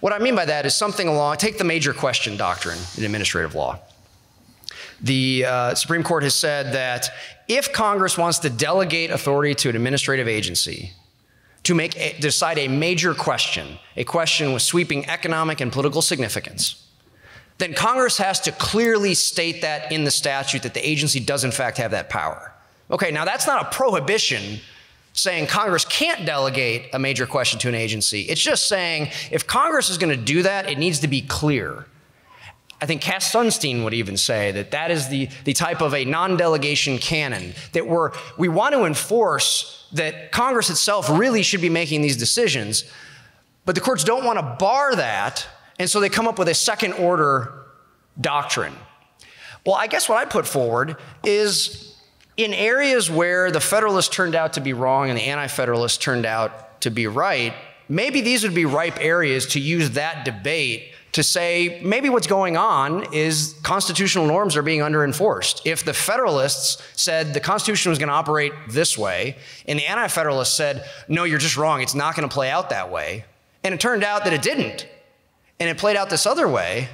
What 0.00 0.12
I 0.12 0.18
mean 0.18 0.36
by 0.36 0.44
that 0.44 0.66
is 0.66 0.74
something 0.74 1.08
along, 1.08 1.38
take 1.38 1.58
the 1.58 1.64
major 1.64 1.92
question 1.92 2.36
doctrine 2.36 2.78
in 2.96 3.04
administrative 3.04 3.54
law. 3.54 3.80
The 5.00 5.44
uh, 5.46 5.74
Supreme 5.74 6.02
Court 6.02 6.24
has 6.24 6.34
said 6.34 6.74
that 6.74 7.10
if 7.46 7.72
Congress 7.72 8.18
wants 8.18 8.40
to 8.40 8.50
delegate 8.50 9.10
authority 9.10 9.54
to 9.56 9.68
an 9.68 9.76
administrative 9.76 10.28
agency 10.28 10.92
to 11.68 11.74
make 11.74 11.94
a, 11.98 12.18
decide 12.18 12.58
a 12.58 12.66
major 12.66 13.12
question, 13.12 13.78
a 13.94 14.02
question 14.02 14.54
with 14.54 14.62
sweeping 14.62 15.04
economic 15.04 15.60
and 15.60 15.70
political 15.70 16.00
significance, 16.00 16.88
then 17.58 17.74
Congress 17.74 18.16
has 18.16 18.40
to 18.40 18.52
clearly 18.52 19.12
state 19.12 19.60
that 19.60 19.92
in 19.92 20.04
the 20.04 20.10
statute 20.10 20.62
that 20.62 20.72
the 20.72 20.88
agency 20.88 21.20
does 21.20 21.44
in 21.44 21.50
fact 21.50 21.76
have 21.76 21.90
that 21.90 22.08
power. 22.08 22.54
Okay, 22.90 23.10
now 23.10 23.26
that's 23.26 23.46
not 23.46 23.66
a 23.66 23.76
prohibition 23.76 24.60
saying 25.12 25.46
Congress 25.46 25.84
can't 25.84 26.24
delegate 26.24 26.88
a 26.94 26.98
major 26.98 27.26
question 27.26 27.58
to 27.60 27.68
an 27.68 27.74
agency. 27.74 28.22
It's 28.22 28.40
just 28.40 28.66
saying 28.66 29.10
if 29.30 29.46
Congress 29.46 29.90
is 29.90 29.98
going 29.98 30.16
to 30.16 30.24
do 30.24 30.44
that, 30.44 30.70
it 30.70 30.78
needs 30.78 31.00
to 31.00 31.08
be 31.08 31.20
clear. 31.20 31.84
I 32.80 32.86
think 32.86 33.00
Cass 33.00 33.32
Sunstein 33.32 33.82
would 33.82 33.94
even 33.94 34.16
say 34.16 34.52
that 34.52 34.70
that 34.70 34.90
is 34.90 35.08
the, 35.08 35.28
the 35.44 35.52
type 35.52 35.80
of 35.80 35.94
a 35.94 36.04
non 36.04 36.36
delegation 36.36 36.98
canon 36.98 37.54
that 37.72 37.86
we're, 37.86 38.12
we 38.36 38.48
want 38.48 38.74
to 38.74 38.84
enforce 38.84 39.86
that 39.92 40.30
Congress 40.30 40.70
itself 40.70 41.08
really 41.10 41.42
should 41.42 41.60
be 41.60 41.70
making 41.70 42.02
these 42.02 42.16
decisions, 42.16 42.84
but 43.64 43.74
the 43.74 43.80
courts 43.80 44.04
don't 44.04 44.24
want 44.24 44.38
to 44.38 44.56
bar 44.58 44.94
that, 44.94 45.46
and 45.78 45.90
so 45.90 45.98
they 45.98 46.08
come 46.08 46.28
up 46.28 46.38
with 46.38 46.48
a 46.48 46.54
second 46.54 46.92
order 46.94 47.66
doctrine. 48.20 48.74
Well, 49.66 49.76
I 49.76 49.86
guess 49.86 50.08
what 50.08 50.18
I 50.18 50.24
put 50.24 50.46
forward 50.46 50.96
is 51.24 51.96
in 52.36 52.54
areas 52.54 53.10
where 53.10 53.50
the 53.50 53.60
Federalists 53.60 54.14
turned 54.14 54.34
out 54.34 54.52
to 54.54 54.60
be 54.60 54.72
wrong 54.72 55.08
and 55.08 55.18
the 55.18 55.22
Anti 55.22 55.48
Federalists 55.48 55.98
turned 55.98 56.24
out 56.24 56.80
to 56.82 56.90
be 56.90 57.08
right, 57.08 57.52
maybe 57.88 58.20
these 58.20 58.44
would 58.44 58.54
be 58.54 58.64
ripe 58.64 58.98
areas 59.00 59.46
to 59.46 59.60
use 59.60 59.90
that 59.90 60.24
debate 60.24 60.92
to 61.18 61.24
say 61.24 61.80
maybe 61.82 62.08
what's 62.08 62.28
going 62.28 62.56
on 62.56 63.12
is 63.12 63.56
constitutional 63.64 64.24
norms 64.24 64.56
are 64.56 64.62
being 64.62 64.82
underenforced. 64.82 65.62
If 65.64 65.84
the 65.84 65.92
Federalists 65.92 66.80
said 66.94 67.34
the 67.34 67.40
Constitution 67.40 67.90
was 67.90 67.98
going 67.98 68.06
to 68.08 68.14
operate 68.14 68.52
this 68.68 68.96
way, 68.96 69.36
and 69.66 69.76
the 69.76 69.84
Anti 69.86 70.06
Federalists 70.06 70.54
said, 70.54 70.84
no, 71.08 71.24
you're 71.24 71.40
just 71.40 71.56
wrong, 71.56 71.82
it's 71.82 71.96
not 71.96 72.14
going 72.14 72.28
to 72.28 72.32
play 72.32 72.50
out 72.50 72.70
that 72.70 72.92
way, 72.92 73.24
and 73.64 73.74
it 73.74 73.80
turned 73.80 74.04
out 74.04 74.22
that 74.24 74.32
it 74.32 74.42
didn't, 74.42 74.86
and 75.58 75.68
it 75.68 75.76
played 75.76 75.96
out 75.96 76.08
this 76.08 76.24
other 76.24 76.46
way, 76.46 76.88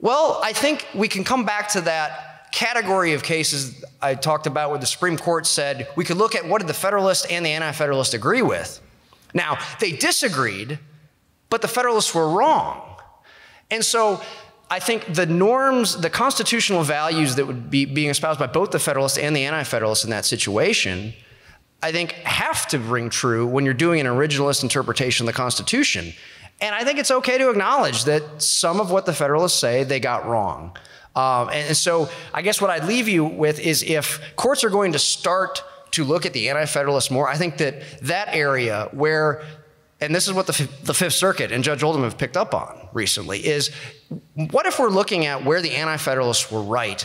well, 0.00 0.40
I 0.42 0.54
think 0.54 0.86
we 0.94 1.06
can 1.06 1.22
come 1.22 1.44
back 1.44 1.68
to 1.72 1.82
that 1.82 2.50
category 2.52 3.12
of 3.12 3.22
cases 3.22 3.84
I 4.00 4.14
talked 4.14 4.46
about 4.46 4.70
where 4.70 4.78
the 4.78 4.86
Supreme 4.86 5.18
Court 5.18 5.44
said 5.44 5.88
we 5.94 6.06
could 6.06 6.16
look 6.16 6.34
at 6.34 6.48
what 6.48 6.62
did 6.62 6.68
the 6.68 6.74
Federalists 6.74 7.26
and 7.26 7.44
the 7.44 7.50
Anti 7.50 7.72
Federalists 7.72 8.14
agree 8.14 8.40
with. 8.40 8.80
Now, 9.34 9.58
they 9.78 9.92
disagreed, 9.92 10.78
but 11.50 11.60
the 11.60 11.68
Federalists 11.68 12.14
were 12.14 12.30
wrong. 12.30 12.87
And 13.70 13.84
so 13.84 14.20
I 14.70 14.78
think 14.78 15.14
the 15.14 15.26
norms, 15.26 16.00
the 16.00 16.10
constitutional 16.10 16.82
values 16.82 17.36
that 17.36 17.46
would 17.46 17.70
be 17.70 17.84
being 17.84 18.10
espoused 18.10 18.38
by 18.38 18.46
both 18.46 18.70
the 18.70 18.78
Federalists 18.78 19.18
and 19.18 19.34
the 19.34 19.44
Anti 19.44 19.64
Federalists 19.64 20.04
in 20.04 20.10
that 20.10 20.24
situation, 20.24 21.14
I 21.82 21.92
think 21.92 22.12
have 22.12 22.66
to 22.68 22.78
ring 22.78 23.08
true 23.08 23.46
when 23.46 23.64
you're 23.64 23.74
doing 23.74 24.00
an 24.00 24.06
originalist 24.06 24.62
interpretation 24.62 25.26
of 25.26 25.32
the 25.32 25.36
Constitution. 25.36 26.12
And 26.60 26.74
I 26.74 26.84
think 26.84 26.98
it's 26.98 27.10
okay 27.10 27.38
to 27.38 27.50
acknowledge 27.50 28.04
that 28.04 28.42
some 28.42 28.80
of 28.80 28.90
what 28.90 29.06
the 29.06 29.12
Federalists 29.12 29.58
say 29.58 29.84
they 29.84 30.00
got 30.00 30.26
wrong. 30.26 30.76
Um, 31.14 31.48
and, 31.48 31.68
and 31.68 31.76
so 31.76 32.08
I 32.34 32.42
guess 32.42 32.60
what 32.60 32.70
I'd 32.70 32.84
leave 32.84 33.08
you 33.08 33.24
with 33.24 33.60
is 33.60 33.82
if 33.82 34.20
courts 34.36 34.64
are 34.64 34.70
going 34.70 34.92
to 34.92 34.98
start 34.98 35.62
to 35.92 36.04
look 36.04 36.26
at 36.26 36.32
the 36.32 36.48
Anti 36.48 36.66
Federalists 36.66 37.10
more, 37.10 37.28
I 37.28 37.36
think 37.36 37.58
that 37.58 37.82
that 38.02 38.28
area 38.34 38.88
where 38.92 39.42
and 40.00 40.14
this 40.14 40.28
is 40.28 40.32
what 40.32 40.46
the, 40.46 40.68
the 40.84 40.94
Fifth 40.94 41.14
Circuit 41.14 41.50
and 41.50 41.64
Judge 41.64 41.82
Oldham 41.82 42.04
have 42.04 42.16
picked 42.16 42.36
up 42.36 42.54
on 42.54 42.88
recently, 42.92 43.44
is 43.44 43.70
what 44.34 44.66
if 44.66 44.78
we're 44.78 44.90
looking 44.90 45.26
at 45.26 45.44
where 45.44 45.60
the 45.60 45.74
Anti-Federalists 45.74 46.50
were 46.52 46.62
right? 46.62 47.04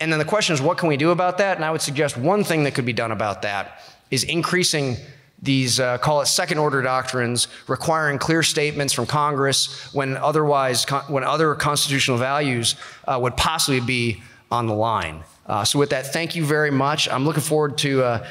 And 0.00 0.12
then 0.12 0.18
the 0.18 0.24
question 0.24 0.54
is, 0.54 0.60
what 0.60 0.78
can 0.78 0.88
we 0.88 0.96
do 0.96 1.10
about 1.10 1.38
that? 1.38 1.56
And 1.56 1.64
I 1.64 1.70
would 1.70 1.80
suggest 1.80 2.16
one 2.16 2.44
thing 2.44 2.64
that 2.64 2.74
could 2.74 2.84
be 2.84 2.92
done 2.92 3.12
about 3.12 3.42
that 3.42 3.80
is 4.10 4.24
increasing 4.24 4.96
these 5.40 5.78
uh, 5.78 5.98
call 5.98 6.20
it 6.20 6.26
second 6.26 6.58
order 6.58 6.82
doctrines 6.82 7.46
requiring 7.68 8.18
clear 8.18 8.42
statements 8.42 8.92
from 8.92 9.06
Congress 9.06 9.92
when 9.94 10.16
otherwise 10.16 10.84
when 11.06 11.22
other 11.22 11.54
constitutional 11.54 12.18
values 12.18 12.74
uh, 13.06 13.18
would 13.20 13.36
possibly 13.36 13.80
be 13.80 14.20
on 14.50 14.66
the 14.66 14.74
line. 14.74 15.22
Uh, 15.48 15.64
so 15.64 15.78
with 15.78 15.90
that, 15.90 16.12
thank 16.12 16.36
you 16.36 16.44
very 16.44 16.70
much. 16.70 17.08
I'm 17.08 17.24
looking 17.24 17.42
forward 17.42 17.78
to 17.78 18.02
uh, 18.02 18.26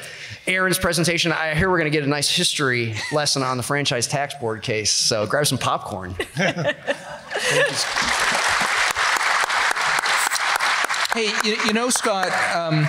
Erin's 0.46 0.78
presentation. 0.78 1.32
I 1.32 1.54
hear 1.54 1.68
we're 1.68 1.78
going 1.78 1.90
to 1.90 1.96
get 1.96 2.04
a 2.04 2.08
nice 2.08 2.30
history 2.30 2.94
lesson 3.12 3.42
on 3.42 3.56
the 3.56 3.62
franchise 3.62 4.06
tax 4.06 4.34
board 4.34 4.62
case. 4.62 4.92
So 4.92 5.26
grab 5.26 5.46
some 5.46 5.58
popcorn. 5.58 6.14
hey, 11.12 11.32
you, 11.44 11.56
you, 11.66 11.72
know, 11.72 11.90
Scott. 11.90 12.28
Um, 12.54 12.86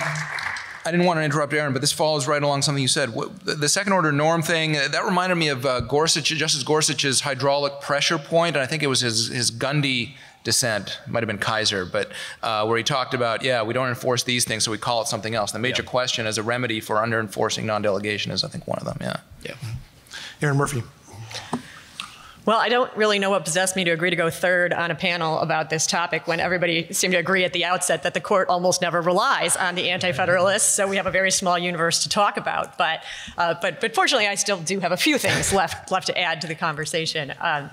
I 0.86 0.90
didn't 0.92 1.06
want 1.06 1.18
to 1.18 1.24
interrupt 1.24 1.52
Erin, 1.52 1.72
but 1.72 1.80
this 1.80 1.92
follows 1.92 2.26
right 2.26 2.42
along 2.42 2.62
something 2.62 2.80
you 2.80 2.88
said. 2.88 3.12
The 3.44 3.68
second 3.68 3.92
order 3.92 4.12
norm 4.12 4.42
thing, 4.42 4.76
uh, 4.76 4.88
that 4.88 5.04
reminded 5.04 5.34
me 5.34 5.48
of 5.48 5.66
uh, 5.66 5.80
Gorsuch, 5.80 6.24
Justice 6.24 6.62
Gorsuch's 6.62 7.20
hydraulic 7.20 7.80
pressure 7.80 8.16
point, 8.16 8.54
and 8.56 8.62
I 8.62 8.66
think 8.66 8.82
it 8.82 8.86
was 8.86 9.00
his, 9.00 9.26
his 9.28 9.50
Gundy 9.50 10.14
dissent, 10.44 11.00
might 11.06 11.22
have 11.22 11.28
been 11.28 11.38
Kisor, 11.38 11.90
but 11.90 12.10
uh, 12.42 12.64
where 12.66 12.78
he 12.78 12.84
talked 12.84 13.14
about, 13.14 13.42
yeah, 13.42 13.62
we 13.62 13.74
don't 13.74 13.88
enforce 13.88 14.22
these 14.22 14.44
things, 14.44 14.64
so 14.64 14.70
we 14.70 14.78
call 14.78 15.02
it 15.02 15.08
something 15.08 15.34
else. 15.34 15.52
The 15.52 15.58
major 15.58 15.82
yeah. 15.82 15.90
question 15.90 16.26
as 16.26 16.38
a 16.38 16.42
remedy 16.42 16.80
for 16.80 16.98
under 16.98 17.20
enforcing 17.20 17.66
non 17.66 17.82
delegation 17.82 18.32
is, 18.32 18.44
I 18.44 18.48
think, 18.48 18.66
one 18.66 18.78
of 18.78 18.84
them, 18.84 18.98
yeah. 19.00 19.18
Yeah. 19.44 19.54
Erin 20.40 20.56
Murphy. 20.56 20.82
Well, 22.46 22.58
I 22.58 22.70
don't 22.70 22.94
really 22.96 23.18
know 23.18 23.30
what 23.30 23.44
possessed 23.44 23.76
me 23.76 23.84
to 23.84 23.90
agree 23.90 24.10
to 24.10 24.16
go 24.16 24.30
third 24.30 24.72
on 24.72 24.90
a 24.90 24.94
panel 24.94 25.38
about 25.40 25.68
this 25.68 25.86
topic 25.86 26.26
when 26.26 26.40
everybody 26.40 26.90
seemed 26.92 27.12
to 27.12 27.18
agree 27.18 27.44
at 27.44 27.52
the 27.52 27.66
outset 27.66 28.02
that 28.04 28.14
the 28.14 28.20
court 28.20 28.48
almost 28.48 28.80
never 28.80 29.02
relies 29.02 29.56
on 29.56 29.74
the 29.74 29.90
anti-federalists. 29.90 30.74
So 30.74 30.88
we 30.88 30.96
have 30.96 31.06
a 31.06 31.10
very 31.10 31.30
small 31.30 31.58
universe 31.58 32.02
to 32.04 32.08
talk 32.08 32.38
about. 32.38 32.78
But, 32.78 33.04
uh, 33.36 33.54
but, 33.60 33.80
but 33.80 33.94
fortunately, 33.94 34.26
I 34.26 34.36
still 34.36 34.58
do 34.58 34.80
have 34.80 34.90
a 34.90 34.96
few 34.96 35.18
things 35.18 35.52
left 35.52 35.90
left 35.92 36.06
to 36.06 36.18
add 36.18 36.40
to 36.40 36.46
the 36.46 36.54
conversation. 36.54 37.34
Um, 37.40 37.70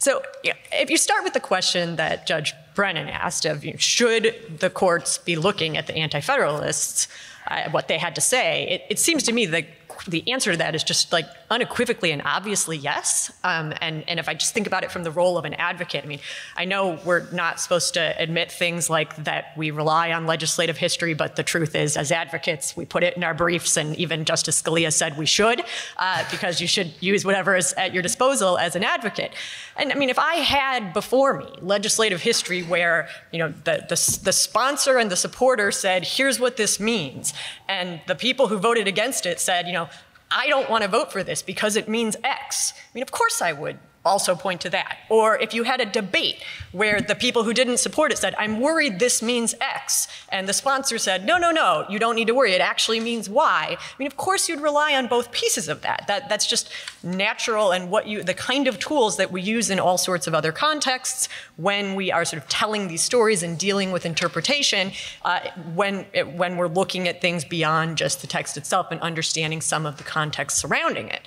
so 0.00 0.22
if 0.42 0.90
you 0.90 0.96
start 0.96 1.24
with 1.24 1.34
the 1.34 1.40
question 1.40 1.96
that 1.96 2.26
Judge 2.26 2.54
Brennan 2.74 3.08
asked 3.08 3.44
of 3.44 3.64
you 3.64 3.72
know, 3.72 3.76
should 3.76 4.34
the 4.58 4.70
courts 4.70 5.18
be 5.18 5.36
looking 5.36 5.76
at 5.76 5.86
the 5.86 5.94
anti-federalists, 5.94 7.06
uh, 7.48 7.70
what 7.70 7.88
they 7.88 7.98
had 7.98 8.14
to 8.14 8.20
say, 8.20 8.66
it, 8.68 8.82
it 8.88 8.98
seems 8.98 9.22
to 9.24 9.32
me 9.32 9.44
that 9.46 9.66
the 10.08 10.30
answer 10.32 10.52
to 10.52 10.56
that 10.56 10.74
is 10.74 10.82
just 10.82 11.12
like 11.12 11.26
unequivocally 11.50 12.12
and 12.12 12.22
obviously 12.24 12.76
yes. 12.76 13.32
Um, 13.42 13.74
and, 13.80 14.04
and 14.08 14.20
if 14.20 14.28
I 14.28 14.34
just 14.34 14.54
think 14.54 14.68
about 14.68 14.84
it 14.84 14.92
from 14.92 15.02
the 15.02 15.10
role 15.10 15.36
of 15.36 15.44
an 15.44 15.54
advocate, 15.54 16.04
I 16.04 16.06
mean, 16.06 16.20
I 16.56 16.64
know 16.64 16.98
we're 17.04 17.28
not 17.32 17.58
supposed 17.58 17.94
to 17.94 18.14
admit 18.22 18.52
things 18.52 18.88
like 18.88 19.16
that 19.24 19.52
we 19.56 19.72
rely 19.72 20.12
on 20.12 20.26
legislative 20.26 20.76
history, 20.76 21.12
but 21.12 21.34
the 21.34 21.42
truth 21.42 21.74
is, 21.74 21.96
as 21.96 22.12
advocates, 22.12 22.76
we 22.76 22.84
put 22.84 23.02
it 23.02 23.16
in 23.16 23.24
our 23.24 23.34
briefs, 23.34 23.76
and 23.76 23.96
even 23.96 24.24
Justice 24.24 24.62
Scalia 24.62 24.92
said 24.92 25.18
we 25.18 25.26
should, 25.26 25.62
uh, 25.98 26.24
because 26.30 26.60
you 26.60 26.68
should 26.68 26.92
use 27.00 27.24
whatever 27.24 27.56
is 27.56 27.72
at 27.72 27.92
your 27.92 28.02
disposal 28.02 28.56
as 28.56 28.76
an 28.76 28.84
advocate. 28.84 29.32
And 29.76 29.92
I 29.92 29.96
mean, 29.96 30.10
if 30.10 30.18
I 30.18 30.36
had 30.36 30.92
before 30.92 31.38
me 31.38 31.46
legislative 31.60 32.22
history 32.22 32.62
where, 32.62 33.08
you 33.32 33.40
know, 33.40 33.48
the, 33.64 33.84
the, 33.88 34.20
the 34.22 34.32
sponsor 34.32 34.98
and 34.98 35.10
the 35.10 35.16
supporter 35.16 35.72
said, 35.72 36.04
here's 36.04 36.38
what 36.38 36.56
this 36.56 36.78
means, 36.78 37.34
and 37.68 38.00
the 38.06 38.14
people 38.14 38.46
who 38.46 38.58
voted 38.58 38.86
against 38.86 39.26
it 39.26 39.40
said, 39.40 39.66
you 39.66 39.72
know, 39.72 39.88
I 40.30 40.48
don't 40.48 40.70
want 40.70 40.82
to 40.82 40.88
vote 40.88 41.12
for 41.12 41.22
this 41.22 41.42
because 41.42 41.76
it 41.76 41.88
means 41.88 42.16
X. 42.22 42.72
I 42.76 42.90
mean, 42.94 43.02
of 43.02 43.10
course 43.10 43.42
I 43.42 43.52
would 43.52 43.78
also 44.04 44.34
point 44.34 44.62
to 44.62 44.70
that. 44.70 44.98
Or 45.10 45.38
if 45.38 45.52
you 45.52 45.64
had 45.64 45.80
a 45.80 45.84
debate 45.84 46.36
where 46.72 47.00
the 47.00 47.14
people 47.14 47.44
who 47.44 47.52
didn't 47.52 47.78
support 47.78 48.12
it 48.12 48.18
said, 48.18 48.34
I'm 48.38 48.60
worried 48.60 48.98
this 48.98 49.22
means 49.22 49.54
X, 49.60 50.08
and 50.30 50.48
the 50.48 50.52
sponsor 50.52 50.96
said, 50.96 51.26
no, 51.26 51.36
no, 51.36 51.50
no, 51.50 51.84
you 51.90 51.98
don't 51.98 52.14
need 52.14 52.28
to 52.28 52.34
worry, 52.34 52.52
it 52.52 52.60
actually 52.60 53.00
means 53.00 53.28
Y. 53.28 53.76
I 53.78 53.94
mean, 53.98 54.06
of 54.06 54.16
course 54.16 54.48
you'd 54.48 54.60
rely 54.60 54.94
on 54.94 55.06
both 55.06 55.32
pieces 55.32 55.68
of 55.68 55.82
that. 55.82 56.04
that 56.06 56.28
that's 56.28 56.46
just 56.46 56.70
natural 57.02 57.72
and 57.72 57.90
what 57.90 58.06
you, 58.06 58.22
the 58.22 58.34
kind 58.34 58.68
of 58.68 58.78
tools 58.78 59.18
that 59.18 59.30
we 59.30 59.42
use 59.42 59.68
in 59.68 59.78
all 59.78 59.98
sorts 59.98 60.26
of 60.26 60.34
other 60.34 60.52
contexts 60.52 61.28
when 61.56 61.94
we 61.94 62.10
are 62.10 62.24
sort 62.24 62.42
of 62.42 62.48
telling 62.48 62.88
these 62.88 63.02
stories 63.02 63.42
and 63.42 63.58
dealing 63.58 63.92
with 63.92 64.06
interpretation, 64.06 64.92
uh, 65.24 65.40
when, 65.74 66.06
it, 66.14 66.32
when 66.32 66.56
we're 66.56 66.68
looking 66.68 67.06
at 67.06 67.20
things 67.20 67.44
beyond 67.44 67.98
just 67.98 68.22
the 68.22 68.26
text 68.26 68.56
itself 68.56 68.90
and 68.90 69.00
understanding 69.00 69.60
some 69.60 69.84
of 69.84 69.98
the 69.98 70.04
context 70.04 70.58
surrounding 70.58 71.08
it. 71.08 71.20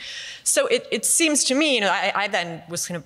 So 0.44 0.68
it, 0.68 0.88
it 0.92 1.06
seems 1.06 1.44
to 1.46 1.56
me, 1.56 1.76
you 1.76 1.82
know, 1.82 1.92
I, 1.92 2.12
I 2.16 2.28
then 2.28 2.63
was 2.70 2.88
kind 2.88 2.98
of 2.98 3.04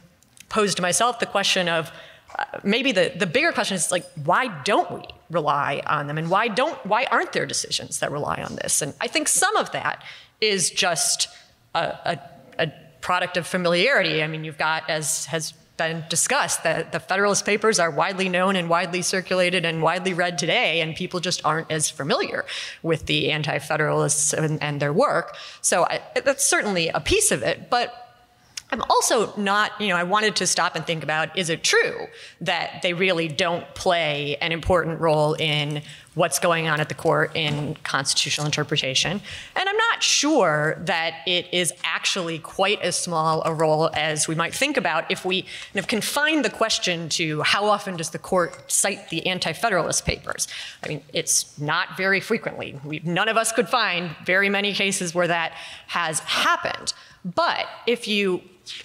posed 0.49 0.77
to 0.77 0.81
myself 0.81 1.19
the 1.19 1.25
question 1.25 1.67
of 1.67 1.91
uh, 2.37 2.43
maybe 2.63 2.91
the, 2.91 3.13
the 3.15 3.25
bigger 3.25 3.51
question 3.51 3.75
is 3.75 3.91
like, 3.91 4.05
why 4.25 4.47
don't 4.63 4.91
we 4.91 5.03
rely 5.29 5.81
on 5.85 6.07
them? 6.07 6.17
And 6.17 6.29
why 6.29 6.47
don't 6.47 6.83
why 6.85 7.05
aren't 7.05 7.33
there 7.33 7.45
decisions 7.45 7.99
that 7.99 8.11
rely 8.11 8.41
on 8.43 8.55
this? 8.55 8.81
And 8.81 8.93
I 9.01 9.07
think 9.07 9.27
some 9.27 9.55
of 9.55 9.71
that 9.71 10.03
is 10.41 10.69
just 10.69 11.29
a, 11.73 11.79
a, 11.79 12.19
a 12.59 12.71
product 13.01 13.37
of 13.37 13.47
familiarity. 13.47 14.21
I 14.21 14.27
mean, 14.27 14.43
you've 14.43 14.57
got, 14.57 14.89
as 14.89 15.25
has 15.27 15.53
been 15.77 16.03
discussed, 16.09 16.63
that 16.63 16.91
the 16.91 16.99
Federalist 16.99 17.45
Papers 17.45 17.79
are 17.79 17.91
widely 17.91 18.29
known 18.29 18.55
and 18.55 18.69
widely 18.69 19.01
circulated 19.01 19.63
and 19.63 19.81
widely 19.81 20.13
read 20.13 20.37
today, 20.37 20.81
and 20.81 20.95
people 20.95 21.19
just 21.19 21.45
aren't 21.45 21.71
as 21.71 21.89
familiar 21.89 22.45
with 22.81 23.05
the 23.05 23.31
Anti 23.31 23.59
Federalists 23.59 24.33
and, 24.33 24.61
and, 24.61 24.81
their 24.81 24.91
work. 24.91 25.35
So 25.61 25.85
I, 25.85 26.01
that's 26.25 26.43
certainly 26.43 26.89
a 26.89 26.99
piece 26.99 27.31
of 27.31 27.43
it. 27.43 27.69
But 27.69 28.06
I'm 28.69 28.81
also 28.89 29.33
not, 29.37 29.79
you 29.79 29.87
know, 29.87 29.95
I 29.95 30.03
wanted 30.03 30.35
to 30.37 30.47
stop 30.47 30.75
and 30.75 30.85
think 30.85 31.01
about 31.01 31.37
is 31.37 31.49
it 31.49 31.63
true 31.63 32.07
that 32.41 32.81
they 32.81 32.93
really 32.93 33.29
don't 33.29 33.63
play 33.75 34.35
an 34.41 34.51
important 34.51 34.99
role 34.99 35.35
in 35.35 35.81
what's 36.15 36.39
going 36.39 36.67
on 36.67 36.81
at 36.81 36.89
the 36.89 36.95
court 36.95 37.31
in 37.33 37.77
constitutional 37.83 38.45
interpretation? 38.45 39.21
And 39.55 39.69
I'm 39.69 39.77
not 39.77 40.03
sure 40.03 40.81
that 40.81 41.13
it 41.25 41.47
is 41.53 41.71
actually 41.85 42.39
quite 42.39 42.81
as 42.81 42.97
small 42.97 43.41
a 43.45 43.53
role 43.53 43.89
as 43.93 44.27
we 44.27 44.35
might 44.35 44.53
think 44.53 44.75
about 44.75 45.09
if 45.09 45.23
we 45.23 45.43
kind 45.43 45.77
of 45.77 45.87
confine 45.87 46.41
the 46.41 46.49
question 46.49 47.07
to 47.09 47.43
how 47.43 47.67
often 47.67 47.95
does 47.95 48.09
the 48.09 48.19
court 48.19 48.69
cite 48.69 49.09
the 49.09 49.27
Anti 49.27 49.53
Federalist 49.53 50.05
Papers? 50.05 50.49
I 50.83 50.89
mean, 50.89 51.03
it's 51.13 51.57
not 51.57 51.95
very 51.95 52.19
frequently. 52.19 52.77
We, 52.83 52.99
none 53.05 53.29
of 53.29 53.37
us 53.37 53.53
could 53.53 53.69
find 53.69 54.13
very 54.25 54.49
many 54.49 54.73
cases 54.73 55.15
where 55.15 55.27
that 55.27 55.53
has 55.87 56.19
happened. 56.19 56.91
But 57.23 57.65
if 57.85 58.07
you 58.07 58.41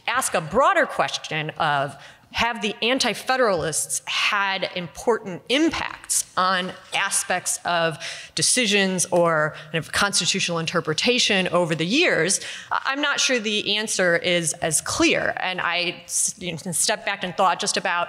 ask 0.07 0.35
a 0.35 0.41
broader 0.41 0.87
question 0.87 1.51
of 1.51 1.97
have 2.33 2.63
the 2.63 2.75
anti 2.83 3.13
federalists 3.13 4.03
had 4.07 4.71
important 4.75 5.43
impacts 5.49 6.25
on 6.37 6.73
aspects 6.95 7.59
of 7.65 7.99
decisions 8.35 9.05
or 9.07 9.55
kind 9.65 9.75
of 9.85 9.93
constitutional 9.93 10.59
interpretation 10.59 11.47
over 11.49 11.75
the 11.75 11.85
years? 11.85 12.41
I'm 12.71 13.03
not 13.03 13.21
sure 13.21 13.39
the 13.39 13.77
answer 13.77 14.17
is 14.17 14.55
as 14.55 14.81
clear. 14.81 15.35
And 15.39 15.61
I 15.61 16.03
you 16.39 16.53
know, 16.53 16.73
stepped 16.73 17.05
back 17.05 17.23
and 17.23 17.37
thought 17.37 17.61
just 17.61 17.77
about 17.77 18.09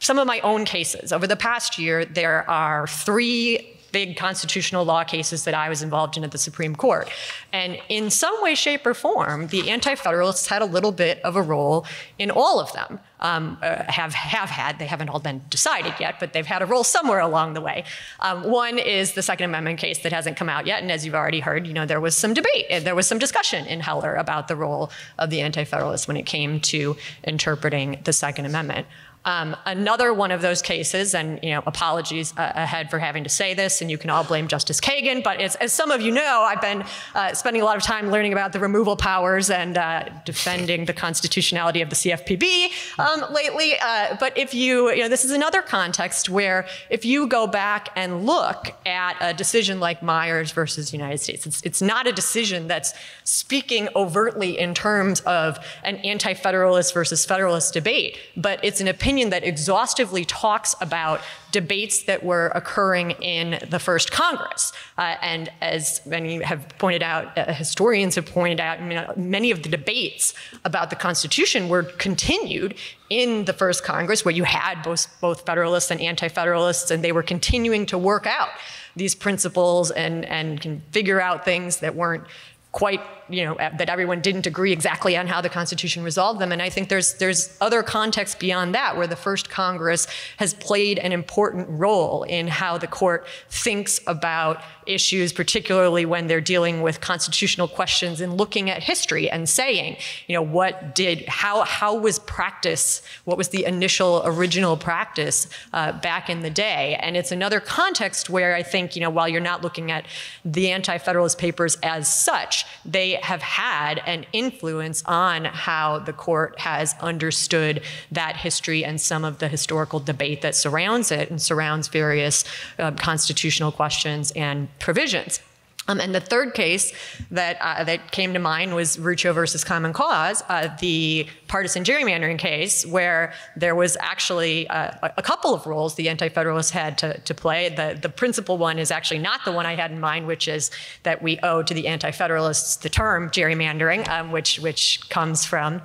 some 0.00 0.18
of 0.18 0.26
my 0.26 0.40
own 0.40 0.64
cases. 0.64 1.12
Over 1.12 1.26
the 1.26 1.36
past 1.36 1.78
year, 1.78 2.04
there 2.04 2.48
are 2.50 2.86
three 2.86 3.78
big 3.92 4.16
constitutional 4.16 4.84
law 4.84 5.04
cases 5.04 5.44
that 5.44 5.54
I 5.54 5.68
was 5.68 5.82
involved 5.82 6.16
in 6.16 6.24
at 6.24 6.32
the 6.32 6.38
Supreme 6.38 6.74
Court. 6.74 7.08
And 7.52 7.78
in 7.88 8.10
some 8.10 8.34
way, 8.42 8.54
shape, 8.54 8.86
or 8.86 8.94
form, 8.94 9.48
the 9.48 9.70
Anti 9.70 9.94
Federalists 9.94 10.48
had 10.48 10.62
a 10.62 10.66
little 10.66 10.92
bit 10.92 11.20
of 11.20 11.36
a 11.36 11.42
role 11.42 11.86
in 12.18 12.30
all 12.30 12.58
of 12.58 12.72
them. 12.72 12.98
Um, 13.22 13.56
uh, 13.62 13.84
have 13.88 14.12
have 14.14 14.50
had. 14.50 14.80
They 14.80 14.86
haven't 14.86 15.08
all 15.08 15.20
been 15.20 15.42
decided 15.48 15.94
yet, 16.00 16.16
but 16.18 16.32
they've 16.32 16.44
had 16.44 16.60
a 16.60 16.66
role 16.66 16.82
somewhere 16.82 17.20
along 17.20 17.54
the 17.54 17.60
way. 17.60 17.84
Um, 18.18 18.42
one 18.42 18.78
is 18.78 19.12
the 19.12 19.22
Second 19.22 19.44
Amendment 19.44 19.78
case 19.78 20.00
that 20.00 20.12
hasn't 20.12 20.36
come 20.36 20.48
out 20.48 20.66
yet, 20.66 20.82
and 20.82 20.90
as 20.90 21.06
you've 21.06 21.14
already 21.14 21.38
heard, 21.38 21.64
you 21.66 21.72
know 21.72 21.86
there 21.86 22.00
was 22.00 22.16
some 22.16 22.34
debate, 22.34 22.66
there 22.82 22.96
was 22.96 23.06
some 23.06 23.18
discussion 23.18 23.64
in 23.66 23.78
Heller 23.78 24.16
about 24.16 24.48
the 24.48 24.56
role 24.56 24.90
of 25.18 25.30
the 25.30 25.40
Anti-Federalists 25.40 26.08
when 26.08 26.16
it 26.16 26.26
came 26.26 26.58
to 26.60 26.96
interpreting 27.22 28.00
the 28.04 28.12
Second 28.12 28.46
Amendment. 28.46 28.86
Um, 29.24 29.56
another 29.64 30.12
one 30.12 30.32
of 30.32 30.42
those 30.42 30.62
cases, 30.62 31.14
and 31.14 31.38
you 31.42 31.50
know, 31.50 31.62
apologies 31.64 32.32
uh, 32.36 32.52
ahead 32.56 32.90
for 32.90 32.98
having 32.98 33.22
to 33.22 33.30
say 33.30 33.54
this, 33.54 33.80
and 33.80 33.90
you 33.90 33.96
can 33.96 34.10
all 34.10 34.24
blame 34.24 34.48
Justice 34.48 34.80
Kagan, 34.80 35.22
but 35.22 35.40
as, 35.40 35.54
as 35.56 35.72
some 35.72 35.92
of 35.92 36.00
you 36.00 36.10
know, 36.10 36.40
I've 36.40 36.60
been 36.60 36.84
uh, 37.14 37.32
spending 37.32 37.62
a 37.62 37.64
lot 37.64 37.76
of 37.76 37.84
time 37.84 38.10
learning 38.10 38.32
about 38.32 38.52
the 38.52 38.58
removal 38.58 38.96
powers 38.96 39.48
and 39.48 39.78
uh, 39.78 40.08
defending 40.24 40.86
the 40.86 40.92
constitutionality 40.92 41.82
of 41.82 41.90
the 41.90 41.96
CFPB 41.96 42.70
um, 43.12 43.32
lately. 43.32 43.74
Uh, 43.80 44.16
but 44.18 44.36
if 44.36 44.54
you, 44.54 44.90
you 44.90 45.02
know, 45.02 45.08
this 45.08 45.24
is 45.24 45.30
another 45.30 45.62
context 45.62 46.28
where 46.28 46.66
if 46.90 47.04
you 47.04 47.26
go 47.26 47.46
back 47.46 47.90
and 47.96 48.24
look 48.26 48.72
at 48.86 49.16
a 49.20 49.34
decision 49.34 49.80
like 49.80 50.02
Myers 50.02 50.52
versus 50.52 50.92
United 50.92 51.18
States, 51.18 51.46
it's, 51.46 51.62
it's 51.62 51.82
not 51.82 52.06
a 52.06 52.12
decision 52.12 52.68
that's 52.68 52.94
speaking 53.24 53.88
overtly 53.94 54.58
in 54.58 54.74
terms 54.74 55.20
of 55.20 55.58
an 55.82 55.96
anti-federalist 55.96 56.94
versus 56.94 57.24
federalist 57.24 57.74
debate, 57.74 58.18
but 58.36 58.62
it's 58.64 58.80
an 58.80 58.88
opinion 58.88 59.30
that 59.30 59.44
exhaustively 59.44 60.24
talks 60.24 60.74
about 60.80 61.20
debates 61.52 62.02
that 62.04 62.24
were 62.24 62.50
occurring 62.54 63.12
in 63.12 63.58
the 63.68 63.78
first 63.78 64.10
Congress. 64.10 64.72
Uh, 64.98 65.16
and 65.22 65.50
as 65.60 66.04
many 66.04 66.42
have 66.42 66.66
pointed 66.78 67.02
out, 67.02 67.36
uh, 67.38 67.52
historians 67.52 68.16
have 68.16 68.26
pointed 68.26 68.58
out, 68.58 68.80
I 68.80 68.84
mean, 68.84 69.04
many 69.16 69.50
of 69.50 69.62
the 69.62 69.68
debates 69.68 70.34
about 70.64 70.90
the 70.90 70.96
Constitution 70.96 71.68
were 71.68 71.84
continued 71.84 72.74
in 73.10 73.44
the 73.44 73.52
first 73.52 73.84
Congress, 73.84 74.24
where 74.24 74.34
you 74.34 74.44
had 74.44 74.82
both, 74.82 75.06
both 75.20 75.46
Federalists 75.46 75.90
and 75.90 76.00
Anti 76.00 76.28
Federalists, 76.28 76.90
and 76.90 77.04
they 77.04 77.12
were 77.12 77.22
continuing 77.22 77.86
to 77.86 77.98
work 77.98 78.26
out 78.26 78.48
these 78.96 79.14
principles 79.14 79.90
and, 79.90 80.24
and 80.24 80.60
can 80.60 80.80
figure 80.90 81.20
out 81.20 81.44
things 81.44 81.78
that 81.78 81.94
weren't 81.94 82.24
quite 82.72 83.00
you 83.28 83.44
know 83.44 83.54
that 83.54 83.88
everyone 83.88 84.20
didn't 84.20 84.46
agree 84.46 84.72
exactly 84.72 85.16
on 85.16 85.26
how 85.26 85.40
the 85.40 85.48
constitution 85.48 86.02
resolved 86.02 86.40
them. 86.40 86.52
And 86.52 86.62
i 86.62 86.68
think 86.68 86.88
there's 86.88 87.14
there's 87.14 87.56
other 87.60 87.82
context 87.82 88.38
beyond 88.38 88.74
that 88.74 88.96
where 88.96 89.06
the 89.06 89.16
first 89.16 89.50
congress 89.50 90.06
has 90.38 90.54
played 90.54 90.98
an 90.98 91.12
important 91.12 91.68
role 91.68 92.22
in 92.24 92.48
how 92.48 92.78
the 92.78 92.86
court 92.86 93.26
thinks 93.48 94.00
about 94.06 94.62
issues 94.86 95.32
particularly 95.32 96.04
when 96.04 96.26
they're 96.26 96.40
dealing 96.40 96.82
with 96.82 97.00
constitutional 97.00 97.68
questions 97.68 98.20
and 98.20 98.36
looking 98.36 98.68
at 98.68 98.82
history 98.82 99.30
and 99.30 99.48
saying 99.48 99.96
you 100.26 100.34
know 100.34 100.42
what 100.42 100.94
did 100.94 101.24
how 101.28 101.62
how 101.62 101.94
was 101.94 102.18
practice 102.18 103.02
what 103.24 103.36
was 103.36 103.48
the 103.48 103.64
initial 103.64 104.22
original 104.24 104.76
practice 104.76 105.48
uh, 105.72 105.92
back 106.00 106.28
in 106.28 106.40
the 106.40 106.50
day? 106.50 106.96
And 107.00 107.16
it's 107.16 107.32
another 107.32 107.60
context 107.60 108.28
where 108.28 108.54
i 108.54 108.62
think 108.62 108.96
you 108.96 109.02
know 109.02 109.10
while 109.10 109.28
you're 109.28 109.40
not 109.40 109.62
looking 109.62 109.90
at 109.90 110.04
the 110.44 110.70
anti-federalist 110.70 111.38
papers 111.38 111.76
as 111.82 112.12
such 112.12 112.64
they 112.84 113.11
have 113.22 113.42
had 113.42 114.02
an 114.06 114.24
influence 114.32 115.02
on 115.06 115.44
how 115.44 115.98
the 115.98 116.12
court 116.12 116.58
has 116.58 116.94
understood 117.00 117.82
that 118.10 118.36
history 118.36 118.84
and 118.84 119.00
some 119.00 119.24
of 119.24 119.38
the 119.38 119.48
historical 119.48 120.00
debate 120.00 120.42
that 120.42 120.54
surrounds 120.54 121.10
it 121.10 121.30
and 121.30 121.40
surrounds 121.40 121.88
various 121.88 122.44
uh, 122.78 122.90
constitutional 122.92 123.72
questions 123.72 124.30
and 124.32 124.68
provisions. 124.78 125.40
Um, 125.88 126.00
and 126.00 126.14
the 126.14 126.20
third 126.20 126.54
case 126.54 126.92
that, 127.30 127.58
uh, 127.60 127.84
that 127.84 128.12
came 128.12 128.32
to 128.34 128.38
mind 128.38 128.74
was 128.74 128.96
Rucho 128.96 129.34
versus 129.34 129.64
Common 129.64 129.92
Cause, 129.92 130.42
uh, 130.48 130.68
the 130.80 131.26
partisan 131.48 131.82
gerrymandering 131.82 132.38
case, 132.38 132.86
where 132.86 133.32
there 133.56 133.74
was 133.74 133.96
actually 134.00 134.68
uh, 134.68 134.92
a 135.16 135.22
couple 135.22 135.52
of 135.54 135.66
roles 135.66 135.96
the 135.96 136.08
Anti 136.08 136.28
Federalists 136.28 136.70
had 136.70 136.96
to, 136.98 137.18
to 137.20 137.34
play. 137.34 137.68
The, 137.68 137.98
the 138.00 138.08
principal 138.08 138.58
one 138.58 138.78
is 138.78 138.90
actually 138.90 139.18
not 139.18 139.44
the 139.44 139.52
one 139.52 139.66
I 139.66 139.74
had 139.74 139.90
in 139.90 139.98
mind, 139.98 140.26
which 140.26 140.46
is 140.46 140.70
that 141.02 141.20
we 141.20 141.38
owe 141.42 141.62
to 141.62 141.74
the 141.74 141.88
Anti 141.88 142.12
Federalists 142.12 142.76
the 142.76 142.88
term 142.88 143.28
gerrymandering, 143.30 144.08
um, 144.08 144.30
which, 144.30 144.60
which 144.60 145.00
comes 145.10 145.44
from 145.44 145.82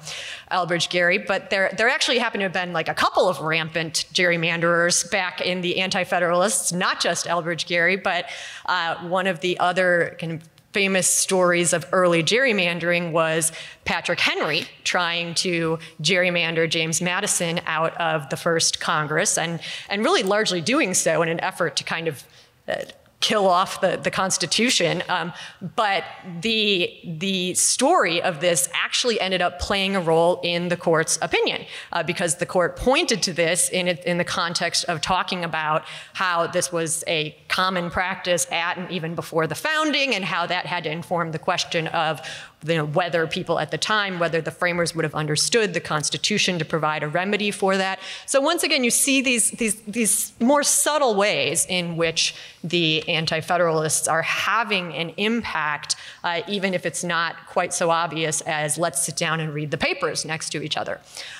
Elbridge 0.51 0.89
Gerry. 0.89 1.17
But 1.17 1.49
there, 1.49 1.73
there 1.75 1.89
actually 1.89 2.19
happened 2.19 2.41
to 2.41 2.45
have 2.45 2.53
been 2.53 2.71
like 2.71 2.87
a 2.87 2.93
couple 2.93 3.27
of 3.27 3.39
rampant 3.41 4.05
gerrymanderers 4.13 5.09
back 5.09 5.41
in 5.41 5.61
the 5.61 5.79
Anti 5.79 6.03
Federalists, 6.03 6.71
not 6.71 7.01
just 7.01 7.25
Elbridge 7.25 7.65
Gerry, 7.65 7.95
but 7.95 8.29
uh, 8.67 8.95
one 9.07 9.25
of 9.25 9.39
the 9.39 9.57
other 9.59 9.86
kind 10.19 10.33
of 10.33 10.41
famous 10.73 11.07
stories 11.07 11.73
of 11.73 11.85
early 11.91 12.21
gerrymandering 12.23 13.11
was 13.11 13.51
Patrick 13.83 14.19
Henry 14.19 14.63
trying 14.83 15.33
to 15.33 15.79
gerrymander 16.01 16.69
James 16.69 17.01
Madison 17.01 17.59
out 17.65 17.99
of 17.99 18.29
the 18.29 18.37
first 18.37 18.79
Congress 18.79 19.37
and, 19.37 19.59
and 19.89 20.03
really 20.03 20.21
largely 20.23 20.61
doing 20.61 20.93
so 20.93 21.21
in 21.21 21.29
an 21.29 21.39
effort 21.39 21.77
to 21.77 21.83
kind 21.83 22.07
of 22.07 22.23
uh, 22.67 22.75
kill 23.19 23.47
off 23.47 23.81
the, 23.81 23.97
the 23.97 24.11
Constitution. 24.11 25.01
Um, 25.09 25.33
but 25.75 26.03
the, 26.41 26.93
the 27.03 27.55
story 27.55 28.21
of 28.21 28.41
this 28.41 28.69
actually 28.73 29.19
ended 29.19 29.41
up 29.41 29.59
playing 29.59 29.95
a 29.95 29.99
role 29.99 30.39
in 30.43 30.67
the 30.67 30.77
court's 30.77 31.17
opinion 31.21 31.65
uh, 31.91 32.03
because 32.03 32.35
the 32.35 32.45
court 32.45 32.75
pointed 32.75 33.23
to 33.23 33.33
this 33.33 33.69
in, 33.69 33.87
it, 33.87 34.05
in 34.05 34.19
the 34.19 34.23
context 34.23 34.85
of 34.85 35.01
talking 35.01 35.43
about 35.43 35.83
how 36.13 36.45
this 36.45 36.71
was 36.71 37.03
a 37.07 37.35
common 37.47 37.89
practice 37.89 38.45
at 38.51 38.77
and 38.77 38.91
even 38.91 39.15
before 39.15 39.47
the 39.47 39.55
founding 39.55 40.13
and 40.13 40.23
how 40.23 40.45
that 40.45 40.67
had 40.67 40.83
to 40.83 40.91
inform 40.91 41.31
the 41.31 41.39
question 41.39 41.87
of 41.87 42.21
you 42.63 42.75
know, 42.75 42.85
whether 42.85 43.27
people 43.27 43.59
at 43.59 43.69
the 43.69 43.77
time, 43.77 44.17
whether 44.17 44.41
the 44.41 44.51
framers 44.51 44.95
would 44.95 45.03
have 45.03 45.13
understood 45.13 45.73
the 45.73 45.79
Constitution 45.79 46.57
to 46.57 46.65
provide 46.65 47.03
a 47.03 47.07
remedy 47.07 47.51
for 47.51 47.77
that. 47.77 47.99
So 48.25 48.41
once 48.41 48.63
again, 48.63 48.83
you 48.83 48.89
see 48.89 49.21
these, 49.21 49.51
these, 49.51 49.79
these 49.81 50.33
more 50.39 50.63
subtle 50.63 51.13
ways 51.15 51.67
in 51.69 51.97
which 51.97 52.33
the 52.63 53.07
Anti-Federalists 53.07 54.07
are 54.07 54.23
having 54.23 54.93
an 54.95 55.09
impact, 55.17 55.95
uh, 56.23 56.41
even 56.47 56.73
if 56.73 56.85
it's 56.85 57.03
not 57.03 57.35
quite 57.45 57.73
so 57.73 57.91
obvious 57.91 58.41
as 58.41 58.77
let's 58.77 59.05
sit 59.05 59.15
down 59.15 59.39
and 59.39 59.53
read 59.53 59.69
the 59.69 59.77
papers 59.77 60.25
next 60.25 60.49
to 60.49 60.63
each 60.63 60.77
other. 60.77 60.99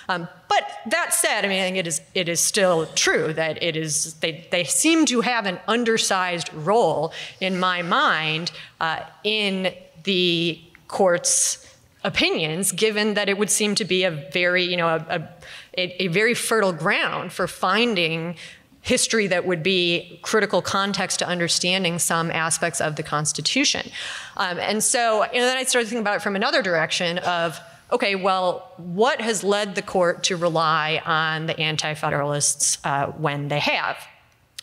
Um, 0.09 0.27
but 0.47 0.63
that 0.91 1.13
said, 1.13 1.43
I 1.43 1.47
mean, 1.47 1.61
I 1.61 1.63
think 1.63 1.77
it 1.77 1.87
is, 1.87 2.01
it 2.13 2.29
is 2.29 2.39
still 2.39 2.85
true 2.93 3.33
that 3.33 3.61
it 3.61 3.75
is, 3.75 4.13
they, 4.15 4.47
they 4.51 4.63
seem 4.63 5.05
to 5.07 5.21
have 5.21 5.47
an 5.47 5.59
undersized 5.67 6.53
role 6.53 7.11
in 7.41 7.59
my 7.59 7.81
mind 7.81 8.51
uh, 8.79 9.01
in 9.23 9.73
the 10.03 10.61
court's 10.87 11.65
opinions, 12.03 12.71
given 12.71 13.15
that 13.15 13.27
it 13.27 13.37
would 13.37 13.49
seem 13.49 13.75
to 13.75 13.85
be 13.85 14.03
a 14.03 14.11
very, 14.11 14.63
you 14.63 14.77
know, 14.77 14.87
a, 14.87 15.29
a, 15.77 16.03
a 16.03 16.07
very 16.07 16.33
fertile 16.33 16.73
ground 16.73 17.33
for 17.33 17.47
finding 17.47 18.35
history 18.81 19.27
that 19.27 19.45
would 19.45 19.61
be 19.61 20.17
critical 20.21 20.61
context 20.61 21.19
to 21.19 21.27
understanding 21.27 21.99
some 21.99 22.31
aspects 22.31 22.79
of 22.79 22.95
the 22.95 23.03
Constitution. 23.03 23.91
Um, 24.37 24.59
and 24.59 24.81
so, 24.81 25.23
know, 25.39 25.45
then 25.45 25.57
I 25.57 25.63
started 25.63 25.87
thinking 25.89 26.01
about 26.01 26.15
it 26.15 26.21
from 26.21 26.37
another 26.37 26.61
direction 26.61 27.17
of, 27.17 27.59
okay, 27.91 28.15
well, 28.15 28.71
what 28.77 29.19
has 29.19 29.43
led 29.43 29.75
the 29.75 29.81
court 29.81 30.23
to 30.23 30.37
rely 30.37 31.01
on 31.05 31.47
the 31.47 31.59
Anti-Federalists 31.59 32.77
uh, 32.85 33.07
when 33.07 33.49
they 33.49 33.59
have? 33.59 33.97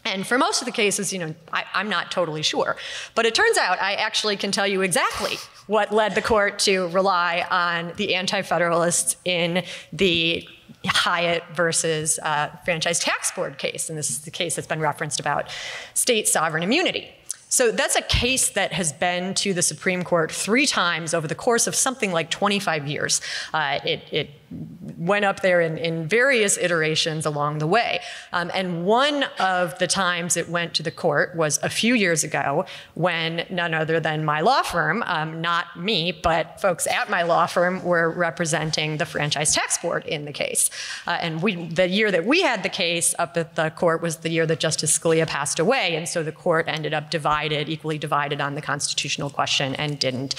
And 0.04 0.26
for 0.26 0.36
most 0.36 0.60
of 0.60 0.66
the 0.66 0.72
cases, 0.72 1.12
you 1.12 1.18
know, 1.18 1.34
I, 1.52 1.64
am 1.74 1.88
not 1.88 2.10
totally 2.10 2.42
sure. 2.42 2.76
But 3.14 3.26
it 3.26 3.34
turns 3.34 3.56
out 3.56 3.80
I 3.80 3.94
actually 3.94 4.36
can 4.36 4.52
tell 4.52 4.66
you 4.66 4.82
exactly 4.82 5.36
what 5.66 5.92
led 5.92 6.14
the 6.14 6.22
court 6.22 6.58
to 6.60 6.88
rely 6.88 7.46
on 7.50 7.92
the 7.96 8.14
Anti 8.14 8.42
Federalists 8.42 9.16
in 9.24 9.64
the 9.92 10.46
Hyatt 10.86 11.44
versus 11.54 12.18
uh, 12.22 12.48
Franchise 12.64 12.98
Tax 12.98 13.30
Board 13.30 13.58
case. 13.58 13.88
And 13.88 13.98
this 13.98 14.10
is 14.10 14.20
the 14.20 14.30
case 14.30 14.56
that's 14.56 14.68
been 14.68 14.80
referenced 14.80 15.20
about 15.20 15.48
state 15.94 16.28
sovereign 16.28 16.62
immunity. 16.62 17.10
So 17.48 17.70
that's 17.70 17.94
a 17.94 18.02
case 18.02 18.50
that 18.50 18.72
has 18.72 18.92
been 18.92 19.32
to 19.34 19.54
the 19.54 19.62
Supreme 19.62 20.02
Court 20.02 20.32
three 20.32 20.66
times 20.66 21.14
over 21.14 21.28
the 21.28 21.36
course 21.36 21.68
of 21.68 21.76
something 21.76 22.10
like 22.10 22.28
25 22.28 22.88
years. 22.88 23.20
Uh, 23.52 23.78
it, 23.84 24.02
it 24.10 24.30
went 24.50 25.24
up 25.24 25.40
there 25.40 25.60
in, 25.60 25.76
in 25.78 26.06
various 26.06 26.56
iterations 26.58 27.26
along 27.26 27.58
the 27.58 27.66
way. 27.66 28.00
Um, 28.32 28.50
and 28.54 28.84
one 28.84 29.24
of 29.38 29.78
the 29.78 29.86
times 29.86 30.36
it 30.36 30.48
went 30.48 30.74
to 30.74 30.82
the 30.82 30.90
court 30.90 31.34
was 31.34 31.58
a 31.62 31.68
few 31.68 31.94
years 31.94 32.24
ago 32.24 32.64
when 32.94 33.46
none 33.50 33.74
other 33.74 34.00
than 34.00 34.24
my 34.24 34.40
law 34.40 34.62
firm, 34.62 35.02
um, 35.06 35.40
not 35.40 35.78
me, 35.78 36.12
but 36.12 36.60
folks 36.60 36.86
at 36.86 37.10
my 37.10 37.22
law 37.22 37.46
firm 37.46 37.82
were 37.84 38.10
representing 38.10 38.98
the 38.98 39.06
Franchise 39.06 39.54
Tax 39.54 39.78
Board 39.78 40.04
in 40.06 40.24
the 40.24 40.32
case. 40.32 40.70
Uh, 41.06 41.18
and 41.20 41.42
we, 41.42 41.66
the 41.66 41.88
year 41.88 42.10
that 42.10 42.24
we 42.24 42.42
had 42.42 42.62
the 42.62 42.68
case 42.68 43.14
up 43.18 43.36
at 43.36 43.56
the 43.56 43.70
court 43.70 44.02
was 44.02 44.18
the 44.18 44.30
year 44.30 44.46
that 44.46 44.60
Justice 44.60 44.96
Scalia 44.96 45.26
passed 45.26 45.58
away. 45.58 45.96
And 45.96 46.08
so 46.08 46.22
the 46.22 46.32
court 46.32 46.66
ended 46.68 46.94
up 46.94 47.10
divided, 47.10 47.68
equally 47.68 47.98
divided 47.98 48.40
on 48.40 48.54
the 48.54 48.62
constitutional 48.62 49.30
question 49.30 49.74
and 49.74 49.98
didn't 49.98 50.34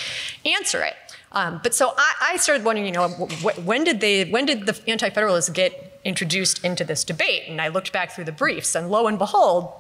answer 0.46 0.82
it. 0.82 0.96
Um, 1.36 1.60
but 1.62 1.76
so 1.76 1.94
I, 1.98 2.14
I, 2.34 2.38
started 2.38 2.64
wondering, 2.64 2.88
you 2.88 2.94
know, 2.94 3.10
when 3.10 3.84
did 3.84 4.00
they, 4.00 4.24
when 4.24 4.46
did 4.46 4.66
the 4.66 4.80
Anti-Federalists 4.88 5.50
get 5.50 6.00
introduced 6.06 6.64
into 6.64 6.86
this 6.86 7.04
debate? 7.04 7.44
And 7.50 7.62
I 7.62 7.68
looked 7.68 7.92
back 7.92 8.12
through 8.12 8.24
the 8.24 8.32
briefs, 8.32 8.74
and 8.74 8.90
lo 8.90 9.06
and 9.08 9.20
behold, 9.20 9.74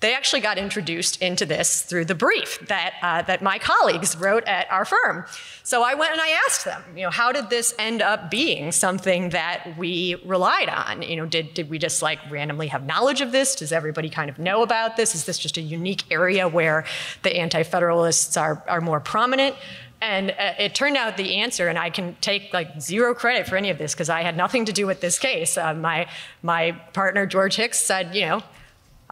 they 0.00 0.14
actually 0.14 0.40
got 0.40 0.58
introduced 0.58 1.20
into 1.22 1.44
this 1.44 1.82
through 1.82 2.06
the 2.06 2.14
brief 2.14 2.58
that, 2.68 2.94
uh, 3.02 3.22
that 3.22 3.42
my 3.42 3.58
colleagues 3.58 4.16
wrote 4.16 4.44
at 4.44 4.70
our 4.70 4.84
firm. 4.84 5.24
So 5.62 5.82
I 5.82 5.94
went 5.94 6.12
and 6.12 6.20
I 6.20 6.38
asked 6.46 6.64
them, 6.64 6.82
you 6.96 7.02
know, 7.02 7.10
how 7.10 7.32
did 7.32 7.50
this 7.50 7.74
end 7.78 8.00
up 8.00 8.30
being 8.30 8.72
something 8.72 9.30
that 9.30 9.76
we 9.76 10.16
relied 10.24 10.70
on? 10.70 11.02
You 11.02 11.16
know, 11.16 11.26
did, 11.26 11.52
did 11.52 11.68
we 11.68 11.78
just 11.78 12.00
like 12.00 12.18
randomly 12.30 12.68
have 12.68 12.86
knowledge 12.86 13.20
of 13.20 13.30
this? 13.30 13.54
Does 13.54 13.72
everybody 13.72 14.08
kind 14.08 14.30
of 14.30 14.38
know 14.38 14.62
about 14.62 14.96
this? 14.96 15.14
Is 15.14 15.26
this 15.26 15.38
just 15.38 15.58
a 15.58 15.62
unique 15.62 16.04
area 16.10 16.48
where 16.48 16.84
the 17.22 17.36
Anti-Federalists 17.36 18.38
are, 18.38 18.64
are 18.66 18.80
more 18.80 19.00
prominent? 19.00 19.54
And 20.02 20.30
uh, 20.30 20.54
it 20.58 20.74
turned 20.74 20.96
out 20.96 21.16
the 21.16 21.36
answer, 21.36 21.68
and 21.68 21.78
I 21.78 21.90
can 21.90 22.16
take 22.20 22.54
like 22.54 22.80
zero 22.80 23.14
credit 23.14 23.46
for 23.46 23.56
any 23.56 23.70
of 23.70 23.76
this 23.76 23.92
because 23.92 24.08
I 24.08 24.22
had 24.22 24.36
nothing 24.36 24.64
to 24.64 24.72
do 24.72 24.86
with 24.86 25.00
this 25.00 25.18
case. 25.18 25.58
Uh, 25.58 25.74
my, 25.74 26.08
my 26.42 26.72
partner, 26.92 27.26
George 27.26 27.56
Hicks, 27.56 27.78
said, 27.78 28.14
you 28.14 28.22
know, 28.22 28.42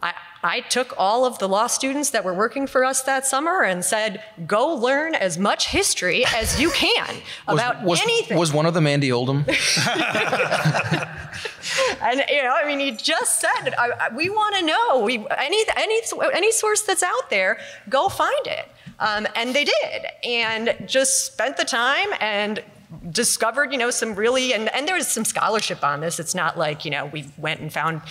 I, 0.01 0.13
I 0.41 0.61
took 0.61 0.93
all 0.97 1.25
of 1.25 1.39
the 1.39 1.47
law 1.47 1.67
students 1.67 2.11
that 2.11 2.23
were 2.23 2.33
working 2.33 2.65
for 2.65 2.85
us 2.85 3.01
that 3.03 3.25
summer 3.25 3.61
and 3.61 3.83
said, 3.83 4.23
go 4.47 4.73
learn 4.73 5.13
as 5.13 5.37
much 5.37 5.67
history 5.67 6.25
as 6.33 6.59
you 6.59 6.71
can 6.71 7.17
about 7.47 7.83
was, 7.83 7.99
was, 7.99 8.01
anything. 8.01 8.37
Was 8.37 8.53
one 8.53 8.65
of 8.65 8.73
them 8.73 8.87
Andy 8.87 9.11
Oldham? 9.11 9.39
and 12.01 12.23
you 12.29 12.43
know, 12.43 12.55
I 12.55 12.63
mean, 12.65 12.79
he 12.79 12.91
just 12.91 13.39
said, 13.39 13.75
I, 13.77 13.91
I, 13.99 14.15
we 14.15 14.29
want 14.29 14.55
to 14.55 14.65
know. 14.65 15.03
We, 15.03 15.25
any, 15.37 15.63
any, 15.75 16.01
any 16.33 16.51
source 16.51 16.81
that's 16.81 17.03
out 17.03 17.29
there, 17.29 17.59
go 17.89 18.09
find 18.09 18.47
it. 18.47 18.67
Um, 18.99 19.27
and 19.35 19.53
they 19.53 19.63
did, 19.63 20.05
and 20.23 20.75
just 20.85 21.25
spent 21.25 21.57
the 21.57 21.65
time 21.65 22.09
and 22.19 22.63
discovered, 23.11 23.71
you 23.71 23.77
know, 23.77 23.91
some 23.91 24.15
really, 24.15 24.53
and, 24.53 24.73
and 24.73 24.87
there 24.87 24.95
was 24.95 25.07
some 25.07 25.25
scholarship 25.25 25.83
on 25.83 26.01
this. 26.01 26.19
It's 26.19 26.35
not 26.35 26.57
like, 26.57 26.85
you 26.85 26.91
know, 26.91 27.05
we 27.05 27.25
went 27.37 27.61
and 27.61 27.71
found 27.71 28.01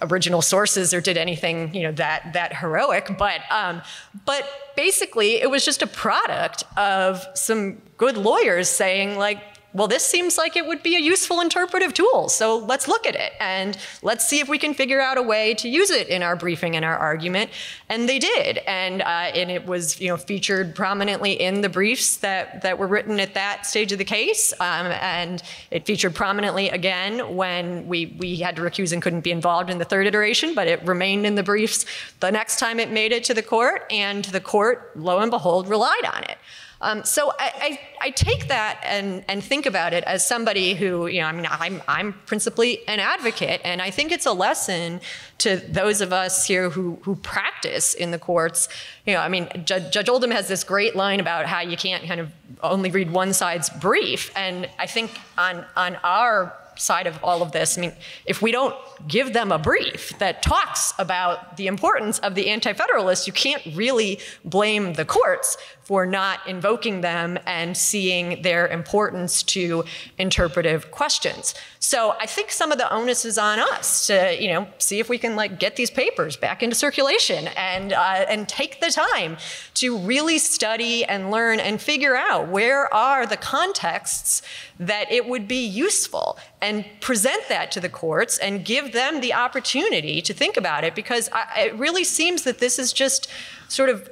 original 0.00 0.40
sources 0.40 0.94
or 0.94 1.00
did 1.00 1.16
anything, 1.16 1.74
you 1.74 1.82
know, 1.82 1.92
that, 1.92 2.32
that 2.32 2.56
heroic, 2.56 3.10
but, 3.18 3.40
um, 3.50 3.82
but 4.24 4.48
basically 4.74 5.34
it 5.34 5.50
was 5.50 5.64
just 5.64 5.82
a 5.82 5.86
product 5.86 6.64
of 6.76 7.24
some 7.34 7.82
good 7.98 8.16
lawyers 8.16 8.68
saying 8.68 9.18
like, 9.18 9.38
well, 9.74 9.88
this 9.88 10.04
seems 10.04 10.36
like 10.36 10.56
it 10.56 10.66
would 10.66 10.82
be 10.82 10.96
a 10.96 11.00
useful 11.00 11.40
interpretive 11.40 11.94
tool. 11.94 12.28
So 12.28 12.58
let's 12.58 12.88
look 12.88 13.06
at 13.06 13.14
it 13.14 13.32
and 13.40 13.76
let's 14.02 14.28
see 14.28 14.40
if 14.40 14.48
we 14.48 14.58
can 14.58 14.74
figure 14.74 15.00
out 15.00 15.16
a 15.16 15.22
way 15.22 15.54
to 15.54 15.68
use 15.68 15.90
it 15.90 16.08
in 16.08 16.22
our 16.22 16.36
briefing 16.36 16.76
and 16.76 16.84
our 16.84 16.96
argument. 16.96 17.50
And 17.88 18.08
they 18.08 18.18
did, 18.18 18.58
and 18.58 19.02
uh, 19.02 19.04
and 19.34 19.50
it 19.50 19.66
was 19.66 20.00
you 20.00 20.08
know 20.08 20.16
featured 20.16 20.74
prominently 20.74 21.32
in 21.32 21.62
the 21.62 21.68
briefs 21.68 22.18
that 22.18 22.62
that 22.62 22.78
were 22.78 22.86
written 22.86 23.18
at 23.20 23.34
that 23.34 23.66
stage 23.66 23.92
of 23.92 23.98
the 23.98 24.04
case, 24.04 24.52
um, 24.60 24.86
and 24.86 25.42
it 25.70 25.86
featured 25.86 26.14
prominently 26.14 26.68
again 26.68 27.34
when 27.34 27.86
we 27.86 28.16
we 28.18 28.36
had 28.36 28.56
to 28.56 28.62
recuse 28.62 28.92
and 28.92 29.02
couldn't 29.02 29.22
be 29.22 29.30
involved 29.30 29.70
in 29.70 29.78
the 29.78 29.84
third 29.84 30.06
iteration, 30.06 30.54
but 30.54 30.66
it 30.66 30.82
remained 30.86 31.26
in 31.26 31.34
the 31.34 31.42
briefs 31.42 31.86
the 32.20 32.30
next 32.30 32.58
time 32.58 32.78
it 32.78 32.90
made 32.90 33.12
it 33.12 33.24
to 33.24 33.34
the 33.34 33.42
court, 33.42 33.84
and 33.90 34.24
the 34.26 34.40
court, 34.40 34.92
lo 34.96 35.18
and 35.18 35.30
behold, 35.30 35.68
relied 35.68 36.04
on 36.12 36.22
it. 36.24 36.38
Um, 36.82 37.04
so 37.04 37.32
I, 37.38 37.78
I, 38.00 38.06
I, 38.08 38.10
take 38.10 38.48
that 38.48 38.80
and, 38.82 39.24
and 39.28 39.42
think 39.42 39.66
about 39.66 39.92
it 39.92 40.02
as 40.02 40.26
somebody 40.26 40.74
who, 40.74 41.06
you 41.06 41.20
know, 41.20 41.28
I 41.28 41.32
mean, 41.32 41.46
I'm, 41.48 41.80
I'm 41.86 42.12
principally 42.26 42.86
an 42.88 42.98
advocate, 42.98 43.60
and 43.64 43.80
I 43.80 43.90
think 43.90 44.10
it's 44.10 44.26
a 44.26 44.32
lesson 44.32 45.00
to 45.38 45.56
those 45.56 46.00
of 46.00 46.12
us 46.12 46.44
here 46.44 46.70
who, 46.70 46.98
who 47.02 47.14
practice 47.14 47.94
in 47.94 48.10
the 48.10 48.18
courts. 48.18 48.68
You 49.06 49.14
know, 49.14 49.20
I 49.20 49.28
mean, 49.28 49.48
Judge, 49.64 49.92
Judge 49.92 50.08
Oldham 50.08 50.32
has 50.32 50.48
this 50.48 50.64
great 50.64 50.96
line 50.96 51.20
about 51.20 51.46
how 51.46 51.60
you 51.60 51.76
can't 51.76 52.04
kind 52.04 52.20
of 52.20 52.32
only 52.64 52.90
read 52.90 53.12
one 53.12 53.32
side's 53.32 53.70
brief, 53.70 54.32
and 54.36 54.68
I 54.76 54.86
think 54.86 55.12
on, 55.38 55.64
on 55.76 55.96
our 56.02 56.52
side 56.76 57.06
of 57.06 57.18
all 57.22 57.42
of 57.42 57.52
this. 57.52 57.76
I 57.76 57.82
mean, 57.82 57.92
if 58.24 58.42
we 58.42 58.52
don't 58.52 58.74
give 59.06 59.32
them 59.32 59.52
a 59.52 59.58
brief 59.58 60.16
that 60.18 60.42
talks 60.42 60.94
about 60.98 61.56
the 61.56 61.66
importance 61.66 62.18
of 62.20 62.34
the 62.34 62.48
Anti 62.48 62.72
Federalists, 62.72 63.26
you 63.26 63.32
can't 63.32 63.62
really 63.74 64.18
blame 64.44 64.94
the 64.94 65.04
courts 65.04 65.56
for 65.84 66.06
not 66.06 66.40
invoking 66.46 67.00
them 67.00 67.38
and 67.46 67.76
seeing 67.76 68.42
their 68.42 68.66
importance 68.68 69.42
to 69.42 69.84
interpretive 70.18 70.90
questions. 70.90 71.54
So 71.80 72.14
I 72.20 72.26
think 72.26 72.52
some 72.52 72.70
of 72.70 72.78
the 72.78 72.90
onus 72.92 73.24
is 73.24 73.36
on 73.36 73.58
us 73.58 74.06
to, 74.06 74.40
you 74.40 74.48
know, 74.48 74.68
see 74.78 75.00
if 75.00 75.08
we 75.08 75.18
can 75.18 75.34
like 75.34 75.58
get 75.58 75.76
these 75.76 75.90
papers 75.90 76.36
back 76.36 76.62
into 76.62 76.76
circulation 76.76 77.48
and 77.56 77.92
uh, 77.92 78.24
and 78.28 78.48
take 78.48 78.80
the 78.80 78.90
time 78.90 79.36
to 79.74 79.98
really 79.98 80.38
study 80.38 81.04
and 81.04 81.30
learn 81.30 81.58
and 81.58 81.80
figure 81.80 82.14
out 82.14 82.48
where 82.48 82.92
are 82.94 83.26
the 83.26 83.36
contexts 83.36 84.42
that 84.78 85.10
it 85.10 85.28
would 85.28 85.48
be 85.48 85.66
useful 85.66 86.38
and 86.60 86.84
present 87.00 87.42
that 87.48 87.72
to 87.72 87.80
the 87.80 87.88
courts 87.88 88.38
and 88.38 88.64
give 88.64 88.92
them 88.92 89.20
the 89.20 89.34
opportunity 89.34 90.22
to 90.22 90.32
think 90.32 90.56
about 90.56 90.84
it 90.84 90.94
because 90.94 91.28
I, 91.32 91.64
it 91.66 91.74
really 91.74 92.04
seems 92.04 92.42
that 92.44 92.58
this 92.58 92.78
is 92.78 92.92
just 92.92 93.28
sort 93.68 93.88
of 93.88 94.08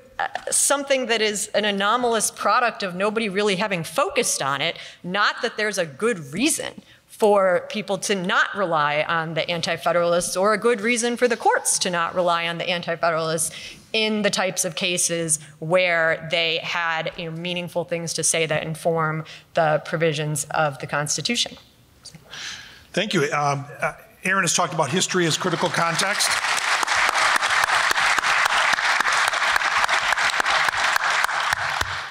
something 0.50 1.06
that 1.06 1.20
is 1.20 1.48
an 1.48 1.64
anomalous 1.64 2.30
product 2.30 2.82
of 2.82 2.94
nobody 2.94 3.28
really 3.28 3.56
having 3.56 3.84
focused 3.84 4.42
on 4.42 4.60
it, 4.60 4.78
not 5.02 5.42
that 5.42 5.56
there's 5.56 5.78
a 5.78 5.86
good 5.86 6.32
reason 6.32 6.82
for 7.06 7.66
people 7.68 7.98
to 7.98 8.14
not 8.14 8.54
rely 8.56 9.04
on 9.06 9.34
the 9.34 9.48
Anti 9.50 9.76
Federalists 9.76 10.36
or 10.36 10.54
a 10.54 10.58
good 10.58 10.80
reason 10.80 11.16
for 11.16 11.28
the 11.28 11.36
courts 11.36 11.78
to 11.80 11.90
not 11.90 12.14
rely 12.14 12.48
on 12.48 12.56
the 12.56 12.68
Anti 12.68 12.96
Federalists 12.96 13.54
in 13.92 14.22
the 14.22 14.30
types 14.30 14.64
of 14.64 14.74
cases 14.74 15.38
where 15.58 16.28
they 16.30 16.58
had 16.58 17.12
you 17.18 17.30
know, 17.30 17.36
meaningful 17.36 17.84
things 17.84 18.14
to 18.14 18.22
say 18.22 18.46
that 18.46 18.62
inform 18.62 19.24
the 19.54 19.82
provisions 19.84 20.46
of 20.52 20.78
the 20.78 20.86
Constitution. 20.86 21.56
Thank 22.92 23.12
you. 23.12 23.24
Um, 23.32 23.66
uh, 23.80 23.94
Erin 24.24 24.42
has 24.42 24.54
talked 24.54 24.74
about 24.74 24.90
history 24.90 25.26
as 25.26 25.36
critical 25.36 25.68
context. 25.68 26.28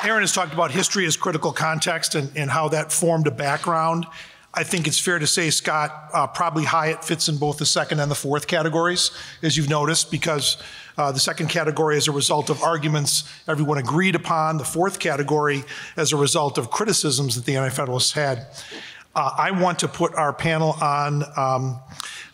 Erin 0.01 0.21
has 0.21 0.31
talked 0.31 0.53
about 0.53 0.71
history 0.71 1.05
as 1.05 1.17
critical 1.17 1.51
context 1.51 2.15
and, 2.15 2.31
and 2.35 2.49
how 2.49 2.69
that 2.69 2.91
formed 2.91 3.27
a 3.27 3.31
background. 3.31 4.05
I 4.53 4.63
think 4.63 4.87
it's 4.87 4.99
fair 4.99 5.19
to 5.19 5.27
say, 5.27 5.49
Scott, 5.49 6.09
uh, 6.13 6.25
probably 6.25 6.63
Hyatt 6.63 7.03
fits 7.03 7.27
in 7.27 7.37
both 7.37 7.57
the 7.57 7.65
second 7.65 7.99
and 7.99 8.09
the 8.09 8.15
fourth 8.15 8.47
categories, 8.47 9.11
as 9.43 9.57
you've 9.57 9.69
noticed, 9.69 10.09
because 10.09 10.57
uh, 10.97 11.11
the 11.11 11.19
second 11.19 11.49
category 11.49 11.97
is 11.97 12.07
a 12.07 12.11
result 12.11 12.49
of 12.49 12.63
arguments 12.63 13.29
everyone 13.47 13.77
agreed 13.77 14.15
upon. 14.15 14.57
The 14.57 14.63
fourth 14.63 14.99
category 14.99 15.63
as 15.97 16.13
a 16.13 16.17
result 16.17 16.57
of 16.57 16.71
criticisms 16.71 17.35
that 17.35 17.45
the 17.45 17.57
Anti 17.57 17.69
Federalists 17.69 18.13
had. 18.13 18.47
Uh, 19.15 19.31
I 19.37 19.51
want 19.51 19.79
to 19.79 19.87
put 19.87 20.13
our 20.15 20.31
panel 20.31 20.75
on 20.81 21.23
um, 21.35 21.79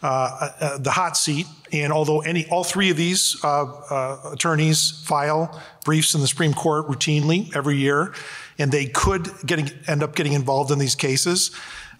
uh, 0.03 0.49
uh, 0.59 0.78
the 0.78 0.91
hot 0.91 1.15
seat, 1.15 1.47
and 1.71 1.93
although 1.93 2.19
any 2.19 2.45
all 2.47 2.63
three 2.63 2.89
of 2.89 2.97
these 2.97 3.38
uh, 3.43 3.63
uh, 3.63 4.32
attorneys 4.34 4.91
file 4.91 5.61
briefs 5.86 6.13
in 6.13 6.21
the 6.21 6.28
Supreme 6.28 6.53
Court 6.53 6.88
routinely 6.88 7.55
every 7.55 7.78
year, 7.78 8.13
and 8.59 8.71
they 8.71 8.88
could 8.88 9.30
get, 9.45 9.73
end 9.88 10.03
up 10.03 10.15
getting 10.15 10.34
involved 10.34 10.69
in 10.69 10.78
these 10.78 10.95
cases. 10.95 11.51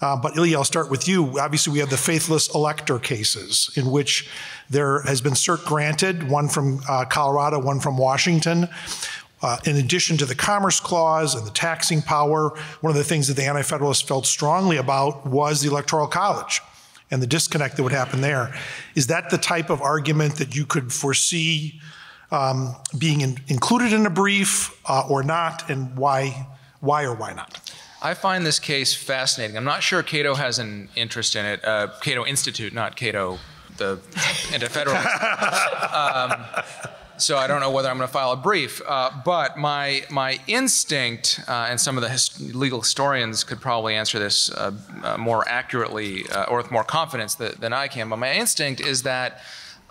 Uh, 0.01 0.17
but 0.17 0.36
Ilya, 0.36 0.57
I'll 0.57 0.65
start 0.65 0.91
with 0.91 1.07
you. 1.07 1.39
Obviously, 1.39 1.71
we 1.71 1.80
have 1.80 1.89
the 1.89 1.97
faithless 1.97 2.53
elector 2.53 2.99
cases 2.99 3.71
in 3.78 3.89
which 3.89 4.30
there 4.69 5.01
has 5.03 5.21
been 5.21 5.34
cert 5.34 5.63
granted, 5.63 6.30
one 6.30 6.49
from 6.49 6.80
Colorado, 7.09 7.59
one 7.59 7.80
from 7.80 7.97
Washington. 7.97 8.67
Uh, 9.42 9.58
in 9.66 9.76
addition 9.76 10.18
to 10.18 10.26
the 10.26 10.36
Commerce 10.36 10.80
Clause 10.80 11.36
and 11.36 11.46
the 11.46 11.52
taxing 11.52 12.02
power, 12.02 12.50
one 12.82 12.90
of 12.90 12.98
the 12.98 13.04
things 13.04 13.28
that 13.28 13.36
the 13.36 13.44
Anti 13.44 13.62
Federalists 13.62 14.02
felt 14.02 14.26
strongly 14.26 14.78
about 14.78 15.26
was 15.26 15.62
the 15.62 15.70
Electoral 15.70 16.08
College 16.08 16.62
and 17.12 17.22
the 17.22 17.28
disconnect 17.28 17.78
that 17.78 17.84
would 17.84 17.92
happen 17.92 18.22
there. 18.22 18.54
Is 18.96 19.08
that 19.08 19.30
the 19.30 19.38
type 19.38 19.70
of 19.70 19.82
argument 19.82 20.36
that 20.36 20.56
you 20.56 20.66
could 20.66 20.92
foresee 20.92 21.80
um, 22.32 22.76
being 22.98 23.22
in, 23.22 23.38
included 23.48 23.94
in 23.94 24.06
a 24.06 24.10
brief 24.10 24.80
uh, 24.90 25.08
or 25.08 25.24
not, 25.24 25.70
and 25.70 25.96
why, 25.98 26.48
why 26.80 27.04
or 27.04 27.14
why 27.14 27.34
not? 27.34 27.72
I 28.02 28.14
find 28.14 28.46
this 28.46 28.60
case 28.60 28.94
fascinating. 28.94 29.58
I'm 29.58 29.64
not 29.64 29.82
sure 29.84 30.04
Cato 30.04 30.36
has 30.36 30.60
an 30.60 30.90
interest 30.96 31.36
in 31.36 31.46
it. 31.46 31.64
Uh, 31.64 31.90
Cato 32.02 32.26
Institute, 32.26 32.74
not 32.74 32.96
Cato, 32.96 33.40
the 33.78 34.00
anti-federalist. 34.54 35.08
um, 35.94 36.46
so 37.18 37.38
I 37.38 37.47
don't 37.47 37.61
know 37.61 37.72
whether 37.72 37.89
I'm 37.89 37.97
going 37.97 38.07
to 38.07 38.13
file 38.13 38.32
a 38.32 38.38
brief. 38.38 38.82
Uh, 38.86 39.11
but 39.24 39.57
my 39.57 40.03
my 40.09 40.39
instinct, 40.47 41.41
uh, 41.47 41.68
and 41.70 41.80
some 41.80 41.97
of 41.97 42.03
the 42.03 42.09
his- 42.09 42.55
legal 42.55 42.82
historians 42.82 43.43
could 43.43 43.61
probably 43.61 43.95
answer 43.95 44.20
this 44.20 44.51
uh, 44.51 44.72
uh 45.03 45.18
more 45.18 45.47
accurately 45.47 46.28
uh, 46.30 46.43
or 46.43 46.57
with 46.57 46.72
more 46.72 46.84
confidence 46.84 47.36
th- 47.36 47.55
than 47.55 47.74
I 47.74 47.88
can. 47.88 48.09
But 48.09 48.18
my 48.18 48.34
instinct 48.34 48.82
is 48.82 49.03
that. 49.03 49.41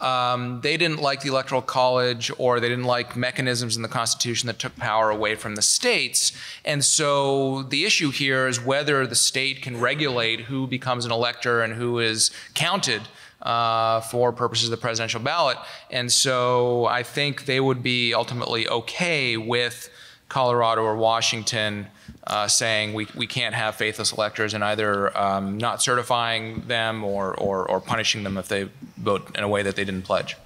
Um, 0.00 0.60
they 0.60 0.76
didn't 0.76 1.00
like 1.00 1.20
the 1.20 1.28
Electoral 1.28 1.62
College 1.62 2.30
or 2.36 2.58
they 2.58 2.68
didn't 2.68 2.84
like 2.84 3.14
mechanisms 3.14 3.76
in 3.76 3.82
the 3.82 3.88
Constitution 3.88 4.48
that 4.48 4.58
took 4.58 4.74
power 4.74 5.08
away 5.08 5.36
from 5.36 5.54
the 5.54 5.62
states. 5.62 6.32
And 6.64 6.84
so 6.84 7.62
the 7.62 7.84
issue 7.84 8.10
here 8.10 8.48
is 8.48 8.60
whether 8.60 9.06
the 9.06 9.14
state 9.14 9.62
can 9.62 9.80
regulate 9.80 10.40
who 10.40 10.66
becomes 10.66 11.04
an 11.04 11.12
elector 11.12 11.62
and 11.62 11.74
who 11.74 12.00
is 12.00 12.32
counted 12.54 13.02
uh, 13.44 14.00
for 14.00 14.32
purposes 14.32 14.66
of 14.66 14.70
the 14.70 14.76
presidential 14.76 15.20
ballot. 15.20 15.58
And 15.90 16.10
so 16.10 16.86
I 16.86 17.02
think 17.02 17.44
they 17.44 17.60
would 17.60 17.82
be 17.82 18.14
ultimately 18.14 18.66
okay 18.68 19.36
with 19.36 19.90
Colorado 20.28 20.82
or 20.82 20.96
Washington 20.96 21.86
uh, 22.26 22.48
saying 22.48 22.94
we, 22.94 23.06
we 23.14 23.26
can't 23.26 23.54
have 23.54 23.74
faithless 23.74 24.12
electors 24.12 24.54
and 24.54 24.64
either 24.64 25.16
um, 25.16 25.58
not 25.58 25.82
certifying 25.82 26.62
them 26.66 27.04
or, 27.04 27.34
or, 27.34 27.70
or 27.70 27.80
punishing 27.80 28.22
them 28.22 28.38
if 28.38 28.48
they 28.48 28.68
vote 28.96 29.36
in 29.36 29.44
a 29.44 29.48
way 29.48 29.62
that 29.62 29.76
they 29.76 29.84
didn't 29.84 30.02
pledge. 30.02 30.36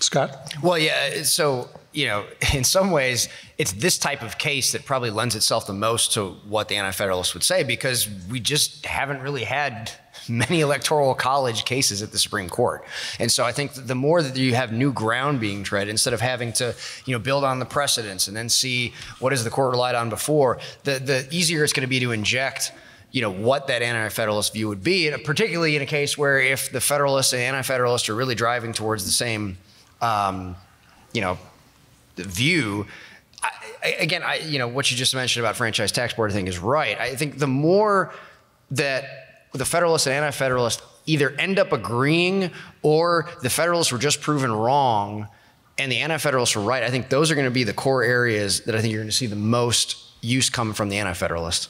Scott? 0.00 0.54
Well, 0.62 0.78
yeah. 0.78 1.22
So, 1.22 1.68
you 1.92 2.06
know, 2.06 2.24
in 2.54 2.64
some 2.64 2.90
ways, 2.90 3.28
it's 3.58 3.72
this 3.72 3.98
type 3.98 4.22
of 4.22 4.38
case 4.38 4.72
that 4.72 4.84
probably 4.84 5.10
lends 5.10 5.36
itself 5.36 5.66
the 5.66 5.72
most 5.72 6.12
to 6.14 6.30
what 6.48 6.68
the 6.68 6.76
Anti 6.76 6.90
Federalists 6.90 7.34
would 7.34 7.44
say 7.44 7.62
because 7.62 8.08
we 8.28 8.40
just 8.40 8.84
haven't 8.86 9.22
really 9.22 9.44
had 9.44 9.92
many 10.28 10.60
electoral 10.60 11.14
college 11.14 11.64
cases 11.64 12.02
at 12.02 12.12
the 12.12 12.18
Supreme 12.18 12.48
Court. 12.48 12.84
And 13.18 13.30
so 13.30 13.44
I 13.44 13.52
think 13.52 13.72
the 13.74 13.94
more 13.94 14.22
that 14.22 14.36
you 14.36 14.54
have 14.54 14.72
new 14.72 14.92
ground 14.92 15.40
being 15.40 15.62
tread, 15.64 15.88
instead 15.88 16.12
of 16.12 16.20
having 16.20 16.52
to, 16.54 16.74
you 17.04 17.14
know, 17.14 17.18
build 17.18 17.44
on 17.44 17.58
the 17.58 17.66
precedents 17.66 18.28
and 18.28 18.36
then 18.36 18.48
see 18.48 18.92
what 19.18 19.32
has 19.32 19.44
the 19.44 19.50
court 19.50 19.70
relied 19.72 19.94
on 19.94 20.10
before, 20.10 20.58
the, 20.84 20.98
the 20.98 21.28
easier 21.30 21.64
it's 21.64 21.72
going 21.72 21.82
to 21.82 21.88
be 21.88 22.00
to 22.00 22.12
inject 22.12 22.72
you 23.12 23.20
know 23.20 23.30
what 23.30 23.66
that 23.66 23.82
anti-federalist 23.82 24.52
view 24.52 24.68
would 24.68 24.84
be, 24.84 25.10
particularly 25.24 25.76
in 25.76 25.82
a 25.82 25.86
case 25.86 26.16
where 26.16 26.38
if 26.38 26.70
the 26.70 26.80
federalists 26.80 27.32
and 27.32 27.42
anti-federalists 27.42 28.08
are 28.08 28.14
really 28.14 28.34
driving 28.34 28.72
towards 28.72 29.04
the 29.04 29.10
same, 29.10 29.58
um, 30.00 30.54
you 31.12 31.20
know, 31.20 31.38
view. 32.16 32.86
I, 33.42 33.96
again, 33.98 34.22
I, 34.22 34.36
you 34.36 34.58
know 34.58 34.68
what 34.68 34.90
you 34.90 34.96
just 34.96 35.14
mentioned 35.14 35.44
about 35.44 35.56
franchise 35.56 35.90
tax 35.90 36.14
board, 36.14 36.30
I 36.30 36.34
think 36.34 36.48
is 36.48 36.58
right. 36.58 36.98
I 37.00 37.16
think 37.16 37.38
the 37.38 37.46
more 37.46 38.12
that 38.72 39.29
the 39.52 39.64
Federalists 39.64 40.06
and 40.06 40.14
Anti 40.14 40.30
Federalists 40.30 40.82
either 41.06 41.30
end 41.30 41.58
up 41.58 41.72
agreeing 41.72 42.50
or 42.82 43.28
the 43.42 43.50
Federalists 43.50 43.92
were 43.92 43.98
just 43.98 44.20
proven 44.20 44.52
wrong 44.52 45.28
and 45.78 45.90
the 45.90 45.98
Anti 45.98 46.18
Federalists 46.18 46.54
were 46.54 46.62
right. 46.62 46.82
I 46.82 46.90
think 46.90 47.08
those 47.08 47.30
are 47.30 47.34
going 47.34 47.46
to 47.46 47.50
be 47.50 47.64
the 47.64 47.72
core 47.72 48.02
areas 48.02 48.60
that 48.62 48.74
I 48.74 48.80
think 48.80 48.92
you're 48.92 49.00
going 49.00 49.10
to 49.10 49.16
see 49.16 49.26
the 49.26 49.36
most 49.36 49.96
use 50.20 50.50
come 50.50 50.74
from 50.74 50.88
the 50.88 50.98
Anti 50.98 51.14
Federalists. 51.14 51.68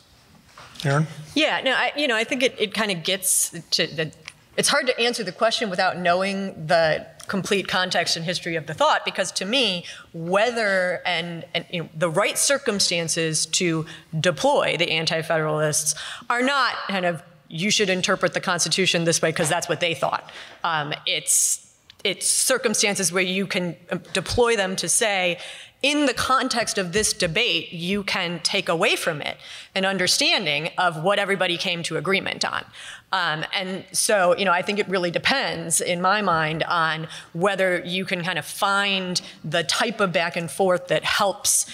Erin? 0.84 1.06
Yeah, 1.34 1.60
no, 1.62 1.72
I, 1.72 1.92
you 1.96 2.08
know, 2.08 2.16
I 2.16 2.24
think 2.24 2.42
it, 2.42 2.54
it 2.58 2.74
kind 2.74 2.90
of 2.90 3.04
gets 3.04 3.50
to 3.50 3.86
the, 3.86 4.12
it's 4.56 4.68
hard 4.68 4.86
to 4.86 4.98
answer 4.98 5.22
the 5.22 5.32
question 5.32 5.70
without 5.70 5.98
knowing 5.98 6.66
the 6.66 7.06
complete 7.28 7.68
context 7.68 8.16
and 8.16 8.24
history 8.24 8.56
of 8.56 8.66
the 8.66 8.74
thought 8.74 9.04
because 9.04 9.30
to 9.30 9.44
me, 9.44 9.84
whether 10.12 11.00
and, 11.06 11.44
and 11.54 11.64
you 11.70 11.84
know, 11.84 11.88
the 11.94 12.10
right 12.10 12.36
circumstances 12.36 13.46
to 13.46 13.86
deploy 14.18 14.76
the 14.76 14.90
anti-federalists 14.90 15.94
are 16.28 16.42
not 16.42 16.74
kind 16.88 17.06
of 17.06 17.22
you 17.50 17.70
should 17.70 17.90
interpret 17.90 18.32
the 18.32 18.40
Constitution 18.40 19.04
this 19.04 19.20
way 19.20 19.30
because 19.30 19.48
that's 19.48 19.68
what 19.68 19.80
they 19.80 19.94
thought. 19.94 20.30
Um, 20.64 20.94
it's 21.04 21.66
it's 22.02 22.26
circumstances 22.26 23.12
where 23.12 23.22
you 23.22 23.46
can 23.46 23.76
um, 23.90 24.00
deploy 24.14 24.56
them 24.56 24.74
to 24.76 24.88
say, 24.88 25.38
in 25.82 26.06
the 26.06 26.14
context 26.14 26.78
of 26.78 26.92
this 26.92 27.12
debate, 27.12 27.72
you 27.72 28.02
can 28.02 28.40
take 28.42 28.68
away 28.68 28.96
from 28.96 29.20
it 29.22 29.36
an 29.74 29.84
understanding 29.84 30.70
of 30.76 31.02
what 31.02 31.18
everybody 31.18 31.56
came 31.56 31.82
to 31.82 31.96
agreement 31.96 32.44
on. 32.44 32.64
Um, 33.12 33.44
and 33.54 33.84
so, 33.92 34.36
you 34.36 34.44
know, 34.44 34.52
I 34.52 34.62
think 34.62 34.78
it 34.78 34.88
really 34.88 35.10
depends, 35.10 35.80
in 35.80 36.00
my 36.00 36.20
mind, 36.22 36.62
on 36.64 37.08
whether 37.32 37.82
you 37.84 38.04
can 38.04 38.22
kind 38.22 38.38
of 38.38 38.44
find 38.44 39.20
the 39.42 39.64
type 39.64 40.00
of 40.00 40.12
back 40.12 40.36
and 40.36 40.50
forth 40.50 40.88
that 40.88 41.04
helps 41.04 41.66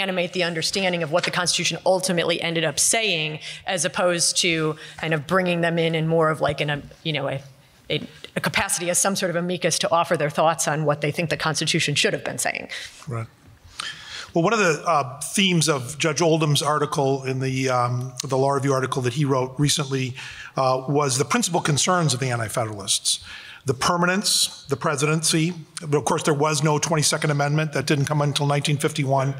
animate 0.00 0.32
the 0.32 0.44
understanding 0.44 1.02
of 1.02 1.12
what 1.12 1.24
the 1.24 1.30
Constitution 1.30 1.78
ultimately 1.84 2.40
ended 2.40 2.64
up 2.64 2.78
saying, 2.78 3.40
as 3.66 3.84
opposed 3.84 4.36
to 4.38 4.76
kind 4.98 5.14
of 5.14 5.26
bringing 5.26 5.60
them 5.60 5.78
in 5.78 5.94
in 5.94 6.06
more 6.06 6.30
of 6.30 6.40
like 6.40 6.60
in 6.60 6.70
a, 6.70 6.82
you 7.02 7.12
know, 7.12 7.28
a, 7.28 7.42
a, 7.90 8.06
a 8.36 8.40
capacity 8.40 8.90
as 8.90 8.98
some 8.98 9.16
sort 9.16 9.30
of 9.30 9.36
amicus 9.36 9.78
to 9.80 9.90
offer 9.90 10.16
their 10.16 10.30
thoughts 10.30 10.66
on 10.66 10.84
what 10.84 11.00
they 11.00 11.10
think 11.10 11.30
the 11.30 11.36
Constitution 11.36 11.94
should 11.94 12.12
have 12.12 12.24
been 12.24 12.38
saying. 12.38 12.68
Right. 13.06 13.26
Well, 14.34 14.44
one 14.44 14.54
of 14.54 14.60
the 14.60 14.82
uh, 14.86 15.20
themes 15.20 15.68
of 15.68 15.98
Judge 15.98 16.22
Oldham's 16.22 16.62
article 16.62 17.24
in 17.24 17.40
the 17.40 17.68
um, 17.68 18.14
the 18.24 18.38
law 18.38 18.52
review 18.52 18.72
article 18.72 19.02
that 19.02 19.12
he 19.12 19.26
wrote 19.26 19.54
recently 19.58 20.14
uh, 20.56 20.84
was 20.88 21.18
the 21.18 21.24
principal 21.26 21.60
concerns 21.60 22.14
of 22.14 22.20
the 22.20 22.30
Anti-Federalists: 22.30 23.22
the 23.64 23.74
permanence, 23.74 24.64
the 24.68 24.76
presidency. 24.76 25.54
But 25.80 25.96
of 25.96 26.04
course, 26.04 26.22
there 26.22 26.34
was 26.34 26.62
no 26.62 26.78
22nd 26.78 27.30
Amendment 27.30 27.72
that 27.72 27.86
didn't 27.86 28.06
come 28.06 28.20
until 28.20 28.46
1951. 28.46 29.34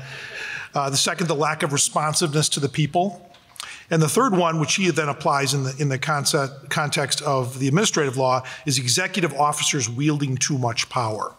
Uh, 0.74 0.90
the 0.90 0.96
second, 0.96 1.26
the 1.26 1.34
lack 1.34 1.62
of 1.62 1.72
responsiveness 1.72 2.48
to 2.50 2.60
the 2.60 2.68
people. 2.68 3.28
And 3.90 4.00
the 4.00 4.08
third 4.08 4.34
one, 4.34 4.58
which 4.58 4.76
he 4.76 4.90
then 4.90 5.08
applies 5.08 5.52
in 5.52 5.64
the 5.64 5.74
in 5.78 5.88
the 5.88 5.98
concept, 5.98 6.70
context 6.70 7.20
of 7.22 7.58
the 7.58 7.68
administrative 7.68 8.16
law, 8.16 8.42
is 8.64 8.78
executive 8.78 9.34
officers 9.34 9.88
wielding 9.88 10.36
too 10.36 10.56
much 10.56 10.88
power. 10.88 11.34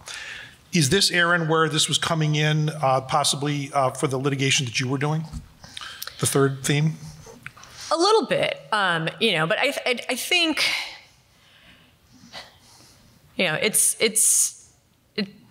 Is 0.71 0.89
this, 0.89 1.11
Erin, 1.11 1.47
where 1.47 1.69
this 1.69 1.87
was 1.87 1.97
coming 1.97 2.35
in, 2.35 2.69
uh, 2.69 3.01
possibly 3.01 3.71
uh, 3.73 3.91
for 3.91 4.07
the 4.07 4.17
litigation 4.17 4.65
that 4.65 4.79
you 4.79 4.87
were 4.87 4.97
doing? 4.97 5.23
The 6.19 6.25
third 6.25 6.63
theme? 6.63 6.93
A 7.91 7.97
little 7.97 8.25
bit, 8.25 8.59
um, 8.71 9.07
you 9.19 9.33
know, 9.33 9.45
but 9.45 9.59
I, 9.59 9.73
I, 9.85 9.99
I 10.09 10.15
think, 10.15 10.63
you 13.35 13.45
know, 13.45 13.55
it's 13.55 13.95
it's. 13.99 14.59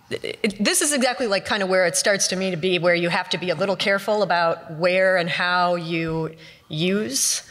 It, 0.09 0.63
this 0.63 0.81
is 0.81 0.93
exactly 0.93 1.25
like 1.25 1.43
kind 1.43 1.63
of 1.63 1.69
where 1.69 1.87
it 1.87 1.95
starts 1.95 2.27
to 2.27 2.35
me 2.35 2.51
to 2.51 2.57
be 2.57 2.77
where 2.77 2.93
you 2.93 3.09
have 3.09 3.29
to 3.29 3.37
be 3.39 3.49
a 3.49 3.55
little 3.55 3.75
careful 3.75 4.21
about 4.21 4.77
where 4.77 5.17
and 5.17 5.27
how 5.27 5.73
you 5.73 6.35
use 6.69 7.41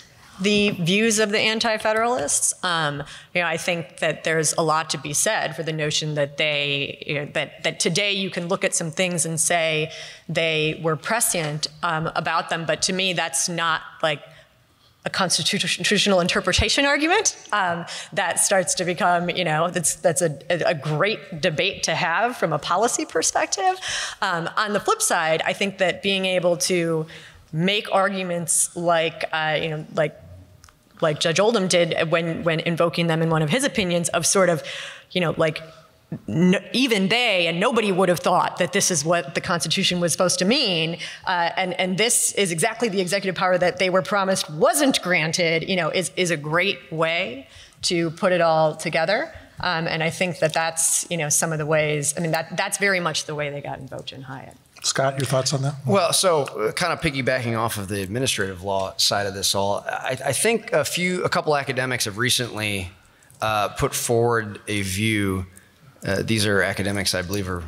the 0.41 0.70
views 0.70 1.18
of 1.18 1.30
the 1.30 1.41
anti-federalists. 1.41 2.55
Um, 2.62 3.03
you 3.35 3.41
know, 3.41 3.49
I 3.49 3.57
think 3.57 3.99
that 3.99 4.22
there's 4.22 4.55
a 4.57 4.62
lot 4.62 4.91
to 4.91 4.99
be 4.99 5.12
said 5.12 5.57
for 5.57 5.64
the 5.64 5.72
notion 5.72 6.14
that 6.14 6.37
they, 6.37 7.03
you 7.05 7.14
know, 7.14 7.24
that 7.33 7.64
that 7.64 7.80
today 7.80 8.12
you 8.12 8.30
can 8.30 8.47
look 8.47 8.62
at 8.62 8.74
some 8.74 8.93
things 8.93 9.26
and 9.26 9.41
say 9.41 9.91
they 10.28 10.80
were 10.85 10.95
prescient 10.95 11.66
um, 11.83 12.11
about 12.14 12.49
them, 12.49 12.64
but 12.64 12.80
to 12.83 12.93
me 12.93 13.12
that's 13.12 13.49
not 13.49 13.83
like 14.03 14.22
a 15.05 15.11
constitutional 15.11 16.20
interpretation 16.20 16.86
argument 16.86 17.36
um, 17.50 17.84
that 18.12 18.38
starts 18.38 18.74
to 18.74 18.84
become, 18.84 19.28
you 19.30 19.44
know, 19.44 19.68
that's 19.68 19.96
that's 19.96 20.22
a, 20.22 20.38
a 20.48 20.74
great 20.74 21.40
debate 21.40 21.82
to 21.84 21.94
have 21.94 22.36
from 22.36 22.53
a 22.53 22.59
policy 22.59 23.05
perspective. 23.05 23.80
Um, 24.20 24.48
on 24.57 24.72
the 24.72 24.80
flip 24.80 25.03
side, 25.03 25.42
I 25.44 25.55
think 25.55 25.78
that 25.78 26.03
being 26.03 26.24
able 26.24 26.57
to 26.59 27.07
make 27.53 27.92
arguments 27.92 28.76
like, 28.76 29.24
uh, 29.32 29.59
you 29.61 29.70
know, 29.70 29.86
like 29.94 30.16
like 31.00 31.18
Judge 31.18 31.40
Oldham 31.40 31.66
did 31.66 32.11
when 32.11 32.44
when 32.44 32.61
invoking 32.61 33.09
them 33.09 33.22
in 33.22 33.30
one 33.30 33.42
of 33.42 33.50
his 33.50 33.64
opinions 33.64 34.09
of 34.11 34.24
sort 34.24 34.48
of, 34.48 34.62
you 35.11 35.20
know, 35.20 35.34
like 35.36 35.61
even 36.72 37.08
they 37.08 37.46
and 37.46 37.58
nobody 37.60 37.92
would 37.92 38.08
have 38.08 38.20
thought 38.20 38.58
that 38.58 38.72
this 38.72 38.90
is 38.90 39.04
what 39.04 39.34
the 39.34 39.40
Constitution 39.40 40.00
was 40.00 40.12
supposed 40.12 40.38
to 40.38 40.44
mean, 40.44 40.98
uh, 41.26 41.50
and 41.56 41.78
and 41.80 41.98
this 41.98 42.32
is 42.32 42.52
exactly 42.52 42.88
the 42.88 43.00
executive 43.00 43.34
power 43.34 43.58
that 43.58 43.78
they 43.78 43.90
were 43.90 44.02
promised 44.02 44.50
wasn't 44.50 45.00
granted. 45.02 45.68
You 45.68 45.76
know, 45.76 45.90
is 45.90 46.10
is 46.16 46.30
a 46.30 46.36
great 46.36 46.78
way 46.92 47.48
to 47.82 48.10
put 48.10 48.32
it 48.32 48.40
all 48.40 48.74
together. 48.74 49.32
Um, 49.60 49.86
and 49.86 50.02
I 50.02 50.10
think 50.10 50.40
that 50.40 50.52
that's 50.52 51.06
you 51.10 51.16
know 51.16 51.28
some 51.28 51.52
of 51.52 51.58
the 51.58 51.66
ways. 51.66 52.14
I 52.16 52.20
mean 52.20 52.32
that 52.32 52.56
that's 52.56 52.78
very 52.78 53.00
much 53.00 53.26
the 53.26 53.34
way 53.34 53.50
they 53.50 53.60
got 53.60 53.78
invoked 53.78 54.12
in 54.12 54.22
Hyatt. 54.22 54.56
Scott, 54.84 55.18
your 55.18 55.26
thoughts 55.26 55.52
on 55.52 55.62
that? 55.62 55.74
Well, 55.86 56.12
so 56.12 56.42
uh, 56.42 56.72
kind 56.72 56.92
of 56.92 57.00
piggybacking 57.00 57.56
off 57.56 57.78
of 57.78 57.88
the 57.88 58.02
administrative 58.02 58.62
law 58.62 58.94
side 58.96 59.26
of 59.26 59.34
this 59.34 59.54
all, 59.54 59.84
I, 59.86 60.18
I 60.24 60.32
think 60.32 60.72
a 60.72 60.84
few, 60.84 61.22
a 61.22 61.28
couple 61.28 61.56
academics 61.56 62.06
have 62.06 62.18
recently 62.18 62.90
uh, 63.40 63.68
put 63.68 63.94
forward 63.94 64.60
a 64.66 64.82
view. 64.82 65.46
Uh, 66.05 66.22
these 66.22 66.46
are 66.46 66.62
academics 66.62 67.14
I 67.14 67.22
believe 67.22 67.48
are 67.48 67.62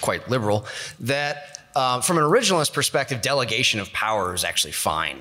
quite 0.00 0.28
liberal 0.28 0.66
that, 1.00 1.68
uh, 1.74 2.00
from 2.00 2.18
an 2.18 2.24
originalist 2.24 2.72
perspective, 2.72 3.22
delegation 3.22 3.80
of 3.80 3.92
power 3.92 4.34
is 4.34 4.44
actually 4.44 4.72
fine. 4.72 5.18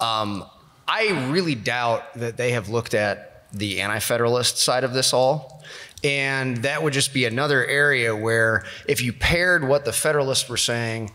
Um, 0.00 0.44
I 0.86 1.28
really 1.30 1.54
doubt 1.54 2.14
that 2.14 2.36
they 2.36 2.52
have 2.52 2.68
looked 2.68 2.94
at 2.94 3.44
the 3.52 3.80
anti-federalist 3.80 4.58
side 4.58 4.84
of 4.84 4.92
this 4.92 5.12
all 5.12 5.58
and 6.04 6.58
that 6.58 6.82
would 6.82 6.92
just 6.92 7.12
be 7.12 7.24
another 7.24 7.64
area 7.66 8.14
where 8.14 8.64
if 8.86 9.02
you 9.02 9.12
paired 9.12 9.66
what 9.66 9.84
the 9.84 9.92
Federalists 9.92 10.48
were 10.48 10.56
saying 10.56 11.10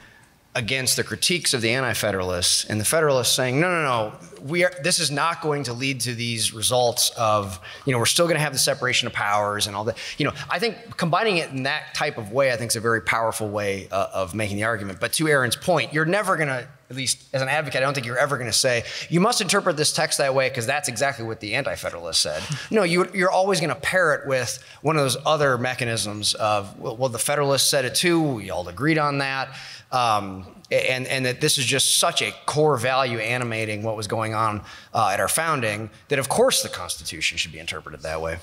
against 0.56 0.96
the 0.96 1.04
critiques 1.04 1.54
of 1.54 1.62
the 1.62 1.70
anti-federalists 1.72 2.66
and 2.66 2.80
the 2.80 2.86
federalists 2.86 3.36
saying 3.36 3.60
no 3.60 3.70
no 3.70 3.82
no 3.82 4.14
we 4.44 4.64
are 4.64 4.72
this 4.84 5.00
is 5.00 5.10
not 5.10 5.42
going 5.42 5.64
to 5.64 5.74
lead 5.74 6.00
to 6.00 6.14
these 6.14 6.54
results 6.54 7.10
of 7.12 7.60
you 7.86 7.92
know 7.92 7.98
we're 7.98 8.06
still 8.06 8.26
going 8.26 8.38
to 8.38 8.44
have 8.44 8.54
the 8.54 8.60
separation 8.60 9.08
of 9.08 9.14
powers 9.14 9.66
and 9.66 9.76
all 9.76 9.84
that 9.84 9.98
you 10.18 10.26
know 10.26 10.34
i 10.50 10.60
think 10.60 10.78
combining 10.96 11.38
it 11.38 11.50
in 11.50 11.64
that 11.64 11.94
type 11.96 12.18
of 12.18 12.32
way 12.32 12.52
i 12.52 12.56
think 12.56 12.70
is 12.70 12.76
a 12.76 12.82
very 12.82 13.02
powerful 13.02 13.50
way 13.50 13.88
uh, 13.92 14.08
of 14.14 14.36
making 14.36 14.56
the 14.56 14.64
argument 14.64 15.00
but 15.00 15.12
to 15.12 15.28
erin's 15.28 15.56
point 15.56 15.92
you're 15.92 16.06
never 16.06 16.36
going 16.36 16.50
to 16.50 16.68
at 16.94 16.98
least 16.98 17.24
as 17.34 17.42
an 17.42 17.48
advocate, 17.48 17.82
I 17.82 17.86
don't 17.86 17.96
think 17.96 18.06
you're 18.06 18.20
ever 18.20 18.38
going 18.38 18.50
to 18.50 18.58
say, 18.58 18.84
you 19.10 19.20
must 19.20 19.42
interpret 19.42 19.78
this 19.78 19.92
text 19.92 20.20
that 20.20 20.36
way 20.36 20.48
because 20.50 20.68
that's 20.68 20.88
exactly 20.88 21.26
what 21.26 21.40
the 21.40 21.56
Anti 21.56 21.76
Federalist 21.76 22.22
said. 22.22 22.44
No, 22.70 22.84
you, 22.84 23.04
are 23.24 23.32
always 23.32 23.60
going 23.60 23.70
to 23.70 23.76
pair 23.76 24.14
it 24.14 24.28
with 24.28 24.64
one 24.82 24.96
of 24.96 25.02
those 25.02 25.18
other 25.26 25.58
mechanisms 25.58 26.36
of, 26.36 26.80
well, 26.80 26.96
well, 26.96 27.10
the 27.10 27.20
Federalists 27.20 27.68
said 27.68 27.86
it 27.86 27.96
too, 27.96 28.22
we 28.22 28.52
all 28.52 28.68
agreed 28.68 29.00
on 29.00 29.20
that. 29.20 29.56
Um, 29.94 30.48
and, 30.72 31.08
and 31.08 31.26
that 31.26 31.40
this 31.40 31.58
is 31.58 31.66
just 31.66 31.98
such 31.98 32.22
a 32.22 32.34
core 32.46 32.78
value 32.78 33.20
animating 33.20 33.84
what 33.84 33.96
was 33.96 34.08
going 34.08 34.34
on 34.34 34.62
uh, 34.94 35.12
at 35.14 35.20
our 35.20 35.28
founding 35.28 35.92
that, 36.08 36.18
of 36.18 36.30
course, 36.30 36.64
the 36.64 36.70
Constitution 36.70 37.38
should 37.38 37.52
be 37.52 37.60
interpreted 37.60 38.02
that 38.02 38.20
way. 38.20 38.40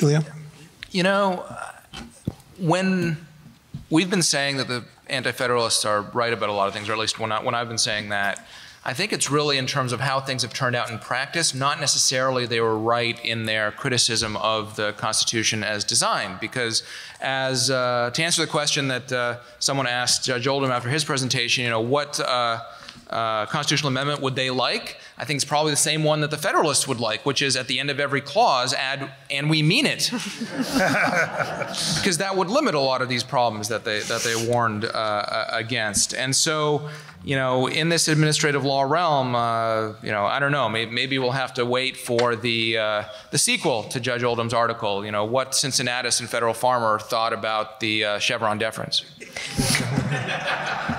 Ilya? 0.00 0.24
You 0.92 1.02
know, 1.02 1.44
when 2.58 3.26
we've 3.90 4.08
been 4.08 4.22
saying 4.22 4.58
that 4.58 4.68
the 4.68 4.84
anti-federalists 5.08 5.84
are 5.84 6.02
right 6.02 6.32
about 6.32 6.48
a 6.48 6.52
lot 6.52 6.68
of 6.68 6.74
things, 6.74 6.88
or 6.88 6.92
at 6.92 6.98
least 6.98 7.18
when, 7.18 7.32
I, 7.32 7.42
when 7.42 7.54
I've 7.54 7.68
been 7.68 7.78
saying 7.78 8.10
that. 8.10 8.46
I 8.88 8.94
think 8.94 9.12
it's 9.12 9.30
really 9.30 9.58
in 9.58 9.66
terms 9.66 9.92
of 9.92 10.00
how 10.00 10.18
things 10.18 10.40
have 10.40 10.54
turned 10.54 10.74
out 10.74 10.90
in 10.90 10.98
practice, 10.98 11.54
not 11.54 11.78
necessarily 11.78 12.46
they 12.46 12.62
were 12.62 12.78
right 12.78 13.22
in 13.22 13.44
their 13.44 13.70
criticism 13.70 14.34
of 14.38 14.76
the 14.76 14.94
Constitution 14.94 15.62
as 15.62 15.84
designed. 15.84 16.40
Because, 16.40 16.82
as 17.20 17.70
uh, 17.70 18.10
to 18.14 18.22
answer 18.22 18.40
the 18.40 18.50
question 18.50 18.88
that 18.88 19.12
uh, 19.12 19.40
someone 19.58 19.86
asked 19.86 20.24
Judge 20.24 20.46
Oldham 20.46 20.70
after 20.70 20.88
his 20.88 21.04
presentation, 21.04 21.64
you 21.64 21.68
know, 21.68 21.82
what 21.82 22.18
uh, 22.18 22.60
uh, 23.10 23.44
constitutional 23.44 23.88
amendment 23.88 24.22
would 24.22 24.34
they 24.34 24.48
like? 24.48 24.96
I 25.20 25.24
think 25.24 25.38
it's 25.38 25.44
probably 25.44 25.72
the 25.72 25.76
same 25.76 26.04
one 26.04 26.20
that 26.20 26.30
the 26.30 26.36
Federalists 26.36 26.86
would 26.86 27.00
like, 27.00 27.26
which 27.26 27.42
is 27.42 27.56
at 27.56 27.66
the 27.66 27.80
end 27.80 27.90
of 27.90 27.98
every 27.98 28.20
clause 28.20 28.72
add, 28.72 29.10
and 29.28 29.50
we 29.50 29.62
mean 29.62 29.84
it. 29.84 30.10
because 30.12 32.18
that 32.18 32.36
would 32.36 32.48
limit 32.48 32.76
a 32.76 32.80
lot 32.80 33.02
of 33.02 33.08
these 33.08 33.24
problems 33.24 33.66
that 33.68 33.84
they, 33.84 33.98
that 34.00 34.22
they 34.22 34.48
warned 34.48 34.84
uh, 34.84 35.46
against. 35.50 36.14
And 36.14 36.36
so, 36.36 36.88
you 37.24 37.34
know, 37.34 37.66
in 37.66 37.88
this 37.88 38.06
administrative 38.06 38.64
law 38.64 38.82
realm, 38.82 39.34
uh, 39.34 39.94
you 40.04 40.12
know, 40.12 40.24
I 40.24 40.38
don't 40.38 40.52
know, 40.52 40.68
maybe, 40.68 40.92
maybe, 40.92 41.18
we'll 41.18 41.32
have 41.32 41.54
to 41.54 41.66
wait 41.66 41.96
for 41.96 42.36
the, 42.36 42.78
uh, 42.78 43.04
the 43.32 43.38
sequel 43.38 43.82
to 43.84 43.98
Judge 43.98 44.22
Oldham's 44.22 44.54
article, 44.54 45.04
you 45.04 45.10
know, 45.10 45.24
what 45.24 45.52
Cincinnatus 45.52 46.20
and 46.20 46.30
Federal 46.30 46.54
Farmer 46.54 47.00
thought 47.00 47.32
about 47.32 47.80
the 47.80 48.04
uh, 48.04 48.18
Chevron 48.20 48.58
deference. 48.58 49.04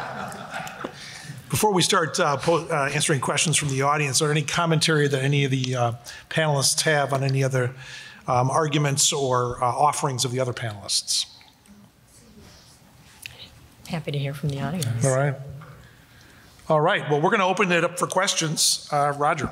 Before 1.50 1.74
we 1.74 1.82
start 1.82 2.20
uh, 2.20 2.38
po- 2.38 2.68
uh, 2.68 2.92
answering 2.94 3.20
questions 3.20 3.58
from 3.58 3.70
the 3.70 3.82
audience, 3.82 4.22
are 4.22 4.26
there 4.26 4.32
any 4.32 4.44
commentary 4.44 5.08
that 5.08 5.24
any 5.24 5.46
of 5.46 5.52
the 5.52 5.76
uh, 5.76 5.94
panelists 6.30 6.82
have 6.82 7.12
on 7.12 7.24
any 7.24 7.44
other 7.44 7.74
um, 8.28 8.52
arguments 8.52 9.12
or 9.12 9.62
uh, 9.64 9.68
offerings 9.68 10.26
of 10.26 10.32
the 10.32 10.40
other 10.40 10.54
panelists? 10.54 11.26
Happy 13.88 14.12
to 14.12 14.20
hear 14.20 14.36
from 14.36 14.50
the 14.50 14.62
audience. 14.62 15.04
All 15.04 15.16
right. 15.16 15.34
All 16.70 16.80
right. 16.80 17.10
Well, 17.10 17.20
we're 17.20 17.32
going 17.32 17.40
to 17.40 17.48
open 17.48 17.72
it 17.72 17.84
up 17.84 17.98
for 17.98 18.06
questions. 18.06 18.88
Uh, 18.92 19.14
Roger. 19.18 19.50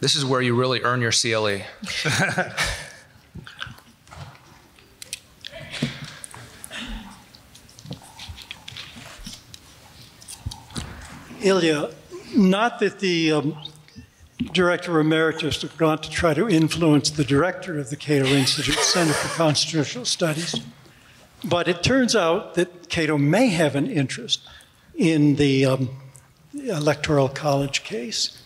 This 0.00 0.16
is 0.16 0.24
where 0.24 0.42
you 0.42 0.56
really 0.56 0.82
earn 0.82 1.00
your 1.00 1.12
CLE. 1.12 1.60
Ilya, 11.46 11.90
not 12.34 12.80
that 12.80 12.98
the 12.98 13.30
um, 13.30 13.56
director 14.52 14.98
emeritus 14.98 15.62
would 15.62 15.78
want 15.78 16.02
to 16.02 16.10
try 16.10 16.34
to 16.34 16.48
influence 16.48 17.10
the 17.10 17.24
director 17.24 17.78
of 17.78 17.88
the 17.88 17.94
Cato 17.94 18.26
Institute 18.26 18.74
Center 18.80 19.12
for 19.12 19.28
Constitutional 19.36 20.04
Studies, 20.04 20.60
but 21.44 21.68
it 21.68 21.84
turns 21.84 22.16
out 22.16 22.54
that 22.54 22.88
Cato 22.88 23.16
may 23.16 23.46
have 23.46 23.76
an 23.76 23.86
interest 23.86 24.40
in 24.96 25.36
the 25.36 25.66
um, 25.66 25.90
Electoral 26.52 27.28
College 27.28 27.84
case 27.84 28.42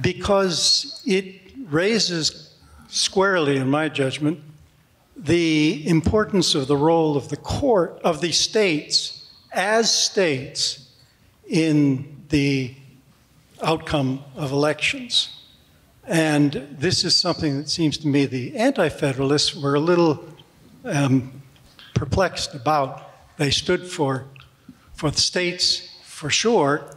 because 0.00 1.04
it 1.06 1.52
raises 1.68 2.52
squarely, 2.88 3.58
in 3.58 3.70
my 3.70 3.88
judgment, 3.88 4.40
the 5.16 5.86
importance 5.86 6.56
of 6.56 6.66
the 6.66 6.76
role 6.76 7.16
of 7.16 7.28
the 7.28 7.36
court, 7.36 8.00
of 8.02 8.20
the 8.20 8.32
states 8.32 9.30
as 9.52 9.92
states 9.92 10.81
in 11.52 12.24
the 12.30 12.74
outcome 13.62 14.24
of 14.34 14.52
elections. 14.52 15.38
And 16.08 16.66
this 16.78 17.04
is 17.04 17.14
something 17.14 17.58
that 17.58 17.68
seems 17.68 17.98
to 17.98 18.08
me 18.08 18.24
the 18.24 18.56
Anti 18.56 18.88
Federalists 18.88 19.54
were 19.54 19.74
a 19.74 19.80
little 19.80 20.24
um, 20.84 21.42
perplexed 21.94 22.54
about. 22.54 23.36
They 23.36 23.50
stood 23.50 23.86
for, 23.86 24.24
for 24.94 25.10
the 25.10 25.20
states 25.20 25.94
for 26.04 26.30
sure, 26.30 26.96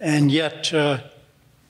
and 0.00 0.30
yet, 0.30 0.72
uh, 0.74 1.00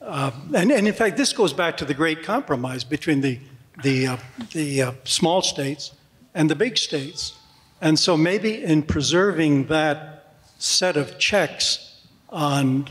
uh, 0.01 0.31
and, 0.53 0.71
and 0.71 0.87
in 0.87 0.93
fact, 0.93 1.15
this 1.15 1.31
goes 1.31 1.53
back 1.53 1.77
to 1.77 1.85
the 1.85 1.93
great 1.93 2.21
compromise 2.21 2.83
between 2.83 3.21
the, 3.21 3.39
the, 3.81 4.07
uh, 4.07 4.17
the 4.51 4.81
uh, 4.81 4.91
small 5.05 5.41
states 5.41 5.93
and 6.35 6.49
the 6.49 6.55
big 6.55 6.77
states. 6.77 7.39
And 7.81 7.97
so 7.97 8.17
maybe 8.17 8.61
in 8.61 8.83
preserving 8.83 9.67
that 9.67 10.35
set 10.57 10.97
of 10.97 11.17
checks 11.17 11.88
on 12.31 12.89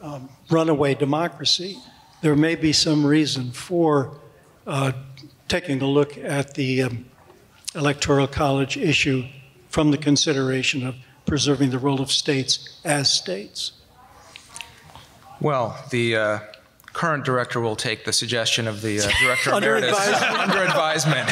um, 0.00 0.28
runaway 0.50 0.94
democracy, 0.94 1.78
there 2.22 2.36
may 2.36 2.54
be 2.54 2.72
some 2.72 3.04
reason 3.06 3.50
for 3.52 4.12
uh, 4.66 4.92
taking 5.48 5.80
a 5.82 5.86
look 5.86 6.16
at 6.18 6.54
the 6.54 6.82
um, 6.82 7.04
Electoral 7.74 8.26
College 8.26 8.76
issue 8.76 9.24
from 9.68 9.90
the 9.90 9.98
consideration 9.98 10.86
of 10.86 10.96
preserving 11.26 11.70
the 11.70 11.78
role 11.78 12.00
of 12.00 12.10
states 12.10 12.80
as 12.84 13.12
states. 13.12 13.72
Well, 15.40 15.76
the 15.90 16.16
uh, 16.16 16.38
current 16.92 17.24
director 17.24 17.60
will 17.60 17.76
take 17.76 18.04
the 18.04 18.12
suggestion 18.12 18.66
of 18.66 18.82
the 18.82 19.00
uh, 19.00 19.08
director 19.22 19.52
Under 19.54 19.76
emeritus 19.76 19.98
advisement. 19.98 20.40
under 20.40 20.62
advisement. 20.64 21.30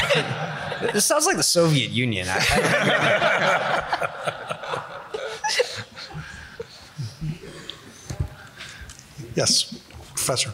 This 0.93 1.05
sounds 1.05 1.27
like 1.27 1.37
the 1.37 1.43
Soviet 1.43 1.91
Union. 1.91 2.27
I- 2.31 4.35
Yes, 9.39 9.73
Professor. 10.17 10.53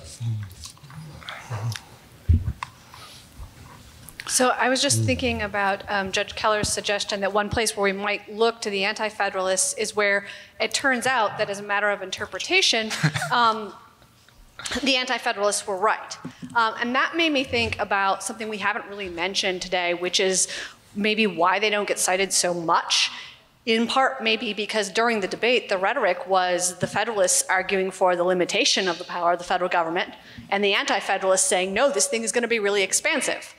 So 4.26 4.49
I 4.51 4.68
was 4.68 4.82
just 4.82 5.05
thinking 5.05 5.41
about 5.41 5.85
um, 5.89 6.12
Judge 6.12 6.35
Keller's 6.35 6.68
suggestion 6.68 7.22
that 7.22 7.32
one 7.32 7.49
place 7.49 7.74
where 7.74 7.85
we 7.85 7.99
might 7.99 8.30
look 8.30 8.61
to 8.61 8.68
the 8.68 8.85
anti-federalists 8.85 9.72
is 9.78 9.97
where 9.97 10.26
it 10.61 10.74
turns 10.74 11.07
out 11.07 11.39
that 11.39 11.49
as 11.49 11.61
a 11.61 11.62
matter 11.62 11.89
of 11.89 12.03
interpretation, 12.03 12.91
um, 13.32 13.72
the 14.82 14.97
anti-federalists 14.97 15.66
were 15.66 15.78
right. 15.78 16.18
Um, 16.55 16.74
and 16.78 16.95
that 16.95 17.16
made 17.16 17.32
me 17.32 17.43
think 17.43 17.78
about 17.78 18.22
something 18.22 18.51
we 18.51 18.59
haven't 18.59 18.85
really 18.91 19.09
mentioned 19.09 19.62
today, 19.62 19.95
which 19.95 20.20
is 20.20 20.47
maybe 20.95 21.26
why 21.26 21.59
they 21.59 21.70
don't 21.70 21.89
get 21.89 21.99
cited 21.99 22.35
so 22.35 22.53
much. 22.53 23.11
In 23.67 23.87
part, 23.87 24.23
maybe 24.23 24.53
because 24.53 24.91
during 24.91 25.21
the 25.21 25.29
debate, 25.29 25.71
the 25.71 25.79
rhetoric 25.79 26.29
was 26.29 26.79
the 26.81 26.87
Federalists 26.87 27.45
arguing 27.49 27.91
for 27.91 28.15
the 28.15 28.25
limitation 28.25 28.89
of 28.89 28.99
the 28.99 29.05
power 29.05 29.33
of 29.33 29.39
the 29.39 29.45
federal 29.45 29.71
government, 29.71 30.12
and 30.51 30.62
the 30.62 30.75
anti 30.75 31.01
Federalists 31.01 31.47
saying, 31.47 31.73
no, 31.73 31.91
this 31.91 32.07
thing 32.07 32.25
is 32.25 32.33
going 32.33 32.43
to 32.43 32.49
be 32.49 32.59
really 32.59 32.83
expansive. 32.83 33.55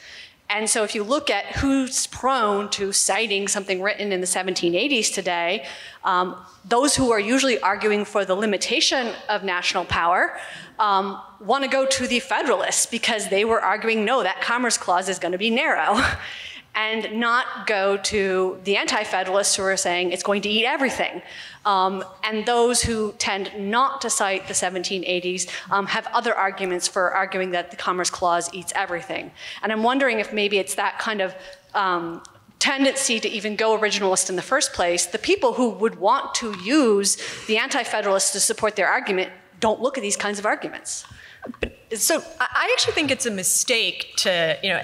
And 0.47 0.69
so, 0.69 0.83
if 0.83 0.93
you 0.93 1.03
look 1.03 1.31
at 1.31 1.55
who's 1.55 2.05
prone 2.05 2.69
to 2.71 2.91
citing 2.91 3.47
something 3.47 3.81
written 3.81 4.11
in 4.11 4.21
the 4.21 4.27
1780s 4.27 5.11
today, 5.11 5.65
um, 6.03 6.35
those 6.63 6.95
who 6.95 7.11
are 7.11 7.19
usually 7.19 7.59
arguing 7.61 8.05
for 8.05 8.25
the 8.25 8.35
limitation 8.35 9.11
of 9.27 9.43
national 9.43 9.85
power 9.85 10.37
um, 10.77 11.19
want 11.39 11.63
to 11.63 11.69
go 11.69 11.87
to 11.87 12.05
the 12.05 12.19
Federalists 12.19 12.85
because 12.85 13.29
they 13.29 13.43
were 13.43 13.59
arguing, 13.59 14.05
no, 14.05 14.21
that 14.21 14.39
Commerce 14.41 14.77
Clause 14.77 15.09
is 15.09 15.17
going 15.17 15.31
to 15.31 15.39
be 15.39 15.49
narrow. 15.49 15.99
and 16.75 17.19
not 17.19 17.65
go 17.65 17.97
to 17.97 18.59
the 18.65 18.75
anti 18.77 19.03
Federalists 19.03 19.55
who 19.55 19.63
are 19.63 19.77
saying 19.77 20.11
it's 20.11 20.23
going 20.23 20.41
to 20.41 20.49
eat 20.49 20.65
everything. 20.65 21.21
Um, 21.65 22.03
and 22.23 22.45
those 22.45 22.81
who 22.81 23.13
tend 23.13 23.51
not 23.57 24.01
to 24.01 24.09
cite 24.09 24.47
the 24.47 24.53
1780s 24.53 25.49
um, 25.71 25.87
have 25.87 26.05
other 26.13 26.35
arguments 26.35 26.87
for 26.87 27.11
arguing 27.13 27.51
that 27.51 27.71
the 27.71 27.77
Commerce 27.77 28.09
Clause 28.09 28.53
eats 28.53 28.71
everything. 28.75 29.31
And 29.63 29.71
I'm 29.71 29.81
wondering 29.81 30.19
if 30.19 30.31
maybe 30.31 30.59
it's 30.59 30.75
that 30.75 30.99
kind 30.99 31.21
of 31.21 31.33
um, 31.73 32.21
tendency 32.59 33.19
to 33.19 33.29
even 33.29 33.55
go 33.55 33.77
originalist 33.77 34.29
in 34.29 34.35
the 34.35 34.41
first 34.41 34.73
place. 34.73 35.05
The 35.05 35.17
people 35.17 35.53
who 35.53 35.69
would 35.69 35.95
want 35.95 36.35
to 36.35 36.55
use 36.63 37.17
the 37.47 37.57
anti 37.57 37.83
Federalists 37.83 38.31
to 38.33 38.39
support 38.39 38.75
their 38.75 38.87
argument 38.87 39.31
don't 39.59 39.81
look 39.81 39.97
at 39.97 40.01
these 40.01 40.17
kinds 40.17 40.39
of 40.39 40.45
arguments. 40.45 41.05
So 41.97 42.23
I 42.39 42.69
actually 42.73 42.93
think 42.93 43.11
it's 43.11 43.25
a 43.25 43.31
mistake 43.31 44.13
to, 44.17 44.57
you 44.63 44.69
know, 44.69 44.81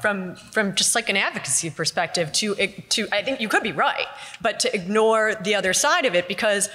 from 0.00 0.36
from 0.36 0.74
just 0.74 0.94
like 0.94 1.08
an 1.08 1.16
advocacy 1.16 1.70
perspective 1.70 2.32
to 2.32 2.54
to 2.54 3.08
I 3.12 3.22
think 3.22 3.40
you 3.40 3.48
could 3.48 3.62
be 3.62 3.72
right, 3.72 4.06
but 4.40 4.60
to 4.60 4.74
ignore 4.74 5.34
the 5.34 5.54
other 5.54 5.72
side 5.72 6.04
of 6.04 6.14
it 6.14 6.28
because 6.28 6.68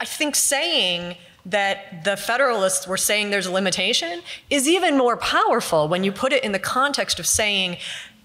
I 0.00 0.04
think 0.04 0.34
saying 0.34 1.16
that 1.46 2.04
the 2.04 2.16
Federalists 2.16 2.88
were 2.88 2.96
saying 2.96 3.30
there's 3.30 3.46
a 3.46 3.52
limitation 3.52 4.20
is 4.50 4.68
even 4.68 4.98
more 4.98 5.16
powerful 5.16 5.86
when 5.86 6.02
you 6.02 6.10
put 6.10 6.32
it 6.32 6.42
in 6.42 6.52
the 6.52 6.58
context 6.58 7.20
of 7.20 7.26
saying, 7.26 7.76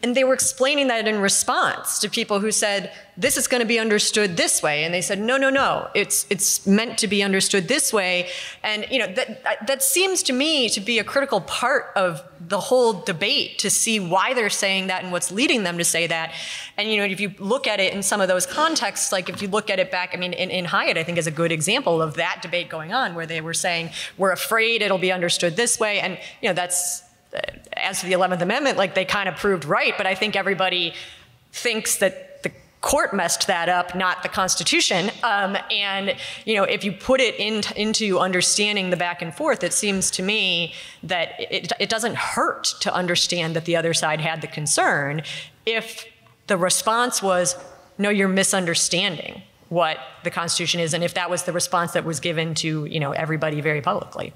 and 0.04 0.16
they 0.16 0.24
were 0.24 0.34
explaining 0.34 0.88
that 0.88 1.08
in 1.08 1.20
response 1.20 1.99
to 1.99 2.10
people 2.10 2.39
who 2.39 2.52
said, 2.52 2.91
this 3.18 3.38
is 3.38 3.47
going 3.47 3.62
to 3.62 3.68
be 3.68 3.78
understood 3.78 4.36
this 4.36 4.64
way. 4.64 4.84
And 4.84 4.93
they 4.93 5.02
said, 5.02 5.20
no, 5.20 5.38
no, 5.38 5.52
no, 5.52 5.89
it's, 5.93 6.26
it's 6.32 6.66
meant 6.66 6.97
to 6.99 7.08
be 7.08 7.22
understood 7.22 7.68
this 7.68 7.93
way. 7.93 8.30
And, 8.64 8.88
you 8.89 8.97
know, 8.97 9.14
that, 9.14 9.68
that 9.68 9.84
seems 9.84 10.24
to 10.24 10.34
me 10.34 10.70
to 10.70 10.80
be 10.80 10.97
a 10.97 11.04
critical 11.04 11.41
part 11.41 11.91
of 11.95 12.24
the 12.39 12.60
whole 12.60 12.93
debate 12.93 13.60
to 13.60 13.70
see 13.70 13.99
why 13.99 14.34
they're 14.34 14.49
saying 14.49 14.88
that 14.88 15.04
and 15.04 15.12
what's 15.12 15.32
leading 15.32 15.64
them 15.64 15.78
to 15.78 15.84
say 15.84 16.08
that. 16.08 16.34
And, 16.78 16.89
you 16.89 16.97
know, 16.97 17.04
if 17.04 17.20
you 17.20 17.36
look 17.38 17.68
at 17.68 17.80
it 17.80 17.93
in 17.93 18.02
some 18.02 18.22
of 18.22 18.28
those 18.28 18.47
contexts, 18.47 19.12
like 19.12 19.30
if 19.30 19.41
you 19.41 19.49
look 19.49 19.70
at 19.70 19.78
it 19.78 19.91
back, 19.91 20.12
I 20.14 20.18
mean, 20.18 20.34
in, 20.34 20.49
in 20.49 20.66
Hyatt, 20.66 20.97
I 20.97 21.04
think 21.04 21.20
is 21.20 21.28
a 21.28 21.32
good 21.32 21.52
example 21.52 22.02
of 22.02 22.16
that 22.16 22.39
debate 22.41 22.70
going 22.70 22.91
on 22.91 23.14
where 23.14 23.28
they 23.28 23.41
were 23.41 23.54
saying, 23.54 23.91
we're 24.18 24.32
afraid 24.32 24.82
it'll 24.82 24.97
be 24.97 25.12
understood 25.12 25.56
this 25.56 25.80
way. 25.80 25.99
And, 25.99 26.18
you 26.41 26.49
know, 26.49 26.54
that's, 26.54 27.04
as 27.74 28.02
to 28.02 28.06
the 28.06 28.14
11th 28.14 28.42
Amendment, 28.42 28.78
like 28.78 28.96
they 28.96 29.06
kind 29.06 29.30
of 29.30 29.36
proved 29.36 29.66
right, 29.66 29.94
but 29.98 30.06
I 30.06 30.16
think 30.16 30.36
everybody 30.36 30.94
thinks 31.52 31.98
that 31.98 32.44
the 32.44 32.52
court 32.82 33.14
messed 33.14 33.48
that 33.48 33.70
up, 33.70 33.96
not 33.96 34.24
the 34.24 34.30
Constitution. 34.30 35.12
Um, 35.24 35.58
and 35.70 36.16
you 36.46 36.56
know, 36.56 36.64
if 36.64 36.84
you 36.84 36.92
put 36.92 37.22
it 37.22 37.36
in, 37.40 37.64
into 37.76 38.20
understanding 38.20 38.90
the 38.90 38.98
back 38.98 39.22
and 39.22 39.34
forth, 39.34 39.64
it 39.64 39.74
seems 39.74 40.12
to 40.12 40.24
me 40.24 40.74
that 41.04 41.36
it, 41.40 41.72
it 41.80 41.90
doesn't 41.90 42.16
hurt 42.16 42.74
to 42.82 42.94
understand 42.94 43.56
that 43.56 43.66
the 43.66 43.76
other 43.76 43.94
side 43.94 44.22
had 44.22 44.42
the 44.42 44.48
concern 44.48 45.22
if 45.66 46.06
the 46.48 46.58
response 46.58 47.22
was, 47.22 47.56
no, 47.98 48.10
you're 48.10 48.28
misunderstanding 48.28 49.44
what 49.70 49.98
the 50.24 50.30
Constitution 50.30 50.82
is, 50.82 50.94
and 50.94 51.02
if 51.02 51.14
that 51.14 51.30
was 51.30 51.44
the 51.44 51.54
response 51.54 51.94
that 51.94 52.04
was 52.04 52.20
given 52.20 52.54
to 52.56 52.86
you 52.86 53.00
know 53.00 53.12
everybody 53.12 53.62
very 53.62 53.82
publicly. 53.82 54.34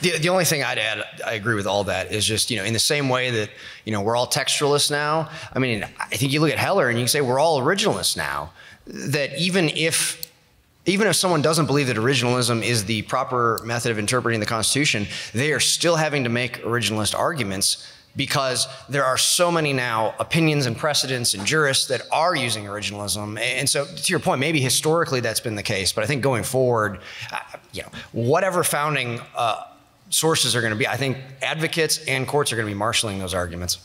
The, 0.00 0.18
the 0.18 0.28
only 0.28 0.44
thing 0.44 0.62
I'd 0.62 0.78
add, 0.78 1.04
I 1.26 1.34
agree 1.34 1.54
with 1.54 1.66
all 1.66 1.84
that, 1.84 2.12
is 2.12 2.24
just, 2.24 2.50
you 2.50 2.56
know, 2.56 2.64
in 2.64 2.72
the 2.72 2.78
same 2.78 3.08
way 3.08 3.30
that, 3.30 3.50
you 3.84 3.92
know, 3.92 4.00
we're 4.00 4.16
all 4.16 4.26
textualists 4.26 4.90
now. 4.90 5.30
I 5.52 5.58
mean, 5.58 5.84
I 5.98 6.16
think 6.16 6.32
you 6.32 6.40
look 6.40 6.52
at 6.52 6.58
Heller 6.58 6.88
and 6.88 6.98
you 6.98 7.04
can 7.04 7.08
say 7.08 7.20
we're 7.20 7.38
all 7.38 7.60
originalists 7.60 8.16
now. 8.16 8.52
That 8.86 9.38
even 9.38 9.70
if 9.70 10.20
even 10.86 11.06
if 11.06 11.16
someone 11.16 11.40
doesn't 11.40 11.66
believe 11.66 11.86
that 11.86 11.96
originalism 11.96 12.62
is 12.62 12.84
the 12.84 13.02
proper 13.02 13.58
method 13.64 13.90
of 13.90 13.98
interpreting 13.98 14.40
the 14.40 14.46
Constitution, 14.46 15.06
they 15.32 15.52
are 15.52 15.60
still 15.60 15.96
having 15.96 16.24
to 16.24 16.30
make 16.30 16.62
originalist 16.62 17.18
arguments 17.18 17.90
because 18.16 18.68
there 18.88 19.04
are 19.04 19.16
so 19.16 19.50
many 19.50 19.72
now 19.72 20.14
opinions 20.18 20.66
and 20.66 20.76
precedents 20.76 21.34
and 21.34 21.44
jurists 21.44 21.86
that 21.88 22.02
are 22.12 22.34
using 22.36 22.64
originalism. 22.64 23.38
And 23.40 23.68
so, 23.68 23.86
to 23.86 24.12
your 24.12 24.20
point, 24.20 24.40
maybe 24.40 24.60
historically 24.60 25.20
that's 25.20 25.40
been 25.40 25.56
the 25.56 25.62
case, 25.62 25.92
but 25.92 26.04
I 26.04 26.06
think 26.06 26.22
going 26.22 26.44
forward, 26.44 27.00
uh, 27.32 27.38
you 27.72 27.82
know, 27.82 27.88
whatever 28.12 28.62
founding 28.62 29.20
uh, 29.34 29.64
sources 30.10 30.54
are 30.54 30.60
going 30.60 30.72
to 30.72 30.78
be, 30.78 30.86
I 30.86 30.96
think 30.96 31.18
advocates 31.42 31.98
and 32.06 32.26
courts 32.26 32.52
are 32.52 32.56
going 32.56 32.66
to 32.66 32.72
be 32.72 32.78
marshaling 32.78 33.18
those 33.18 33.34
arguments. 33.34 33.78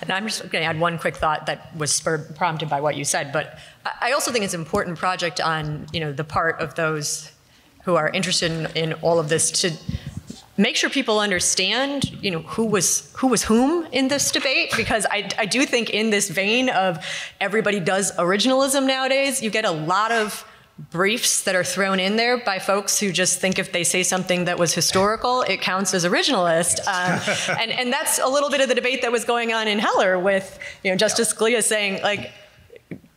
And 0.00 0.12
I'm 0.12 0.26
just 0.26 0.40
going 0.42 0.62
to 0.62 0.64
add 0.64 0.78
one 0.78 0.98
quick 0.98 1.16
thought 1.16 1.46
that 1.46 1.74
was 1.76 1.90
spurred, 1.90 2.36
prompted 2.36 2.68
by 2.68 2.80
what 2.80 2.96
you 2.96 3.04
said, 3.04 3.32
but 3.32 3.58
I 4.00 4.12
also 4.12 4.32
think 4.32 4.44
it's 4.44 4.54
an 4.54 4.60
important 4.60 4.98
project 4.98 5.40
on 5.40 5.86
you 5.92 6.00
know 6.00 6.12
the 6.12 6.24
part 6.24 6.60
of 6.60 6.74
those 6.74 7.32
who 7.84 7.96
are 7.96 8.08
interested 8.10 8.50
in, 8.50 8.66
in 8.76 8.92
all 8.94 9.18
of 9.18 9.28
this 9.28 9.50
to 9.62 9.72
make 10.56 10.76
sure 10.76 10.88
people 10.88 11.18
understand 11.18 12.10
you 12.22 12.30
know 12.30 12.40
who 12.40 12.64
was 12.64 13.12
who 13.16 13.28
was 13.28 13.42
whom 13.44 13.86
in 13.92 14.08
this 14.08 14.30
debate 14.30 14.72
because 14.76 15.06
I, 15.10 15.28
I 15.38 15.46
do 15.46 15.66
think 15.66 15.90
in 15.90 16.10
this 16.10 16.30
vein 16.30 16.68
of 16.68 17.04
everybody 17.40 17.80
does 17.80 18.12
originalism 18.16 18.86
nowadays 18.86 19.42
you 19.42 19.50
get 19.50 19.64
a 19.64 19.70
lot 19.70 20.12
of 20.12 20.46
briefs 20.78 21.42
that 21.44 21.54
are 21.54 21.62
thrown 21.62 22.00
in 22.00 22.16
there 22.16 22.36
by 22.36 22.58
folks 22.58 22.98
who 22.98 23.12
just 23.12 23.40
think 23.40 23.58
if 23.58 23.70
they 23.70 23.84
say 23.84 24.02
something 24.02 24.46
that 24.46 24.58
was 24.58 24.74
historical, 24.74 25.42
it 25.42 25.60
counts 25.60 25.94
as 25.94 26.04
originalist. 26.04 26.80
Um, 26.86 27.58
and, 27.60 27.70
and 27.70 27.92
that's 27.92 28.18
a 28.18 28.26
little 28.26 28.50
bit 28.50 28.60
of 28.60 28.68
the 28.68 28.74
debate 28.74 29.02
that 29.02 29.12
was 29.12 29.24
going 29.24 29.52
on 29.52 29.68
in 29.68 29.78
Heller 29.78 30.18
with 30.18 30.58
you 30.82 30.90
know, 30.90 30.96
Justice 30.96 31.32
Scalia 31.32 31.62
saying, 31.62 32.02
like, 32.02 32.32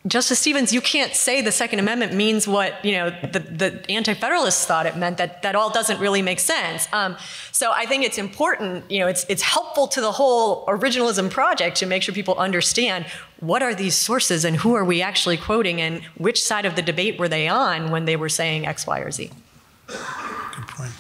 Justice 0.07 0.39
Stevens, 0.39 0.71
you 0.71 0.79
can't 0.79 1.13
say 1.13 1.41
the 1.41 1.51
Second 1.51 1.79
Amendment 1.79 2.13
means 2.13 2.47
what 2.47 2.83
you 2.85 2.93
know 2.93 3.09
the, 3.09 3.39
the 3.39 3.91
Anti-Federalists 3.91 4.65
thought 4.65 4.85
it 4.85 4.95
meant. 4.95 5.17
That 5.17 5.41
that 5.41 5.55
all 5.55 5.69
doesn't 5.69 5.99
really 5.99 6.21
make 6.21 6.39
sense. 6.39 6.87
Um, 6.93 7.17
so 7.51 7.71
I 7.73 7.85
think 7.85 8.05
it's 8.05 8.17
important. 8.17 8.89
You 8.89 8.99
know, 8.99 9.07
it's 9.07 9.25
it's 9.27 9.41
helpful 9.41 9.87
to 9.89 10.01
the 10.01 10.11
whole 10.11 10.65
originalism 10.67 11.29
project 11.29 11.77
to 11.77 11.85
make 11.85 12.03
sure 12.03 12.15
people 12.15 12.35
understand 12.35 13.05
what 13.39 13.61
are 13.61 13.75
these 13.75 13.95
sources 13.95 14.43
and 14.43 14.57
who 14.57 14.75
are 14.75 14.83
we 14.83 15.01
actually 15.01 15.37
quoting 15.37 15.79
and 15.81 16.01
which 16.17 16.43
side 16.43 16.65
of 16.65 16.75
the 16.75 16.81
debate 16.81 17.19
were 17.19 17.27
they 17.27 17.47
on 17.47 17.91
when 17.91 18.05
they 18.05 18.15
were 18.15 18.29
saying 18.29 18.65
X, 18.65 18.87
Y, 18.87 18.99
or 18.99 19.11
Z. 19.11 19.31
Good 19.87 20.67
point. 20.67 20.91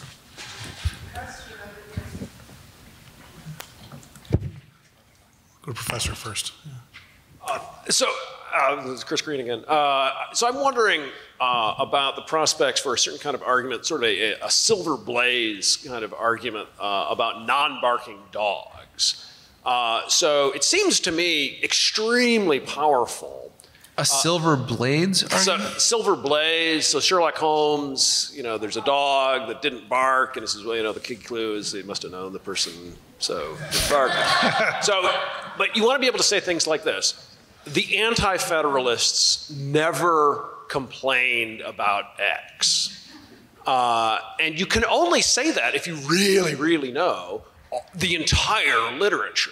Go 5.63 5.71
to 5.71 5.73
Professor 5.73 6.15
first. 6.15 6.53
So, 7.89 8.05
uh, 8.53 8.75
this 8.83 8.99
is 8.99 9.03
Chris 9.03 9.21
Green 9.21 9.39
again. 9.39 9.63
Uh, 9.67 10.11
so, 10.33 10.47
I'm 10.47 10.55
wondering 10.55 11.01
uh, 11.39 11.75
about 11.79 12.15
the 12.15 12.21
prospects 12.21 12.79
for 12.81 12.93
a 12.93 12.97
certain 12.97 13.19
kind 13.19 13.35
of 13.35 13.41
argument, 13.41 13.85
sort 13.85 14.03
of 14.03 14.09
a, 14.09 14.33
a 14.41 14.49
silver 14.49 14.97
blaze 14.97 15.77
kind 15.77 16.03
of 16.03 16.13
argument 16.13 16.69
uh, 16.79 17.07
about 17.09 17.45
non 17.45 17.79
barking 17.81 18.19
dogs. 18.31 19.26
Uh, 19.67 20.07
so, 20.07 20.51
it 20.53 20.63
seems 20.63 21.01
to 21.01 21.11
me 21.11 21.59
extremely 21.61 22.59
powerful. 22.59 23.51
A 23.99 24.05
silver 24.05 24.55
blades 24.55 25.29
So, 25.43 25.57
silver 25.77 26.15
blaze. 26.15 26.85
So, 26.85 26.99
Sherlock 26.99 27.35
Holmes, 27.35 28.31
you 28.33 28.43
know, 28.43 28.57
there's 28.57 28.77
a 28.77 28.81
dog 28.81 29.49
that 29.49 29.61
didn't 29.61 29.89
bark, 29.89 30.37
and 30.37 30.43
this 30.43 30.55
is 30.55 30.63
well, 30.63 30.77
you 30.77 30.83
know, 30.83 30.93
the 30.93 31.01
key 31.01 31.15
clue 31.15 31.55
is 31.55 31.71
they 31.71 31.83
must 31.83 32.03
have 32.03 32.11
known 32.11 32.31
the 32.31 32.39
person, 32.39 32.71
so 33.19 33.57
didn't 33.71 33.89
bark. 33.89 34.11
so, 34.83 35.11
but 35.57 35.75
you 35.75 35.83
want 35.83 35.97
to 35.97 35.99
be 35.99 36.07
able 36.07 36.19
to 36.19 36.23
say 36.23 36.39
things 36.39 36.65
like 36.65 36.83
this 36.83 37.35
the 37.65 37.97
anti 37.97 38.37
federalists 38.37 39.49
never 39.51 40.45
complained 40.69 41.61
about 41.61 42.05
X. 42.19 42.93
Uh, 43.65 44.19
and 44.39 44.57
you 44.57 44.65
can 44.65 44.85
only 44.85 45.21
say 45.21 45.51
that 45.51 45.75
if 45.75 45.87
you 45.87 45.95
really, 46.07 46.55
really 46.55 46.91
know 46.91 47.43
the 47.95 48.15
entire 48.15 48.97
literature. 48.97 49.51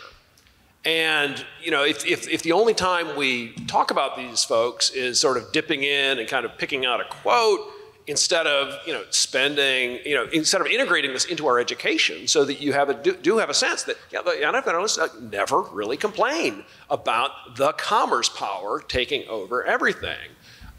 And 0.84 1.44
you 1.64 1.72
know, 1.72 1.84
if, 1.84 2.06
if, 2.06 2.30
if 2.30 2.44
the 2.44 2.52
only 2.52 2.74
time 2.74 3.16
we 3.18 3.54
talk 3.68 3.90
about 3.90 4.16
these 4.16 4.44
folks 4.44 4.92
is 4.92 5.20
sort 5.20 5.38
of 5.38 5.52
dipping 5.52 5.84
in 5.84 6.20
and 6.20 6.28
kind 6.28 6.46
of 6.46 6.58
picking 6.58 6.86
out 6.86 7.02
a 7.02 7.06
quote 7.06 7.72
instead 8.08 8.46
of 8.46 8.76
you 8.86 8.94
know 8.94 9.04
spending 9.10 10.00
you 10.06 10.14
know 10.14 10.28
instead 10.32 10.62
of 10.62 10.68
integrating 10.68 11.12
this 11.12 11.26
into 11.26 11.48
our 11.48 11.60
education 11.60 12.28
so 12.28 12.46
that 12.46 12.62
you 12.62 12.72
have 12.72 12.90
a 12.90 12.94
do, 12.94 13.16
do 13.16 13.38
have 13.38 13.50
a 13.50 13.54
sense 13.54 13.84
that 13.84 13.98
yeah, 14.12 14.22
the 14.22 14.48
uh, 14.48 15.08
never 15.22 15.62
really 15.62 15.98
complain 15.98 16.64
about 16.90 17.32
the 17.56 17.72
commerce 17.74 18.30
power 18.30 18.80
taking 18.80 19.28
over 19.28 19.64
everything. 19.64 20.30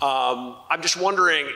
Um, 0.01 0.57
I'm 0.71 0.83
just 0.83 0.97
wondering 0.99 1.49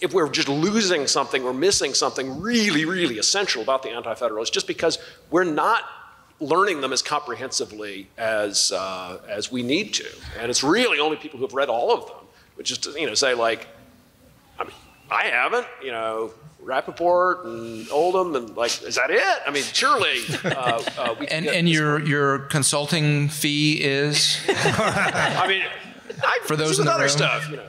if 0.00 0.12
we're 0.14 0.28
just 0.28 0.48
losing 0.48 1.06
something, 1.06 1.42
we're 1.42 1.52
missing 1.52 1.94
something 1.94 2.40
really, 2.40 2.84
really 2.84 3.18
essential 3.18 3.62
about 3.62 3.82
the 3.82 3.90
anti-federalists, 3.90 4.50
just 4.50 4.66
because 4.66 4.98
we're 5.30 5.44
not 5.44 5.82
learning 6.40 6.80
them 6.80 6.92
as 6.92 7.02
comprehensively 7.02 8.08
as 8.16 8.70
uh, 8.72 9.18
as 9.28 9.50
we 9.50 9.62
need 9.62 9.92
to, 9.94 10.06
and 10.38 10.50
it's 10.50 10.62
really 10.62 10.98
only 11.00 11.16
people 11.16 11.38
who 11.38 11.44
have 11.44 11.54
read 11.54 11.68
all 11.68 11.92
of 11.92 12.06
them, 12.06 12.26
which 12.54 12.70
is 12.70 12.78
to 12.78 12.90
you 13.00 13.06
know 13.06 13.14
say 13.14 13.34
like, 13.34 13.66
I 14.58 14.64
mean, 14.64 14.72
I 15.10 15.24
haven't, 15.24 15.66
you 15.82 15.90
know. 15.90 16.32
Rappaport 16.62 17.46
and 17.46 17.88
Oldham 17.90 18.34
and 18.34 18.54
like, 18.56 18.82
is 18.82 18.96
that 18.96 19.10
it? 19.10 19.22
I 19.46 19.50
mean, 19.50 19.62
surely 19.62 20.18
uh, 20.44 20.82
uh, 20.98 21.14
we 21.18 21.24
can 21.26 21.36
And, 21.36 21.44
get 21.46 21.54
and 21.54 21.66
this 21.68 21.74
your, 21.74 22.04
your 22.04 22.38
consulting 22.40 23.28
fee 23.28 23.78
is? 23.80 24.38
I 24.48 25.46
mean, 25.48 25.62
I, 26.22 26.40
For 26.44 26.56
those 26.56 26.70
with 26.70 26.80
in 26.80 26.86
the 26.86 26.92
other 26.92 27.04
room. 27.04 27.08
stuff, 27.10 27.48
you 27.48 27.56
know. 27.56 27.62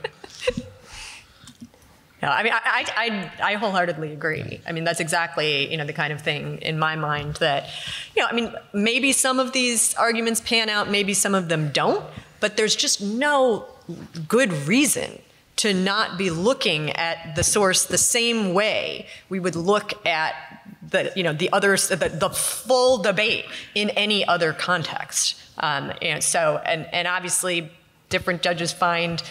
Yeah, 2.22 2.32
I 2.32 2.44
mean, 2.44 2.52
I, 2.54 2.60
I, 2.66 3.32
I, 3.42 3.52
I 3.52 3.54
wholeheartedly 3.56 4.12
agree. 4.12 4.60
I 4.68 4.74
mean, 4.74 4.84
that's 4.84 5.00
exactly, 5.00 5.72
you 5.72 5.78
know, 5.78 5.86
the 5.86 5.94
kind 5.94 6.12
of 6.12 6.22
thing 6.22 6.58
in 6.58 6.78
my 6.78 6.96
mind 6.96 7.36
that, 7.36 7.70
you 8.16 8.22
know, 8.22 8.28
I 8.28 8.34
mean, 8.34 8.54
maybe 8.74 9.14
some 9.14 9.40
of 9.40 9.54
these 9.54 9.94
arguments 9.96 10.42
pan 10.42 10.68
out, 10.68 10.90
maybe 10.90 11.14
some 11.14 11.34
of 11.34 11.48
them 11.48 11.72
don't, 11.72 12.04
but 12.42 12.58
there's 12.58 12.76
just 12.76 13.02
no 13.02 13.66
good 14.28 14.52
reason 14.68 15.20
to 15.58 15.74
not 15.74 16.18
be 16.18 16.30
looking 16.30 16.90
at 16.92 17.36
the 17.36 17.44
source 17.44 17.86
the 17.86 17.98
same 17.98 18.54
way 18.54 19.06
we 19.30 19.40
would 19.40 19.56
look 19.56 20.06
at 20.06 20.34
the, 20.90 21.12
you 21.16 21.24
know, 21.24 21.34
the 21.34 21.52
others, 21.52 21.90
the, 21.90 21.96
the 21.96 22.30
full 22.30 22.98
debate 22.98 23.46
in 23.76 23.90
any 23.92 24.26
other 24.26 24.54
context. 24.54 25.36
Um, 25.58 25.92
and 26.02 26.24
so, 26.24 26.62
and, 26.66 26.88
and 26.94 27.08
obviously 27.08 27.72
different 28.10 28.42
judges 28.42 28.72
find 28.72 29.22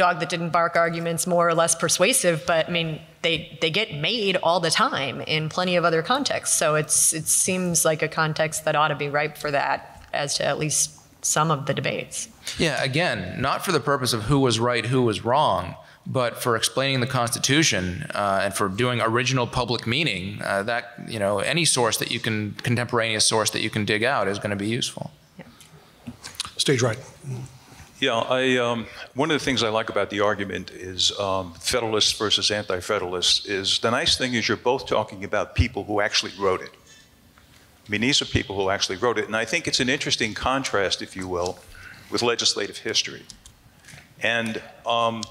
dog 0.00 0.18
that 0.20 0.28
didn't 0.28 0.50
bark 0.50 0.76
arguments 0.76 1.26
more 1.26 1.46
or 1.48 1.54
less 1.54 1.74
persuasive, 1.74 2.44
but 2.46 2.68
I 2.68 2.72
mean, 2.72 3.00
they, 3.22 3.58
they 3.60 3.70
get 3.70 3.94
made 3.94 4.36
all 4.36 4.60
the 4.60 4.70
time 4.70 5.20
in 5.20 5.48
plenty 5.48 5.76
of 5.76 5.84
other 5.84 6.02
contexts. 6.02 6.56
So 6.56 6.74
it's, 6.74 7.12
it 7.12 7.26
seems 7.26 7.84
like 7.84 8.02
a 8.02 8.08
context 8.08 8.64
that 8.64 8.74
ought 8.74 8.88
to 8.88 8.96
be 8.96 9.08
ripe 9.08 9.36
for 9.36 9.50
that 9.50 10.06
as 10.12 10.36
to 10.38 10.44
at 10.44 10.58
least 10.58 10.96
some 11.22 11.50
of 11.50 11.66
the 11.66 11.74
debates. 11.74 12.28
Yeah, 12.58 12.82
again, 12.82 13.40
not 13.40 13.64
for 13.64 13.72
the 13.72 13.80
purpose 13.80 14.12
of 14.12 14.22
who 14.22 14.40
was 14.40 14.58
right, 14.58 14.86
who 14.86 15.02
was 15.02 15.22
wrong, 15.22 15.74
but 16.06 16.42
for 16.42 16.56
explaining 16.56 17.00
the 17.00 17.06
Constitution 17.06 18.06
uh, 18.14 18.40
and 18.42 18.54
for 18.54 18.68
doing 18.68 19.00
original 19.02 19.46
public 19.46 19.86
meaning. 19.86 20.40
Uh, 20.42 20.62
that 20.62 20.84
you 21.06 21.18
know, 21.18 21.40
any 21.40 21.66
source 21.66 21.98
that 21.98 22.10
you 22.10 22.20
can, 22.20 22.54
contemporaneous 22.62 23.26
source 23.26 23.50
that 23.50 23.60
you 23.60 23.70
can 23.70 23.84
dig 23.84 24.02
out 24.02 24.28
is 24.28 24.38
going 24.38 24.50
to 24.50 24.56
be 24.56 24.68
useful. 24.68 25.10
Yeah. 25.38 25.44
Stage 26.56 26.82
right. 26.82 26.98
Yeah, 28.00 28.14
I, 28.14 28.56
um, 28.56 28.86
one 29.12 29.30
of 29.30 29.38
the 29.38 29.44
things 29.44 29.62
I 29.62 29.68
like 29.68 29.90
about 29.90 30.08
the 30.08 30.20
argument 30.20 30.70
is 30.70 31.12
um, 31.18 31.52
Federalists 31.60 32.12
versus 32.12 32.50
Anti-Federalists 32.50 33.44
is 33.44 33.78
the 33.80 33.90
nice 33.90 34.16
thing 34.16 34.32
is 34.32 34.48
you're 34.48 34.56
both 34.56 34.86
talking 34.86 35.22
about 35.22 35.54
people 35.54 35.84
who 35.84 36.00
actually 36.00 36.32
wrote 36.40 36.62
it. 36.62 36.70
I 36.72 37.90
mean, 37.90 38.00
these 38.00 38.22
are 38.22 38.24
people 38.24 38.56
who 38.56 38.70
actually 38.70 38.96
wrote 38.96 39.18
it, 39.18 39.26
and 39.26 39.36
I 39.36 39.44
think 39.44 39.68
it's 39.68 39.80
an 39.80 39.90
interesting 39.90 40.32
contrast, 40.32 41.02
if 41.02 41.14
you 41.14 41.28
will, 41.28 41.58
with 42.10 42.22
legislative 42.22 42.78
history. 42.78 43.22
And 44.22 44.62
um, 44.86 45.22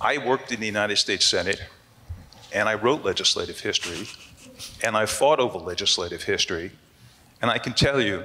I 0.00 0.18
worked 0.18 0.52
in 0.52 0.60
the 0.60 0.66
United 0.66 0.98
States 0.98 1.26
Senate, 1.26 1.60
and 2.54 2.68
I 2.68 2.74
wrote 2.74 3.04
legislative 3.04 3.58
history, 3.58 4.06
and 4.84 4.96
I 4.96 5.04
fought 5.04 5.40
over 5.40 5.58
legislative 5.58 6.22
history, 6.22 6.70
and 7.42 7.50
I 7.50 7.58
can 7.58 7.72
tell 7.72 8.00
you 8.00 8.24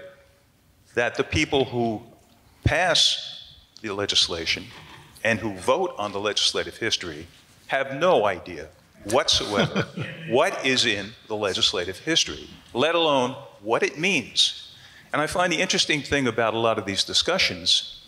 that 0.94 1.16
the 1.16 1.24
people 1.24 1.66
who 1.66 2.04
pass 2.66 3.54
the 3.82 3.94
legislation 3.94 4.66
and 5.24 5.40
who 5.40 5.54
vote 5.54 5.94
on 5.98 6.12
the 6.12 6.20
legislative 6.20 6.78
history 6.78 7.28
have 7.68 7.96
no 7.96 8.26
idea 8.26 8.68
whatsoever 9.12 9.88
what 10.30 10.66
is 10.66 10.86
in 10.86 11.12
the 11.28 11.36
legislative 11.36 12.00
history, 12.00 12.50
let 12.74 12.96
alone 12.96 13.32
what 13.62 13.84
it 13.84 13.98
means. 13.98 14.74
And 15.14 15.22
I 15.22 15.28
find 15.28 15.52
the 15.52 15.62
interesting 15.62 16.02
thing 16.02 16.28
about 16.28 16.54
a 16.54 16.60
lot 16.60 16.78
of 16.78 16.86
these 16.86 17.04
discussions 17.04 18.02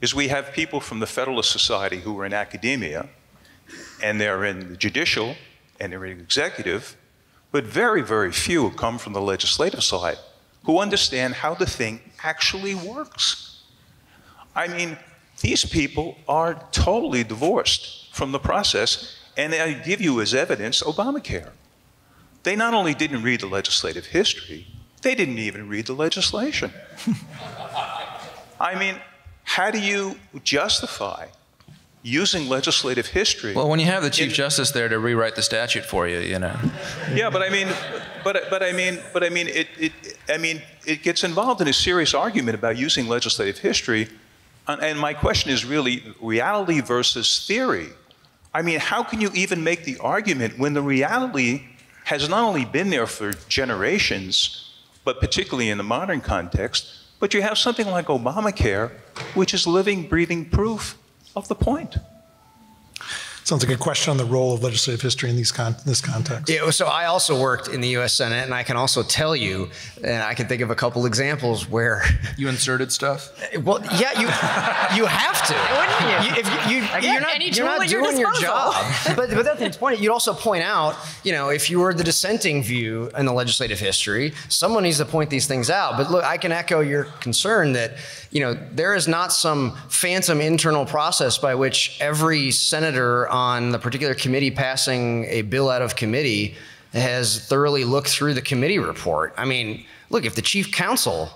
is 0.00 0.14
we 0.14 0.28
have 0.28 0.52
people 0.52 0.80
from 0.80 1.00
the 1.00 1.06
Federalist 1.06 1.50
Society 1.50 1.98
who 1.98 2.18
are 2.18 2.26
in 2.26 2.32
academia, 2.32 3.08
and 4.02 4.20
they're 4.20 4.44
in 4.44 4.70
the 4.70 4.76
judicial, 4.76 5.36
and 5.80 5.92
they're 5.92 6.04
in 6.04 6.18
the 6.18 6.24
executive, 6.24 6.96
but 7.52 7.64
very, 7.64 8.02
very 8.02 8.32
few 8.32 8.70
come 8.70 8.98
from 8.98 9.12
the 9.12 9.20
legislative 9.20 9.82
side 9.82 10.18
who 10.64 10.78
understand 10.78 11.34
how 11.34 11.54
the 11.54 11.66
thing 11.66 12.00
actually 12.22 12.74
works. 12.74 13.53
I 14.54 14.68
mean, 14.68 14.96
these 15.40 15.64
people 15.64 16.16
are 16.28 16.54
totally 16.70 17.24
divorced 17.24 18.14
from 18.14 18.32
the 18.32 18.38
process, 18.38 19.16
and 19.36 19.54
I 19.54 19.72
give 19.72 20.00
you 20.00 20.20
as 20.20 20.34
evidence 20.34 20.82
Obamacare. 20.82 21.50
They 22.44 22.56
not 22.56 22.74
only 22.74 22.94
didn't 22.94 23.22
read 23.22 23.40
the 23.40 23.46
legislative 23.46 24.06
history, 24.06 24.66
they 25.02 25.14
didn't 25.14 25.38
even 25.38 25.68
read 25.68 25.86
the 25.86 25.94
legislation. 25.94 26.72
I 28.60 28.78
mean, 28.78 28.96
how 29.44 29.70
do 29.70 29.78
you 29.78 30.16
justify 30.44 31.26
using 32.02 32.48
legislative 32.48 33.06
history? 33.08 33.54
Well, 33.54 33.68
when 33.68 33.80
you 33.80 33.86
have 33.86 34.02
the 34.02 34.10
Chief 34.10 34.28
in- 34.28 34.34
Justice 34.34 34.70
there 34.70 34.88
to 34.88 34.98
rewrite 34.98 35.34
the 35.36 35.42
statute 35.42 35.84
for 35.84 36.06
you, 36.06 36.20
you 36.20 36.38
know. 36.38 36.56
Yeah, 37.14 37.30
but 37.30 37.42
I 37.42 37.50
mean, 37.50 37.68
but 38.22 38.44
but 38.50 38.62
I 38.62 38.72
mean, 38.72 39.00
but 39.12 39.24
I 39.24 39.30
mean, 39.30 39.48
it, 39.48 39.68
it 39.78 39.92
I 40.28 40.38
mean, 40.38 40.62
it 40.86 41.02
gets 41.02 41.24
involved 41.24 41.60
in 41.60 41.68
a 41.68 41.72
serious 41.72 42.14
argument 42.14 42.54
about 42.56 42.76
using 42.76 43.08
legislative 43.08 43.58
history, 43.58 44.08
and 44.66 44.98
my 44.98 45.14
question 45.14 45.50
is 45.50 45.64
really 45.64 46.14
reality 46.20 46.80
versus 46.80 47.46
theory. 47.46 47.88
I 48.52 48.62
mean, 48.62 48.78
how 48.80 49.02
can 49.02 49.20
you 49.20 49.30
even 49.34 49.64
make 49.64 49.84
the 49.84 49.98
argument 49.98 50.58
when 50.58 50.74
the 50.74 50.82
reality 50.82 51.64
has 52.04 52.28
not 52.28 52.44
only 52.44 52.64
been 52.64 52.90
there 52.90 53.06
for 53.06 53.32
generations, 53.48 54.72
but 55.04 55.20
particularly 55.20 55.70
in 55.70 55.78
the 55.78 55.84
modern 55.84 56.20
context, 56.20 56.86
but 57.18 57.34
you 57.34 57.42
have 57.42 57.58
something 57.58 57.86
like 57.88 58.06
Obamacare, 58.06 58.90
which 59.34 59.54
is 59.54 59.66
living, 59.66 60.08
breathing 60.08 60.48
proof 60.48 60.96
of 61.34 61.48
the 61.48 61.54
point. 61.54 61.96
Sounds 63.44 63.66
like 63.66 63.74
a 63.74 63.78
question 63.78 64.10
on 64.10 64.16
the 64.16 64.24
role 64.24 64.54
of 64.54 64.62
legislative 64.62 65.02
history 65.02 65.28
in 65.28 65.36
these 65.36 65.52
con- 65.52 65.76
this 65.84 66.00
context. 66.00 66.50
Yeah, 66.50 66.70
so 66.70 66.86
I 66.86 67.04
also 67.06 67.38
worked 67.38 67.68
in 67.68 67.82
the 67.82 67.88
U.S. 67.88 68.14
Senate, 68.14 68.44
and 68.44 68.54
I 68.54 68.62
can 68.62 68.76
also 68.76 69.02
tell 69.02 69.36
you, 69.36 69.68
and 70.02 70.22
I 70.22 70.32
can 70.32 70.48
think 70.48 70.62
of 70.62 70.70
a 70.70 70.74
couple 70.74 71.06
examples 71.06 71.68
where. 71.68 72.02
You 72.36 72.48
inserted 72.48 72.90
stuff. 72.90 73.30
Well, 73.62 73.80
yeah, 73.96 74.18
you 74.18 74.26
you 74.96 75.06
have 75.06 75.46
to. 75.46 75.54
Wouldn't 75.78 76.36
you? 76.36 76.40
if 76.40 76.68
you, 76.68 76.76
you 76.78 76.84
Again, 76.94 77.12
you're 77.12 77.20
not, 77.20 77.34
any 77.34 77.50
you're 77.50 77.64
not 77.64 77.82
at 77.82 77.90
your 77.90 78.02
doing 78.02 78.18
your 78.18 78.32
job. 78.34 78.74
but 79.16 79.30
but 79.30 79.44
that's 79.44 79.60
the 79.60 79.78
point. 79.78 80.00
You'd 80.00 80.10
also 80.10 80.34
point 80.34 80.64
out, 80.64 80.96
you 81.22 81.32
know, 81.32 81.48
if 81.48 81.70
you 81.70 81.80
were 81.80 81.94
the 81.94 82.04
dissenting 82.04 82.62
view 82.62 83.10
in 83.16 83.26
the 83.26 83.32
legislative 83.32 83.78
history, 83.78 84.32
someone 84.48 84.82
needs 84.82 84.98
to 84.98 85.04
point 85.04 85.30
these 85.30 85.46
things 85.46 85.70
out. 85.70 85.96
But 85.96 86.10
look, 86.10 86.24
I 86.24 86.38
can 86.38 86.52
echo 86.52 86.80
your 86.80 87.04
concern 87.20 87.72
that, 87.74 87.92
you 88.30 88.40
know, 88.40 88.54
there 88.72 88.94
is 88.94 89.06
not 89.06 89.32
some 89.32 89.76
phantom 89.88 90.40
internal 90.40 90.86
process 90.86 91.38
by 91.38 91.54
which 91.54 91.96
every 92.00 92.50
senator 92.50 93.28
on 93.34 93.70
the 93.70 93.78
particular 93.80 94.14
committee 94.14 94.52
passing 94.52 95.24
a 95.24 95.42
bill 95.42 95.68
out 95.68 95.82
of 95.82 95.96
committee 95.96 96.54
has 96.92 97.44
thoroughly 97.48 97.82
looked 97.82 98.08
through 98.08 98.32
the 98.32 98.40
committee 98.40 98.78
report. 98.78 99.34
I 99.36 99.44
mean, 99.44 99.84
look, 100.08 100.24
if 100.24 100.36
the 100.36 100.42
chief 100.42 100.70
counsel 100.70 101.30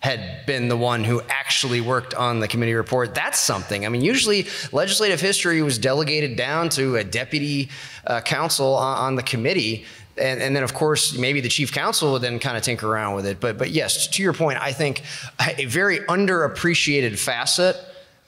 had 0.00 0.46
been 0.46 0.68
the 0.68 0.76
one 0.76 1.02
who 1.02 1.20
actually 1.28 1.80
worked 1.80 2.14
on 2.14 2.38
the 2.38 2.46
committee 2.46 2.74
report. 2.74 3.12
That's 3.12 3.40
something. 3.40 3.84
I 3.84 3.88
mean, 3.88 4.02
usually 4.02 4.46
legislative 4.70 5.20
history 5.20 5.62
was 5.62 5.78
delegated 5.78 6.36
down 6.36 6.68
to 6.70 6.94
a 6.96 7.02
deputy 7.02 7.70
uh, 8.06 8.20
counsel 8.20 8.74
on, 8.74 8.98
on 8.98 9.14
the 9.16 9.24
committee. 9.24 9.84
And, 10.16 10.40
and 10.40 10.54
then, 10.54 10.62
of 10.62 10.74
course, 10.74 11.18
maybe 11.18 11.40
the 11.40 11.48
chief 11.48 11.72
counsel 11.72 12.12
would 12.12 12.22
then 12.22 12.38
kind 12.38 12.56
of 12.56 12.62
tinker 12.62 12.86
around 12.86 13.16
with 13.16 13.26
it. 13.26 13.40
But, 13.40 13.58
but 13.58 13.70
yes, 13.70 14.06
to 14.06 14.22
your 14.22 14.32
point, 14.32 14.62
I 14.62 14.72
think 14.72 15.02
a 15.40 15.64
very 15.64 15.98
underappreciated 16.00 17.18
facet 17.18 17.74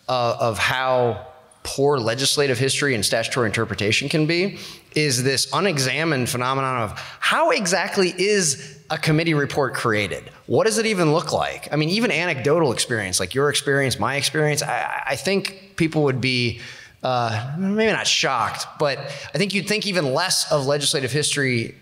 uh, 0.09 0.37
of 0.41 0.59
how 0.59 1.28
poor 1.69 1.99
legislative 1.99 2.59
history 2.59 2.95
and 2.95 3.05
statutory 3.05 3.47
interpretation 3.47 4.09
can 4.09 4.27
be 4.27 4.59
is 4.95 5.23
this 5.23 5.47
unexamined 5.53 6.27
phenomenon 6.27 6.81
of 6.81 6.99
how 7.21 7.51
exactly 7.51 8.15
is 8.17 8.81
a 8.89 8.97
committee 8.97 9.35
report 9.35 9.75
created? 9.75 10.31
What 10.47 10.65
does 10.65 10.79
it 10.79 10.87
even 10.87 11.13
look 11.13 11.31
like? 11.31 11.71
I 11.71 11.77
mean, 11.77 11.91
even 11.91 12.11
anecdotal 12.11 12.73
experience, 12.73 13.21
like 13.21 13.35
your 13.35 13.51
experience, 13.51 13.99
my 13.99 14.17
experience, 14.17 14.63
I, 14.63 15.03
I 15.09 15.17
think 15.17 15.77
people 15.77 16.05
would 16.05 16.23
be 16.23 16.61
uh, 17.03 17.55
maybe 17.59 17.93
not 17.93 18.07
shocked, 18.07 18.67
but 18.79 18.99
I 18.99 19.37
think 19.37 19.53
you'd 19.53 19.69
think 19.69 19.87
even 19.87 20.15
less 20.15 20.51
of 20.51 20.65
legislative 20.65 21.13
history 21.13 21.75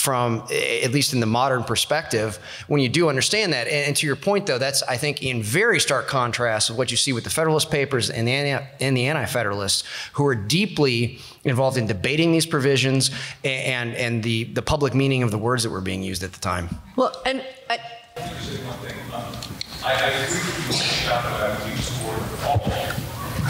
from 0.00 0.40
at 0.50 0.92
least 0.92 1.12
in 1.12 1.20
the 1.20 1.26
modern 1.26 1.62
perspective 1.62 2.38
when 2.68 2.80
you 2.80 2.88
do 2.88 3.10
understand 3.10 3.52
that 3.52 3.66
and, 3.66 3.88
and, 3.88 3.96
to 3.96 4.06
your 4.06 4.16
point 4.16 4.46
though 4.46 4.56
that's 4.56 4.82
i 4.84 4.96
think 4.96 5.22
in 5.22 5.42
very 5.42 5.78
stark 5.78 6.08
contrast 6.08 6.70
with 6.70 6.78
what 6.78 6.90
you 6.90 6.96
see 6.96 7.12
with 7.12 7.22
the 7.22 7.28
federalist 7.28 7.70
papers 7.70 8.08
and 8.08 8.26
the, 8.26 8.32
anti, 8.32 8.66
and 8.80 8.96
the 8.96 9.04
anti-federalists 9.06 9.84
who 10.14 10.24
are 10.24 10.34
deeply 10.34 11.18
involved 11.44 11.76
in 11.76 11.86
debating 11.86 12.32
these 12.32 12.46
provisions 12.46 13.10
and, 13.44 13.94
and 13.94 14.22
the, 14.22 14.44
the 14.44 14.62
public 14.62 14.94
meaning 14.94 15.22
of 15.22 15.30
the 15.30 15.38
words 15.38 15.64
that 15.64 15.70
were 15.70 15.82
being 15.82 16.02
used 16.02 16.22
at 16.22 16.32
the 16.32 16.40
time 16.40 16.70
Well, 16.96 17.14
and 17.26 17.44
I, 17.68 17.78
I, 19.84 19.92
I 19.92 20.08
agree 20.08 20.36
with 20.36 20.46
you, 20.46 20.74
Mr. 20.74 21.04
Chairman, 21.04 21.32
I 21.32 21.58
would 21.62 21.76
use 21.76 21.90
the 21.90 22.06
word 22.06 22.20
all. 22.46 22.60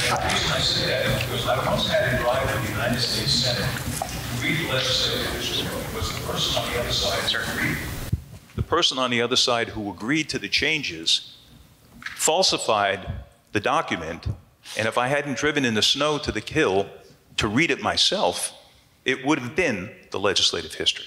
And 0.00 0.16
the 0.16 0.32
reason 0.32 0.52
I 0.52 0.58
say 0.58 0.86
that 0.86 1.06
is 1.06 1.22
because 1.26 1.46
I 1.46 1.66
once 1.66 1.86
had 1.88 2.14
a 2.14 2.22
drive 2.22 2.56
in 2.56 2.64
the 2.64 2.70
United 2.70 3.00
States 3.00 3.32
Senate 3.32 3.68
to 3.98 3.99
read 4.42 4.56
the 4.58 4.72
legislative 4.72 5.32
history 5.32 5.68
because 5.88 6.14
the 6.14 6.26
person 6.26 6.62
on 6.62 6.72
the 6.72 6.80
other 6.80 6.92
side. 6.92 7.76
The 8.56 8.62
person 8.62 8.98
on 8.98 9.10
the 9.10 9.22
other 9.22 9.36
side 9.36 9.68
who 9.70 9.90
agreed 9.90 10.28
to 10.30 10.38
the 10.38 10.48
changes 10.48 11.36
falsified 12.04 13.10
the 13.52 13.60
document, 13.60 14.26
and 14.78 14.86
if 14.86 14.96
I 14.96 15.08
hadn't 15.08 15.36
driven 15.36 15.64
in 15.64 15.74
the 15.74 15.82
snow 15.82 16.18
to 16.18 16.32
the 16.32 16.40
hill 16.40 16.88
to 17.36 17.48
read 17.48 17.70
it 17.70 17.82
myself, 17.82 18.52
it 19.04 19.24
would 19.24 19.38
have 19.38 19.56
been 19.56 19.90
the 20.10 20.20
legislative 20.20 20.74
history. 20.74 21.06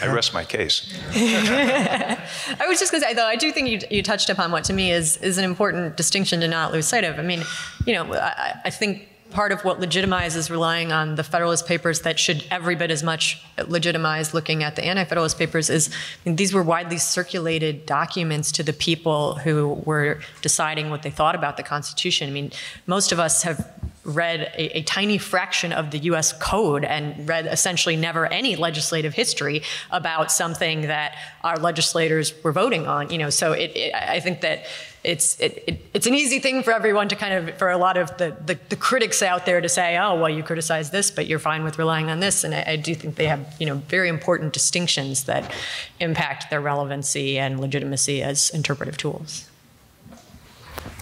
I 0.00 0.06
rest 0.06 0.32
my 0.32 0.44
case. 0.44 0.98
I 1.14 2.66
was 2.66 2.78
just 2.80 2.90
going 2.90 3.02
to 3.02 3.08
say, 3.08 3.14
though, 3.14 3.26
I 3.26 3.36
do 3.36 3.52
think 3.52 3.68
you, 3.68 3.80
you 3.90 4.02
touched 4.02 4.30
upon 4.30 4.50
what 4.50 4.64
to 4.64 4.72
me 4.72 4.92
is, 4.92 5.18
is 5.18 5.36
an 5.36 5.44
important 5.44 5.98
distinction 5.98 6.40
to 6.40 6.48
not 6.48 6.72
lose 6.72 6.86
sight 6.86 7.04
of. 7.04 7.18
I 7.18 7.22
mean, 7.22 7.42
you 7.84 7.92
know, 7.92 8.14
I, 8.14 8.60
I 8.64 8.70
think 8.70 9.09
part 9.30 9.52
of 9.52 9.64
what 9.64 9.80
legitimizes 9.80 10.50
relying 10.50 10.92
on 10.92 11.14
the 11.14 11.24
Federalist 11.24 11.66
Papers 11.66 12.00
that 12.00 12.18
should 12.18 12.44
every 12.50 12.74
bit 12.74 12.90
as 12.90 13.02
much 13.02 13.42
legitimize 13.66 14.34
looking 14.34 14.62
at 14.62 14.76
the 14.76 14.84
Anti-Federalist 14.84 15.38
Papers 15.38 15.70
is 15.70 15.88
I 15.88 16.28
mean, 16.28 16.36
these 16.36 16.52
were 16.52 16.62
widely 16.62 16.98
circulated 16.98 17.86
documents 17.86 18.52
to 18.52 18.62
the 18.62 18.72
people 18.72 19.36
who 19.36 19.82
were 19.84 20.20
deciding 20.42 20.90
what 20.90 21.02
they 21.02 21.10
thought 21.10 21.34
about 21.34 21.56
the 21.56 21.62
Constitution. 21.62 22.28
I 22.28 22.32
mean, 22.32 22.50
most 22.86 23.12
of 23.12 23.18
us 23.18 23.42
have 23.42 23.79
read 24.04 24.52
a, 24.56 24.78
a, 24.78 24.82
tiny 24.82 25.18
fraction 25.18 25.72
of 25.72 25.90
the 25.90 25.98
US 25.98 26.32
code 26.32 26.84
and 26.84 27.28
read 27.28 27.46
essentially 27.46 27.96
never 27.96 28.26
any 28.26 28.56
legislative 28.56 29.12
history 29.12 29.62
about 29.90 30.32
something 30.32 30.82
that 30.82 31.16
our 31.44 31.58
legislators 31.58 32.32
were 32.42 32.52
voting 32.52 32.86
on. 32.86 33.10
You 33.10 33.18
know, 33.18 33.30
so 33.30 33.52
it, 33.52 33.72
it, 33.76 33.94
I 33.94 34.20
think 34.20 34.40
that 34.40 34.64
it's 35.04 35.38
it, 35.38 35.82
it's 35.92 36.06
an 36.06 36.14
easy 36.14 36.38
thing 36.38 36.62
for 36.62 36.72
everyone 36.72 37.08
to 37.08 37.16
kind 37.16 37.48
of 37.48 37.58
for 37.58 37.70
a 37.70 37.76
lot 37.76 37.96
of 37.98 38.16
the, 38.16 38.36
the, 38.44 38.58
the 38.70 38.76
critics 38.76 39.22
out 39.22 39.44
there 39.44 39.60
to 39.60 39.68
say, 39.68 39.98
oh 39.98 40.18
well, 40.18 40.30
you 40.30 40.42
criticize 40.42 40.90
this, 40.90 41.10
but 41.10 41.26
you're 41.26 41.38
fine 41.38 41.62
with 41.62 41.78
relying 41.78 42.10
on 42.10 42.20
this. 42.20 42.42
And 42.42 42.54
I, 42.54 42.64
I 42.68 42.76
do 42.76 42.94
think 42.94 43.16
they 43.16 43.26
have 43.26 43.54
you 43.58 43.66
know 43.66 43.76
very 43.76 44.08
important 44.08 44.54
distinctions 44.54 45.24
that 45.24 45.52
impact 46.00 46.48
their 46.48 46.60
relevancy 46.60 47.38
and 47.38 47.60
legitimacy 47.60 48.22
as 48.22 48.48
interpretive 48.50 48.96
tools. 48.96 49.48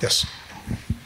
Yes. 0.02 0.26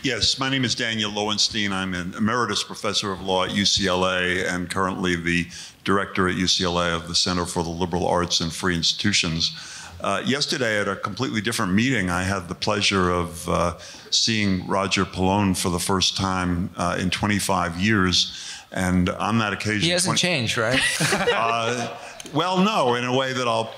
Yes, 0.02 0.36
my 0.36 0.48
name 0.48 0.64
is 0.64 0.74
Daniel 0.74 1.12
Lowenstein. 1.12 1.72
I'm 1.72 1.94
an 1.94 2.14
emeritus 2.14 2.64
professor 2.64 3.12
of 3.12 3.22
law 3.22 3.44
at 3.44 3.50
UCLA 3.50 4.44
and 4.52 4.68
currently 4.68 5.14
the 5.14 5.46
director 5.84 6.28
at 6.28 6.34
UCLA 6.34 6.92
of 6.92 7.06
the 7.06 7.14
Center 7.14 7.46
for 7.46 7.62
the 7.62 7.70
Liberal 7.70 8.08
Arts 8.08 8.40
and 8.40 8.52
Free 8.52 8.74
Institutions. 8.74 9.56
Uh, 10.00 10.20
yesterday, 10.26 10.80
at 10.80 10.88
a 10.88 10.96
completely 10.96 11.40
different 11.40 11.72
meeting, 11.72 12.10
I 12.10 12.24
had 12.24 12.48
the 12.48 12.54
pleasure 12.56 13.10
of 13.10 13.48
uh, 13.48 13.78
seeing 14.10 14.66
Roger 14.66 15.04
Pilon 15.04 15.54
for 15.54 15.68
the 15.68 15.78
first 15.78 16.16
time 16.16 16.70
uh, 16.76 16.96
in 16.98 17.08
25 17.08 17.78
years. 17.78 18.36
And 18.72 19.08
on 19.08 19.38
that 19.38 19.52
occasion, 19.52 19.82
he 19.82 19.90
hasn't 19.90 20.18
20, 20.18 20.20
changed, 20.20 20.58
right? 20.58 20.80
Uh, 21.32 21.96
well, 22.34 22.58
no, 22.58 22.96
in 22.96 23.04
a 23.04 23.16
way 23.16 23.32
that 23.32 23.46
I'll 23.46 23.72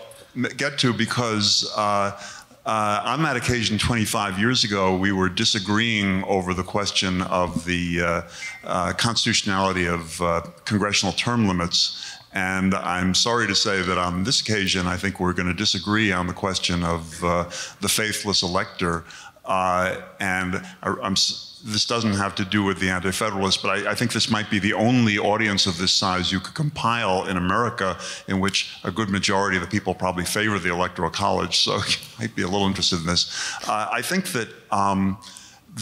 get 0.57 0.79
to 0.79 0.95
because 0.95 1.71
uh, 1.77 2.19
uh, 2.67 3.03
on 3.05 3.23
that 3.25 3.37
occasion, 3.37 3.77
25 3.77 4.39
years 4.39 4.65
ago, 4.65 4.97
we 4.97 5.13
were 5.13 5.29
disagreeing 5.29 6.25
over 6.25 6.55
the 6.55 6.63
question 6.63 7.21
of 7.23 7.67
the 7.67 8.01
uh, 8.01 8.23
uh, 8.65 8.93
constitutionality 8.95 9.87
of 9.87 10.21
uh, 10.23 10.41
congressional 10.65 11.13
term 11.13 11.47
limits. 11.47 12.17
And 12.33 12.75
I'm 12.75 13.15
sorry 13.15 13.47
to 13.49 13.55
say 13.55 13.83
that 13.83 13.99
on 13.99 14.25
this 14.25 14.41
occasion, 14.41 14.87
I 14.87 14.97
think 14.97 15.21
we're 15.21 15.35
going 15.35 15.47
to 15.47 15.55
disagree 15.55 16.11
on 16.11 16.27
the 16.27 16.33
question 16.33 16.83
of 16.83 17.23
uh, 17.23 17.45
the 17.81 17.89
faithless 17.89 18.43
elector. 18.43 19.05
Uh, 19.45 20.01
and 20.19 20.57
I, 20.83 20.95
I'm 21.03 21.17
this 21.65 21.87
doesn't 21.87 22.13
have 22.13 22.35
to 22.35 22.45
do 22.45 22.63
with 22.63 22.79
the 22.79 22.91
Anti-Federalists, 22.91 23.57
but 23.57 23.71
I, 23.71 23.93
I, 23.93 23.95
think 23.95 24.13
this 24.13 24.31
might 24.31 24.51
be 24.51 24.59
the 24.59 24.75
only 24.75 25.19
audience 25.19 25.67
of 25.67 25.79
this 25.79 25.93
size 25.93 26.31
you 26.31 26.39
could 26.39 26.55
compile 26.55 27.25
in 27.25 27.39
America 27.39 27.97
in 28.29 28.39
which 28.39 28.77
a 28.85 28.91
good 28.91 29.09
majority 29.09 29.57
of 29.57 29.63
the 29.63 29.69
people 29.69 29.95
probably 29.95 30.25
favor 30.27 30.59
the 30.59 30.71
Electoral 30.71 31.09
College. 31.09 31.61
So 31.61 31.77
you 31.89 31.97
might 32.19 32.37
be 32.37 32.43
a 32.43 32.49
little 32.49 32.67
interested 32.67 33.01
in 33.01 33.07
this. 33.07 33.55
Uh, 33.67 33.89
I 33.91 34.03
think 34.03 34.33
that 34.33 34.49
um, 34.71 35.19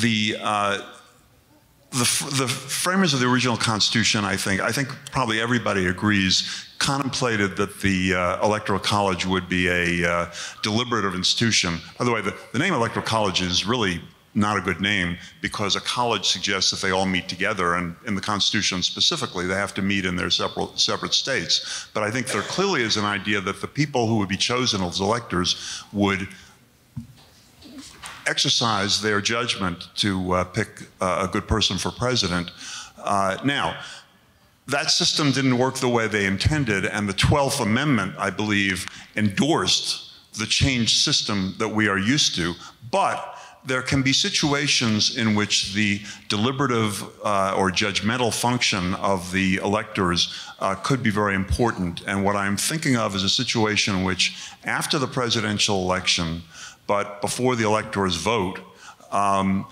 the 0.01 0.37
uh, 0.41 0.89
the, 1.91 2.31
the, 2.39 2.49
framers 2.49 3.13
of 3.13 3.21
the 3.21 3.27
original 3.27 3.59
Constitution, 3.59 4.25
I 4.25 4.35
think, 4.35 4.63
I 4.63 4.73
think 4.73 4.89
probably 5.11 5.43
everybody 5.43 5.89
agrees, 5.89 6.67
contemplated 6.79 7.55
that 7.59 7.81
the 7.83 8.15
uh, 8.15 8.43
Electoral 8.43 8.79
College 8.79 9.27
would 9.27 9.47
be 9.47 9.69
a 9.69 10.11
uh, 10.11 10.33
deliberative 10.63 11.15
institution. 11.15 11.81
By 11.99 12.07
the 12.07 12.11
way, 12.11 12.23
the, 12.23 12.35
the 12.55 12.59
name 12.59 12.73
Electoral 12.73 13.05
College 13.05 13.43
is 13.43 13.67
really 13.67 14.01
not 14.35 14.57
a 14.57 14.61
good 14.61 14.81
name 14.81 15.19
because 15.41 15.77
a 15.77 15.81
college 15.81 16.27
suggests 16.27 16.71
that 16.71 16.81
they 16.81 16.91
all 16.91 17.05
meet 17.05 17.29
together, 17.29 17.75
and 17.75 17.95
in 18.07 18.15
the 18.15 18.21
Constitution 18.21 18.83
specifically, 18.83 19.47
they 19.47 19.55
have 19.55 19.75
to 19.75 19.83
meet 19.83 20.07
in 20.07 20.17
their 20.17 20.31
separate, 20.31 20.79
separate 20.79 21.13
states. 21.13 21.89
But 21.93 22.03
I 22.03 22.11
think 22.11 22.29
there 22.29 22.43
clearly 22.43 22.83
is 22.83 22.97
an 22.97 23.05
idea 23.05 23.41
that 23.41 23.61
the 23.61 23.69
people 23.69 24.07
who 24.07 24.17
would 24.19 24.29
be 24.29 24.37
chosen 24.37 24.83
as 24.83 25.01
electors 25.01 25.83
would 25.93 26.29
exercise 28.27 29.03
their 29.03 29.21
judgment 29.21 29.89
to 29.97 30.33
uh, 30.33 30.45
pick 30.45 30.89
uh, 31.01 31.27
a 31.29 31.33
good 31.33 31.47
person 31.47 31.77
for 31.77 31.91
president. 31.91 32.51
Uh, 32.99 33.37
now, 33.45 33.79
that 34.69 34.91
system 34.91 35.33
didn't 35.33 35.59
work 35.59 35.77
the 35.77 35.89
way 35.89 36.07
they 36.07 36.25
intended, 36.25 36.87
and 36.87 37.09
the 37.09 37.15
12th 37.15 37.61
Amendment, 37.61 38.15
I 38.17 38.31
believe, 38.31 38.87
endorsed 39.17 40.11
the 40.39 40.47
changed 40.47 40.99
system 40.99 41.55
that 41.59 41.69
we 41.69 41.89
are 41.89 41.99
used 41.99 42.37
to. 42.37 42.55
But 42.91 43.32
there 43.65 43.83
can 43.83 44.03
be 44.03 44.13
situations 44.13 45.17
in 45.17 45.35
which 45.35 45.73
the 45.73 46.01
deliberative 46.29 47.03
uh, 47.25 47.55
or 47.57 47.71
judgmental 47.71 48.35
function 48.35 48.95
of 48.95 49.31
the 49.31 49.57
electors 49.57 50.35
uh, 50.61 50.75
could 50.75 51.03
be 51.03 51.11
very 51.11 51.35
important. 51.35 52.03
And 52.07 52.25
what 52.25 52.35
I'm 52.35 52.57
thinking 52.57 52.97
of 52.97 53.15
is 53.15 53.23
a 53.23 53.29
situation 53.29 53.97
in 53.97 54.05
which, 54.05 54.37
after 54.65 54.99
the 54.99 55.07
presidential 55.07 55.83
election, 55.83 56.43
but 56.87 57.21
before 57.21 57.55
the 57.55 57.65
electors 57.65 58.17
vote, 58.17 58.59
um, 59.13 59.67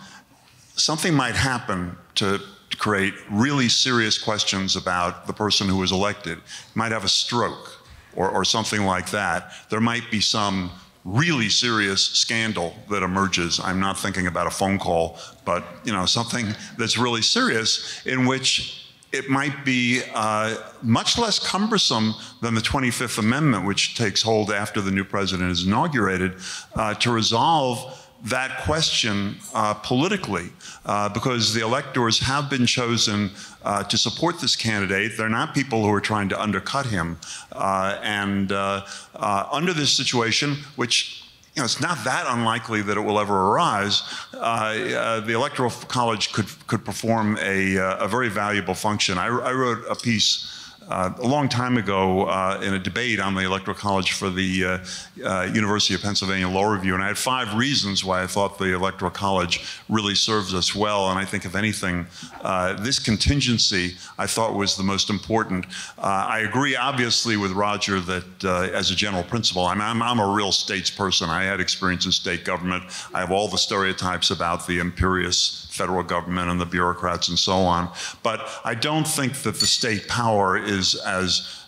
something 0.77 1.13
might 1.13 1.35
happen 1.35 1.97
to 2.17 2.41
create 2.79 3.15
really 3.31 3.69
serious 3.69 4.17
questions 4.17 4.77
about 4.77 5.27
the 5.27 5.33
person 5.33 5.69
who 5.69 5.79
was 5.79 5.91
elected. 5.91 6.39
Might 6.75 6.93
have 6.93 7.05
a 7.05 7.09
stroke 7.09 7.81
or, 8.15 8.31
or 8.31 8.45
something 8.45 8.85
like 8.85 9.11
that. 9.11 9.53
There 9.69 9.81
might 9.81 10.11
be 10.11 10.21
some 10.21 10.71
really 11.05 11.49
serious 11.49 12.05
scandal 12.05 12.75
that 12.91 13.03
emerges. 13.03 13.61
I'm 13.61 13.81
not 13.81 13.99
thinking 13.99 14.27
about 14.27 14.47
a 14.47 14.51
phone 14.51 14.79
call, 14.79 15.19
but 15.45 15.65
you 15.85 15.93
know 15.93 16.07
something 16.07 16.47
that's 16.79 16.99
really 16.99 17.23
serious 17.23 18.05
in 18.07 18.27
which 18.27 18.81
it 19.13 19.29
might 19.29 19.65
be 19.65 20.03
uh, 20.15 20.57
much 20.83 21.19
less 21.19 21.39
cumbersome 21.39 22.15
than 22.43 22.55
the 22.55 22.61
25th 22.61 23.19
Amendment, 23.19 23.67
which 23.67 23.97
takes 23.97 24.23
hold 24.23 24.53
after 24.53 24.81
the 24.81 24.91
new 24.91 25.05
president 25.05 25.51
is 25.51 25.67
inaugurated, 25.67 26.37
uh, 26.77 26.95
to 26.95 27.11
resolve 27.11 28.00
that 28.25 28.63
question 28.65 29.37
uh, 29.55 29.75
politically 29.75 30.51
uh, 30.85 31.09
because 31.09 31.55
the 31.55 31.61
electors 31.61 32.19
have 32.19 32.51
been 32.51 32.67
chosen 32.67 33.31
uh, 33.63 33.83
to 33.85 33.97
support 33.97 34.41
this 34.41 34.57
candidate. 34.57 35.13
They're 35.17 35.29
not 35.29 35.55
people 35.55 35.83
who 35.83 35.93
are 35.93 36.01
trying 36.01 36.29
to 36.31 36.41
undercut 36.41 36.87
him. 36.87 37.19
Uh, 37.53 37.99
and 38.03 38.53
uh, 38.53 38.85
uh, 39.15 39.49
under 39.51 39.73
this 39.73 39.93
situation, 39.93 40.57
which 40.77 41.25
you 41.55 41.61
know, 41.61 41.65
it's 41.65 41.81
not 41.81 42.05
that 42.05 42.27
unlikely 42.29 42.83
that 42.83 42.97
it 42.97 43.01
will 43.01 43.19
ever 43.19 43.49
arise. 43.51 44.03
the 44.33 45.33
Electoral 45.35 45.71
College 45.71 46.33
could 46.33 46.47
could 46.69 46.85
perform 46.85 47.37
a, 47.41 47.75
a 47.77 48.07
very 48.07 48.29
valuable 48.29 48.75
function. 48.75 49.19
I, 49.19 49.27
I 49.27 49.53
wrote 49.53 49.85
a 49.91 49.97
piece 49.97 50.60
uh, 50.89 51.13
a 51.19 51.27
long 51.27 51.49
time 51.49 51.77
ago 51.77 52.25
uh, 52.25 52.61
in 52.63 52.75
a 52.75 52.79
debate 52.79 53.21
on 53.21 53.35
the 53.35 53.43
Electoral 53.43 53.77
College 53.77 54.13
for 54.13 54.31
the 54.31 54.65
uh, 54.65 54.79
uh, 55.25 55.43
University 55.53 55.95
of 55.95 56.03
Pennsylvania 56.03 56.49
Law 56.49 56.71
Review, 56.71 56.95
and 56.95 57.03
I 57.03 57.09
had 57.09 57.19
five 57.19 57.55
reasons 57.55 58.05
why 58.05 58.23
I 58.23 58.27
thought 58.27 58.59
the 58.59 58.75
Electoral 58.75 59.11
College 59.11 59.65
really 59.89 60.15
serves 60.15 60.53
us 60.55 60.75
well. 60.75 61.11
And 61.11 61.19
I 61.19 61.25
think, 61.25 61.45
if 61.45 61.55
anything, 61.55 62.07
uh, 62.43 62.75
this 62.75 62.99
contingency 62.99 63.97
I 64.19 64.27
thought 64.27 64.55
was 64.55 64.77
the 64.77 64.83
most 64.83 65.11
important. 65.11 65.67
I 65.99 66.41
agree, 66.41 66.75
obviously, 66.75 67.37
with 67.37 67.53
Roger 67.53 68.01
that 68.01 68.45
as 68.45 68.91
a 68.91 68.97
general 68.97 69.23
principle, 69.23 69.67
I'm, 69.67 69.81
I'm, 69.81 70.03
I'm, 70.03 70.19
a 70.19 70.35
real 70.35 70.53
states 70.53 70.91
person. 70.91 71.31
I 71.31 71.45
had 71.45 71.61
experience 71.61 72.07
in 72.07 72.13
state 72.13 72.45
government. 72.45 72.85
I 73.15 73.21
have 73.21 73.31
all 73.31 73.49
the 73.49 73.59
stereotypes 73.59 74.31
about 74.31 74.67
the 74.67 74.79
imperious 74.81 75.67
federal 75.81 76.03
government 76.03 76.51
and 76.51 76.61
the 76.61 76.67
bureaucrats 76.67 77.29
and 77.29 77.39
so 77.39 77.57
on. 77.77 77.91
But 78.23 78.39
I 78.65 78.75
don't 78.75 79.09
think 79.09 79.33
that 79.45 79.55
the 79.55 79.67
state 79.67 80.09
power 80.09 80.59
is 80.59 80.95
as, 80.95 81.65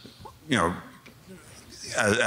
you 0.50 0.58
know, 0.58 0.74
as, 1.96 2.18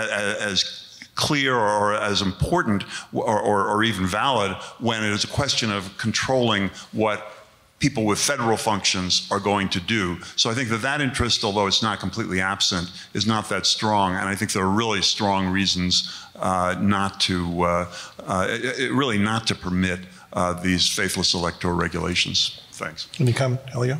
as 0.51 0.99
clear 1.13 1.55
or 1.55 1.93
as 1.93 2.21
important 2.21 2.83
or, 3.13 3.39
or, 3.39 3.67
or, 3.69 3.83
even 3.83 4.05
valid 4.05 4.51
when 4.79 5.01
it 5.01 5.11
is 5.11 5.23
a 5.23 5.27
question 5.27 5.71
of 5.71 5.97
controlling 5.97 6.69
what 6.91 7.31
people 7.79 8.03
with 8.03 8.19
federal 8.19 8.57
functions 8.57 9.27
are 9.31 9.39
going 9.39 9.69
to 9.69 9.79
do. 9.79 10.17
So 10.35 10.49
I 10.49 10.53
think 10.53 10.69
that 10.69 10.81
that 10.81 11.01
interest, 11.01 11.43
although 11.43 11.67
it's 11.67 11.83
not 11.83 11.99
completely 11.99 12.41
absent, 12.41 12.91
is 13.13 13.25
not 13.25 13.47
that 13.49 13.65
strong. 13.65 14.15
And 14.15 14.27
I 14.27 14.35
think 14.35 14.51
there 14.51 14.63
are 14.63 14.77
really 14.83 15.01
strong 15.01 15.47
reasons 15.47 16.11
uh, 16.35 16.75
not 16.79 17.19
to, 17.21 17.63
uh, 17.63 17.93
uh, 18.25 18.57
really 18.91 19.17
not 19.17 19.47
to 19.47 19.55
permit 19.55 19.99
uh, 20.35 20.53
these 20.53 20.87
faithless 20.87 21.33
electoral 21.33 21.73
regulations. 21.73 22.61
Thanks. 22.71 23.07
Any 23.19 23.31
comment, 23.31 23.61
Ilya? 23.73 23.97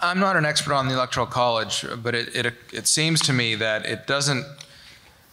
I'm 0.00 0.18
not 0.18 0.36
an 0.36 0.46
expert 0.46 0.72
on 0.72 0.88
the 0.88 0.94
Electoral 0.94 1.26
College, 1.26 1.84
but 2.02 2.14
it, 2.14 2.34
it, 2.34 2.54
it 2.72 2.86
seems 2.86 3.20
to 3.22 3.32
me 3.34 3.54
that 3.56 3.84
it 3.84 4.06
doesn't, 4.06 4.46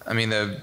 I 0.05 0.11
mean, 0.11 0.29
the, 0.29 0.61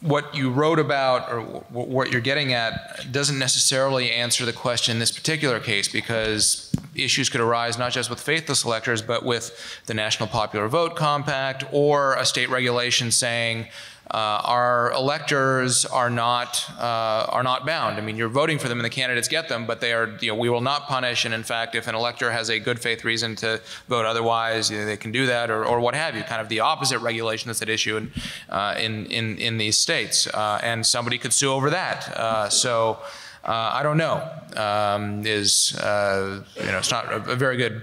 what 0.00 0.34
you 0.34 0.50
wrote 0.50 0.78
about 0.78 1.30
or 1.30 1.40
what 1.70 2.10
you're 2.10 2.22
getting 2.22 2.54
at 2.54 3.12
doesn't 3.12 3.38
necessarily 3.38 4.10
answer 4.10 4.46
the 4.46 4.54
question 4.54 4.92
in 4.92 5.00
this 5.00 5.12
particular 5.12 5.60
case 5.60 5.86
because 5.86 6.74
issues 6.94 7.28
could 7.28 7.42
arise 7.42 7.76
not 7.78 7.92
just 7.92 8.08
with 8.08 8.20
faithless 8.20 8.64
electors, 8.64 9.02
but 9.02 9.22
with 9.22 9.82
the 9.84 9.94
National 9.94 10.28
Popular 10.28 10.68
Vote 10.68 10.96
Compact 10.96 11.64
or 11.72 12.14
a 12.14 12.24
state 12.24 12.48
regulation 12.48 13.10
saying, 13.10 13.66
uh, 14.10 14.40
our 14.44 14.92
electors 14.92 15.86
are 15.86 16.10
not 16.10 16.64
uh, 16.78 17.26
are 17.30 17.42
not 17.42 17.64
bound. 17.64 17.96
I 17.96 18.02
mean, 18.02 18.16
you're 18.16 18.28
voting 18.28 18.58
for 18.58 18.68
them, 18.68 18.78
and 18.78 18.84
the 18.84 18.90
candidates 18.90 19.28
get 19.28 19.48
them, 19.48 19.66
but 19.66 19.80
they 19.80 19.94
are. 19.94 20.16
You 20.20 20.28
know, 20.28 20.34
we 20.34 20.50
will 20.50 20.60
not 20.60 20.86
punish. 20.88 21.24
And 21.24 21.32
in 21.32 21.42
fact, 21.42 21.74
if 21.74 21.88
an 21.88 21.94
elector 21.94 22.30
has 22.30 22.50
a 22.50 22.58
good 22.58 22.78
faith 22.78 23.02
reason 23.04 23.34
to 23.36 23.62
vote 23.88 24.04
otherwise, 24.04 24.70
you 24.70 24.78
know, 24.78 24.84
they 24.84 24.98
can 24.98 25.10
do 25.10 25.26
that, 25.26 25.50
or, 25.50 25.64
or 25.64 25.80
what 25.80 25.94
have 25.94 26.14
you. 26.14 26.22
Kind 26.22 26.42
of 26.42 26.50
the 26.50 26.60
opposite 26.60 26.98
regulation 26.98 27.48
that's 27.48 27.62
at 27.62 27.70
issue 27.70 27.96
in 27.96 28.12
uh, 28.50 28.74
in, 28.78 29.06
in 29.06 29.38
in 29.38 29.56
these 29.56 29.78
states, 29.78 30.26
uh, 30.26 30.60
and 30.62 30.84
somebody 30.84 31.16
could 31.16 31.32
sue 31.32 31.52
over 31.52 31.70
that. 31.70 32.08
Uh, 32.16 32.48
so. 32.48 32.98
Uh, 33.46 33.72
I 33.74 33.82
don't 33.82 33.98
know. 33.98 34.26
Um, 34.56 35.26
is 35.26 35.72
you 35.76 35.78
know, 35.78 36.78
it's 36.78 36.90
not 36.90 37.12
a, 37.12 37.16
a 37.32 37.36
very 37.36 37.58
good 37.58 37.82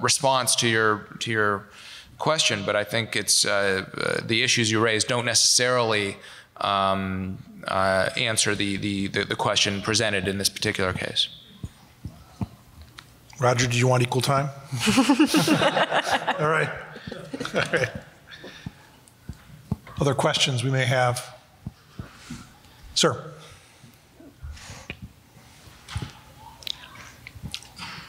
response 0.00 0.56
to 0.56 0.68
your 0.68 1.06
to 1.18 1.30
your 1.30 1.66
question, 2.18 2.64
but 2.64 2.76
I 2.76 2.84
think 2.84 3.16
it's 3.16 3.44
uh, 3.44 3.84
uh, 3.96 4.20
the 4.24 4.42
issues 4.42 4.70
you 4.70 4.80
raise 4.80 5.04
don't 5.04 5.26
necessarily 5.26 6.16
um, 6.58 7.38
uh, 7.68 8.10
answer 8.16 8.54
the, 8.54 8.76
the, 8.76 9.06
the, 9.08 9.24
the, 9.24 9.36
question 9.36 9.82
presented 9.82 10.26
in 10.26 10.38
this 10.38 10.48
particular 10.48 10.92
case. 10.92 11.28
Roger, 13.38 13.66
do 13.66 13.76
you 13.76 13.86
want 13.86 14.02
equal 14.02 14.22
time? 14.22 14.48
All 16.38 16.48
right. 16.48 16.70
All 17.54 17.62
right. 17.72 17.90
Other 20.00 20.14
questions 20.14 20.64
we 20.64 20.70
may 20.70 20.86
have? 20.86 21.34
Sir. 22.94 23.32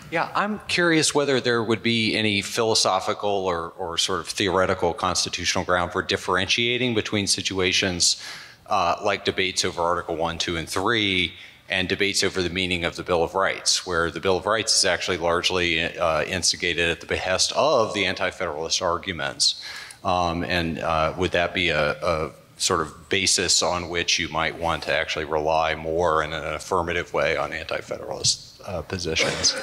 Yeah, 0.10 0.32
I'm 0.34 0.60
curious 0.68 1.14
whether 1.14 1.42
there 1.42 1.62
would 1.62 1.84
be 1.84 2.16
any 2.16 2.42
philosophical 2.42 3.30
or, 3.30 3.74
or 3.78 3.98
sort 3.98 4.22
of 4.22 4.28
theoretical 4.28 4.94
constitutional 4.94 5.66
ground 5.66 5.92
for 5.92 6.02
differentiating 6.02 6.96
between 6.96 7.28
situations 7.28 8.22
uh, 8.68 8.96
like 9.04 9.26
debates 9.26 9.66
over 9.66 9.82
Article 9.82 10.16
1, 10.16 10.38
2, 10.38 10.58
and 10.58 10.70
3 10.70 11.34
and 11.70 11.90
debates 11.90 12.24
over 12.24 12.42
the 12.42 12.50
meaning 12.50 12.86
of 12.86 12.96
the 12.96 13.04
Bill 13.04 13.24
of 13.24 13.36
Rights, 13.36 13.86
where 13.86 14.10
the 14.10 14.22
Bill 14.22 14.38
of 14.38 14.46
Rights 14.46 14.78
is 14.78 14.86
actually 14.86 15.18
largely 15.18 15.84
uh, 15.98 16.24
instigated 16.24 16.90
at 16.90 17.02
the 17.02 17.06
behest 17.06 17.52
of 17.54 17.94
the 17.94 18.06
Anti 18.06 18.32
Federalist 18.32 18.82
arguments. 18.82 19.62
Um, 20.04 20.44
and 20.46 20.80
uh, 20.80 21.14
would 21.18 21.32
that 21.32 21.54
be 21.54 21.70
a, 21.70 21.92
a 22.02 22.32
sort 22.58 22.82
of 22.82 23.10
basis 23.10 23.62
on 23.62 23.90
which 23.90 24.20
you 24.20 24.30
might 24.30 24.58
want 24.58 24.84
to 24.84 24.94
actually 24.94 25.26
rely 25.26 25.76
more 25.76 26.24
in 26.24 26.32
an 26.32 26.54
affirmative 26.54 27.14
way 27.14 27.36
on 27.36 27.52
anti 27.52 27.82
Federalist 27.82 28.62
uh, 28.66 28.82
positions? 28.82 29.56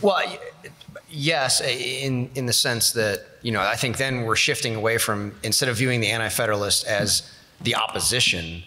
Well, 0.00 0.20
yes, 1.08 1.60
in 1.60 2.30
in 2.34 2.46
the 2.46 2.52
sense 2.52 2.92
that 2.92 3.24
you 3.42 3.52
know 3.52 3.60
I 3.60 3.76
think 3.76 3.96
then 3.96 4.22
we're 4.22 4.36
shifting 4.36 4.74
away 4.74 4.98
from 4.98 5.34
instead 5.42 5.68
of 5.68 5.76
viewing 5.76 6.00
the 6.00 6.10
anti-federalists 6.10 6.84
as 6.84 7.30
the 7.60 7.74
opposition, 7.74 8.62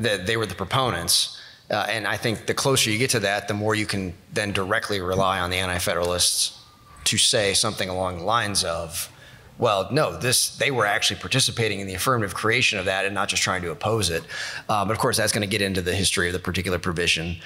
that 0.00 0.26
they 0.26 0.36
were 0.36 0.46
the 0.46 0.54
proponents. 0.54 1.40
Uh, 1.68 1.84
and 1.88 2.06
I 2.06 2.16
think 2.16 2.46
the 2.46 2.54
closer 2.54 2.90
you 2.90 2.98
get 2.98 3.10
to 3.10 3.20
that, 3.20 3.48
the 3.48 3.54
more 3.54 3.74
you 3.74 3.86
can 3.86 4.14
then 4.32 4.52
directly 4.52 5.00
rely 5.00 5.40
on 5.40 5.50
the 5.50 5.56
anti-federalists 5.56 6.60
to 7.04 7.18
say 7.18 7.54
something 7.54 7.88
along 7.88 8.18
the 8.18 8.24
lines 8.24 8.62
of, 8.62 9.10
well, 9.58 9.88
no, 9.90 10.16
this 10.16 10.56
they 10.56 10.70
were 10.70 10.86
actually 10.86 11.20
participating 11.20 11.80
in 11.80 11.86
the 11.86 11.94
affirmative 11.94 12.34
creation 12.34 12.78
of 12.78 12.84
that 12.84 13.06
and 13.06 13.14
not 13.14 13.28
just 13.28 13.42
trying 13.42 13.62
to 13.62 13.70
oppose 13.70 14.10
it. 14.10 14.22
Uh, 14.68 14.84
but 14.84 14.92
of 14.92 14.98
course, 14.98 15.16
that's 15.16 15.32
going 15.32 15.48
to 15.48 15.50
get 15.50 15.62
into 15.62 15.80
the 15.80 15.94
history 15.94 16.26
of 16.26 16.34
the 16.34 16.38
particular 16.38 16.78
provision. 16.78 17.36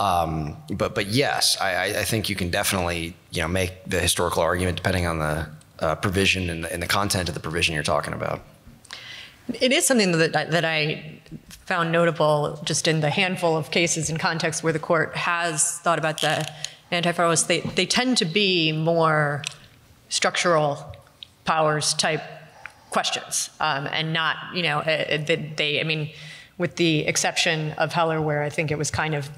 Um, 0.00 0.56
but 0.72 0.94
but 0.94 1.08
yes, 1.08 1.58
I, 1.60 1.98
I, 1.98 2.04
think 2.04 2.28
you 2.30 2.36
can 2.36 2.50
definitely 2.50 3.16
you 3.32 3.42
know 3.42 3.48
make 3.48 3.84
the 3.84 4.00
historical 4.00 4.42
argument 4.42 4.76
depending 4.76 5.06
on 5.06 5.18
the 5.18 5.48
uh, 5.80 5.96
provision 5.96 6.48
and 6.48 6.64
the, 6.64 6.72
and 6.72 6.82
the, 6.82 6.86
content 6.86 7.28
of 7.28 7.34
the 7.34 7.40
provision 7.40 7.74
you're 7.74 7.82
talking 7.82 8.14
about. 8.14 8.40
It 9.60 9.72
is 9.72 9.86
something 9.86 10.12
that 10.12 10.32
that 10.32 10.64
I 10.64 11.20
found 11.66 11.90
notable 11.90 12.60
just 12.64 12.86
in 12.86 13.00
the 13.00 13.10
handful 13.10 13.56
of 13.56 13.70
cases 13.70 14.08
and 14.08 14.20
contexts 14.20 14.62
where 14.62 14.72
the 14.72 14.78
court 14.78 15.16
has 15.16 15.78
thought 15.80 15.98
about 15.98 16.20
the 16.20 16.48
anti-federalists. 16.92 17.46
They 17.46 17.60
they 17.60 17.84
tend 17.84 18.18
to 18.18 18.24
be 18.24 18.72
more 18.72 19.42
structural 20.08 20.94
powers 21.48 21.94
type 21.94 22.22
questions 22.90 23.48
um, 23.58 23.86
and 23.86 24.12
not 24.12 24.36
you 24.54 24.62
know 24.62 24.80
uh, 24.80 25.16
they, 25.28 25.52
they 25.56 25.80
I 25.80 25.84
mean 25.84 26.10
with 26.58 26.76
the 26.76 27.06
exception 27.06 27.72
of 27.72 27.92
Heller 27.92 28.20
where 28.20 28.42
I 28.42 28.50
think 28.50 28.70
it 28.70 28.76
was 28.76 28.90
kind 28.90 29.14
of 29.14 29.30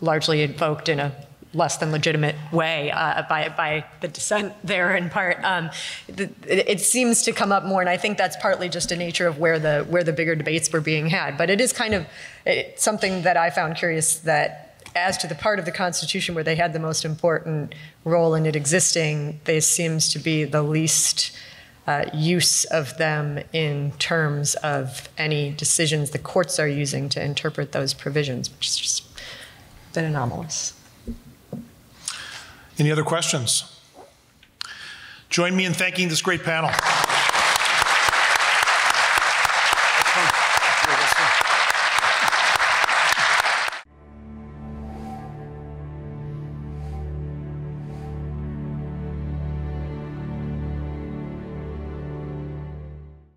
largely 0.00 0.42
invoked 0.42 0.88
in 0.88 0.98
a 0.98 1.12
less 1.54 1.76
than 1.76 1.92
legitimate 1.92 2.34
way 2.50 2.90
uh, 2.90 3.22
by, 3.28 3.48
by 3.50 3.84
the 4.00 4.08
dissent 4.08 4.54
there 4.64 4.96
in 4.96 5.10
part. 5.10 5.36
Um, 5.44 5.70
the, 6.08 6.30
it, 6.46 6.80
seems 6.80 7.22
to 7.24 7.32
come 7.32 7.52
up 7.52 7.64
more, 7.64 7.80
and 7.80 7.90
I 7.90 7.98
think 7.98 8.16
that's 8.16 8.36
partly 8.36 8.68
just 8.68 8.90
a 8.90 8.96
nature 8.96 9.26
of 9.26 9.38
where 9.38 9.58
the 9.58 9.84
where 9.88 10.02
the 10.02 10.14
bigger 10.14 10.34
debates 10.34 10.72
were 10.72 10.80
being 10.80 11.08
had. 11.10 11.36
But 11.36 11.50
it 11.50 11.60
is 11.60 11.72
kind 11.72 11.94
of 11.94 12.06
it, 12.46 12.80
something 12.80 13.22
that 13.22 13.36
I 13.36 13.50
found 13.50 13.76
curious 13.76 14.18
that 14.20 14.82
as 14.94 15.16
to 15.18 15.26
the 15.26 15.34
part 15.34 15.58
of 15.58 15.64
the 15.64 15.72
Constitution 15.72 16.34
where 16.34 16.44
they 16.44 16.56
had 16.56 16.72
the 16.72 16.78
most 16.78 17.04
important 17.04 17.74
role 18.04 18.34
in 18.34 18.46
it 18.46 18.56
existing, 18.56 19.40
there 19.44 19.60
seems 19.60 20.08
to 20.12 20.18
be 20.18 20.44
the 20.44 20.62
least. 20.62 21.32
Uh, 21.84 22.04
use 22.14 22.64
of 22.66 22.96
them 22.96 23.40
in 23.52 23.90
terms 23.98 24.54
of 24.56 25.08
any 25.18 25.50
decisions 25.50 26.10
the 26.10 26.18
courts 26.18 26.60
are 26.60 26.68
using 26.68 27.08
to 27.08 27.22
interpret 27.22 27.72
those 27.72 27.92
provisions, 27.92 28.48
which 28.50 28.68
has 28.68 28.76
just 28.76 29.04
been 29.92 30.04
anomalous. 30.04 30.74
Any 32.78 32.92
other 32.92 33.02
questions? 33.02 33.64
Join 35.28 35.56
me 35.56 35.64
in 35.64 35.72
thanking 35.72 36.08
this 36.08 36.22
great 36.22 36.44
panel. 36.44 36.70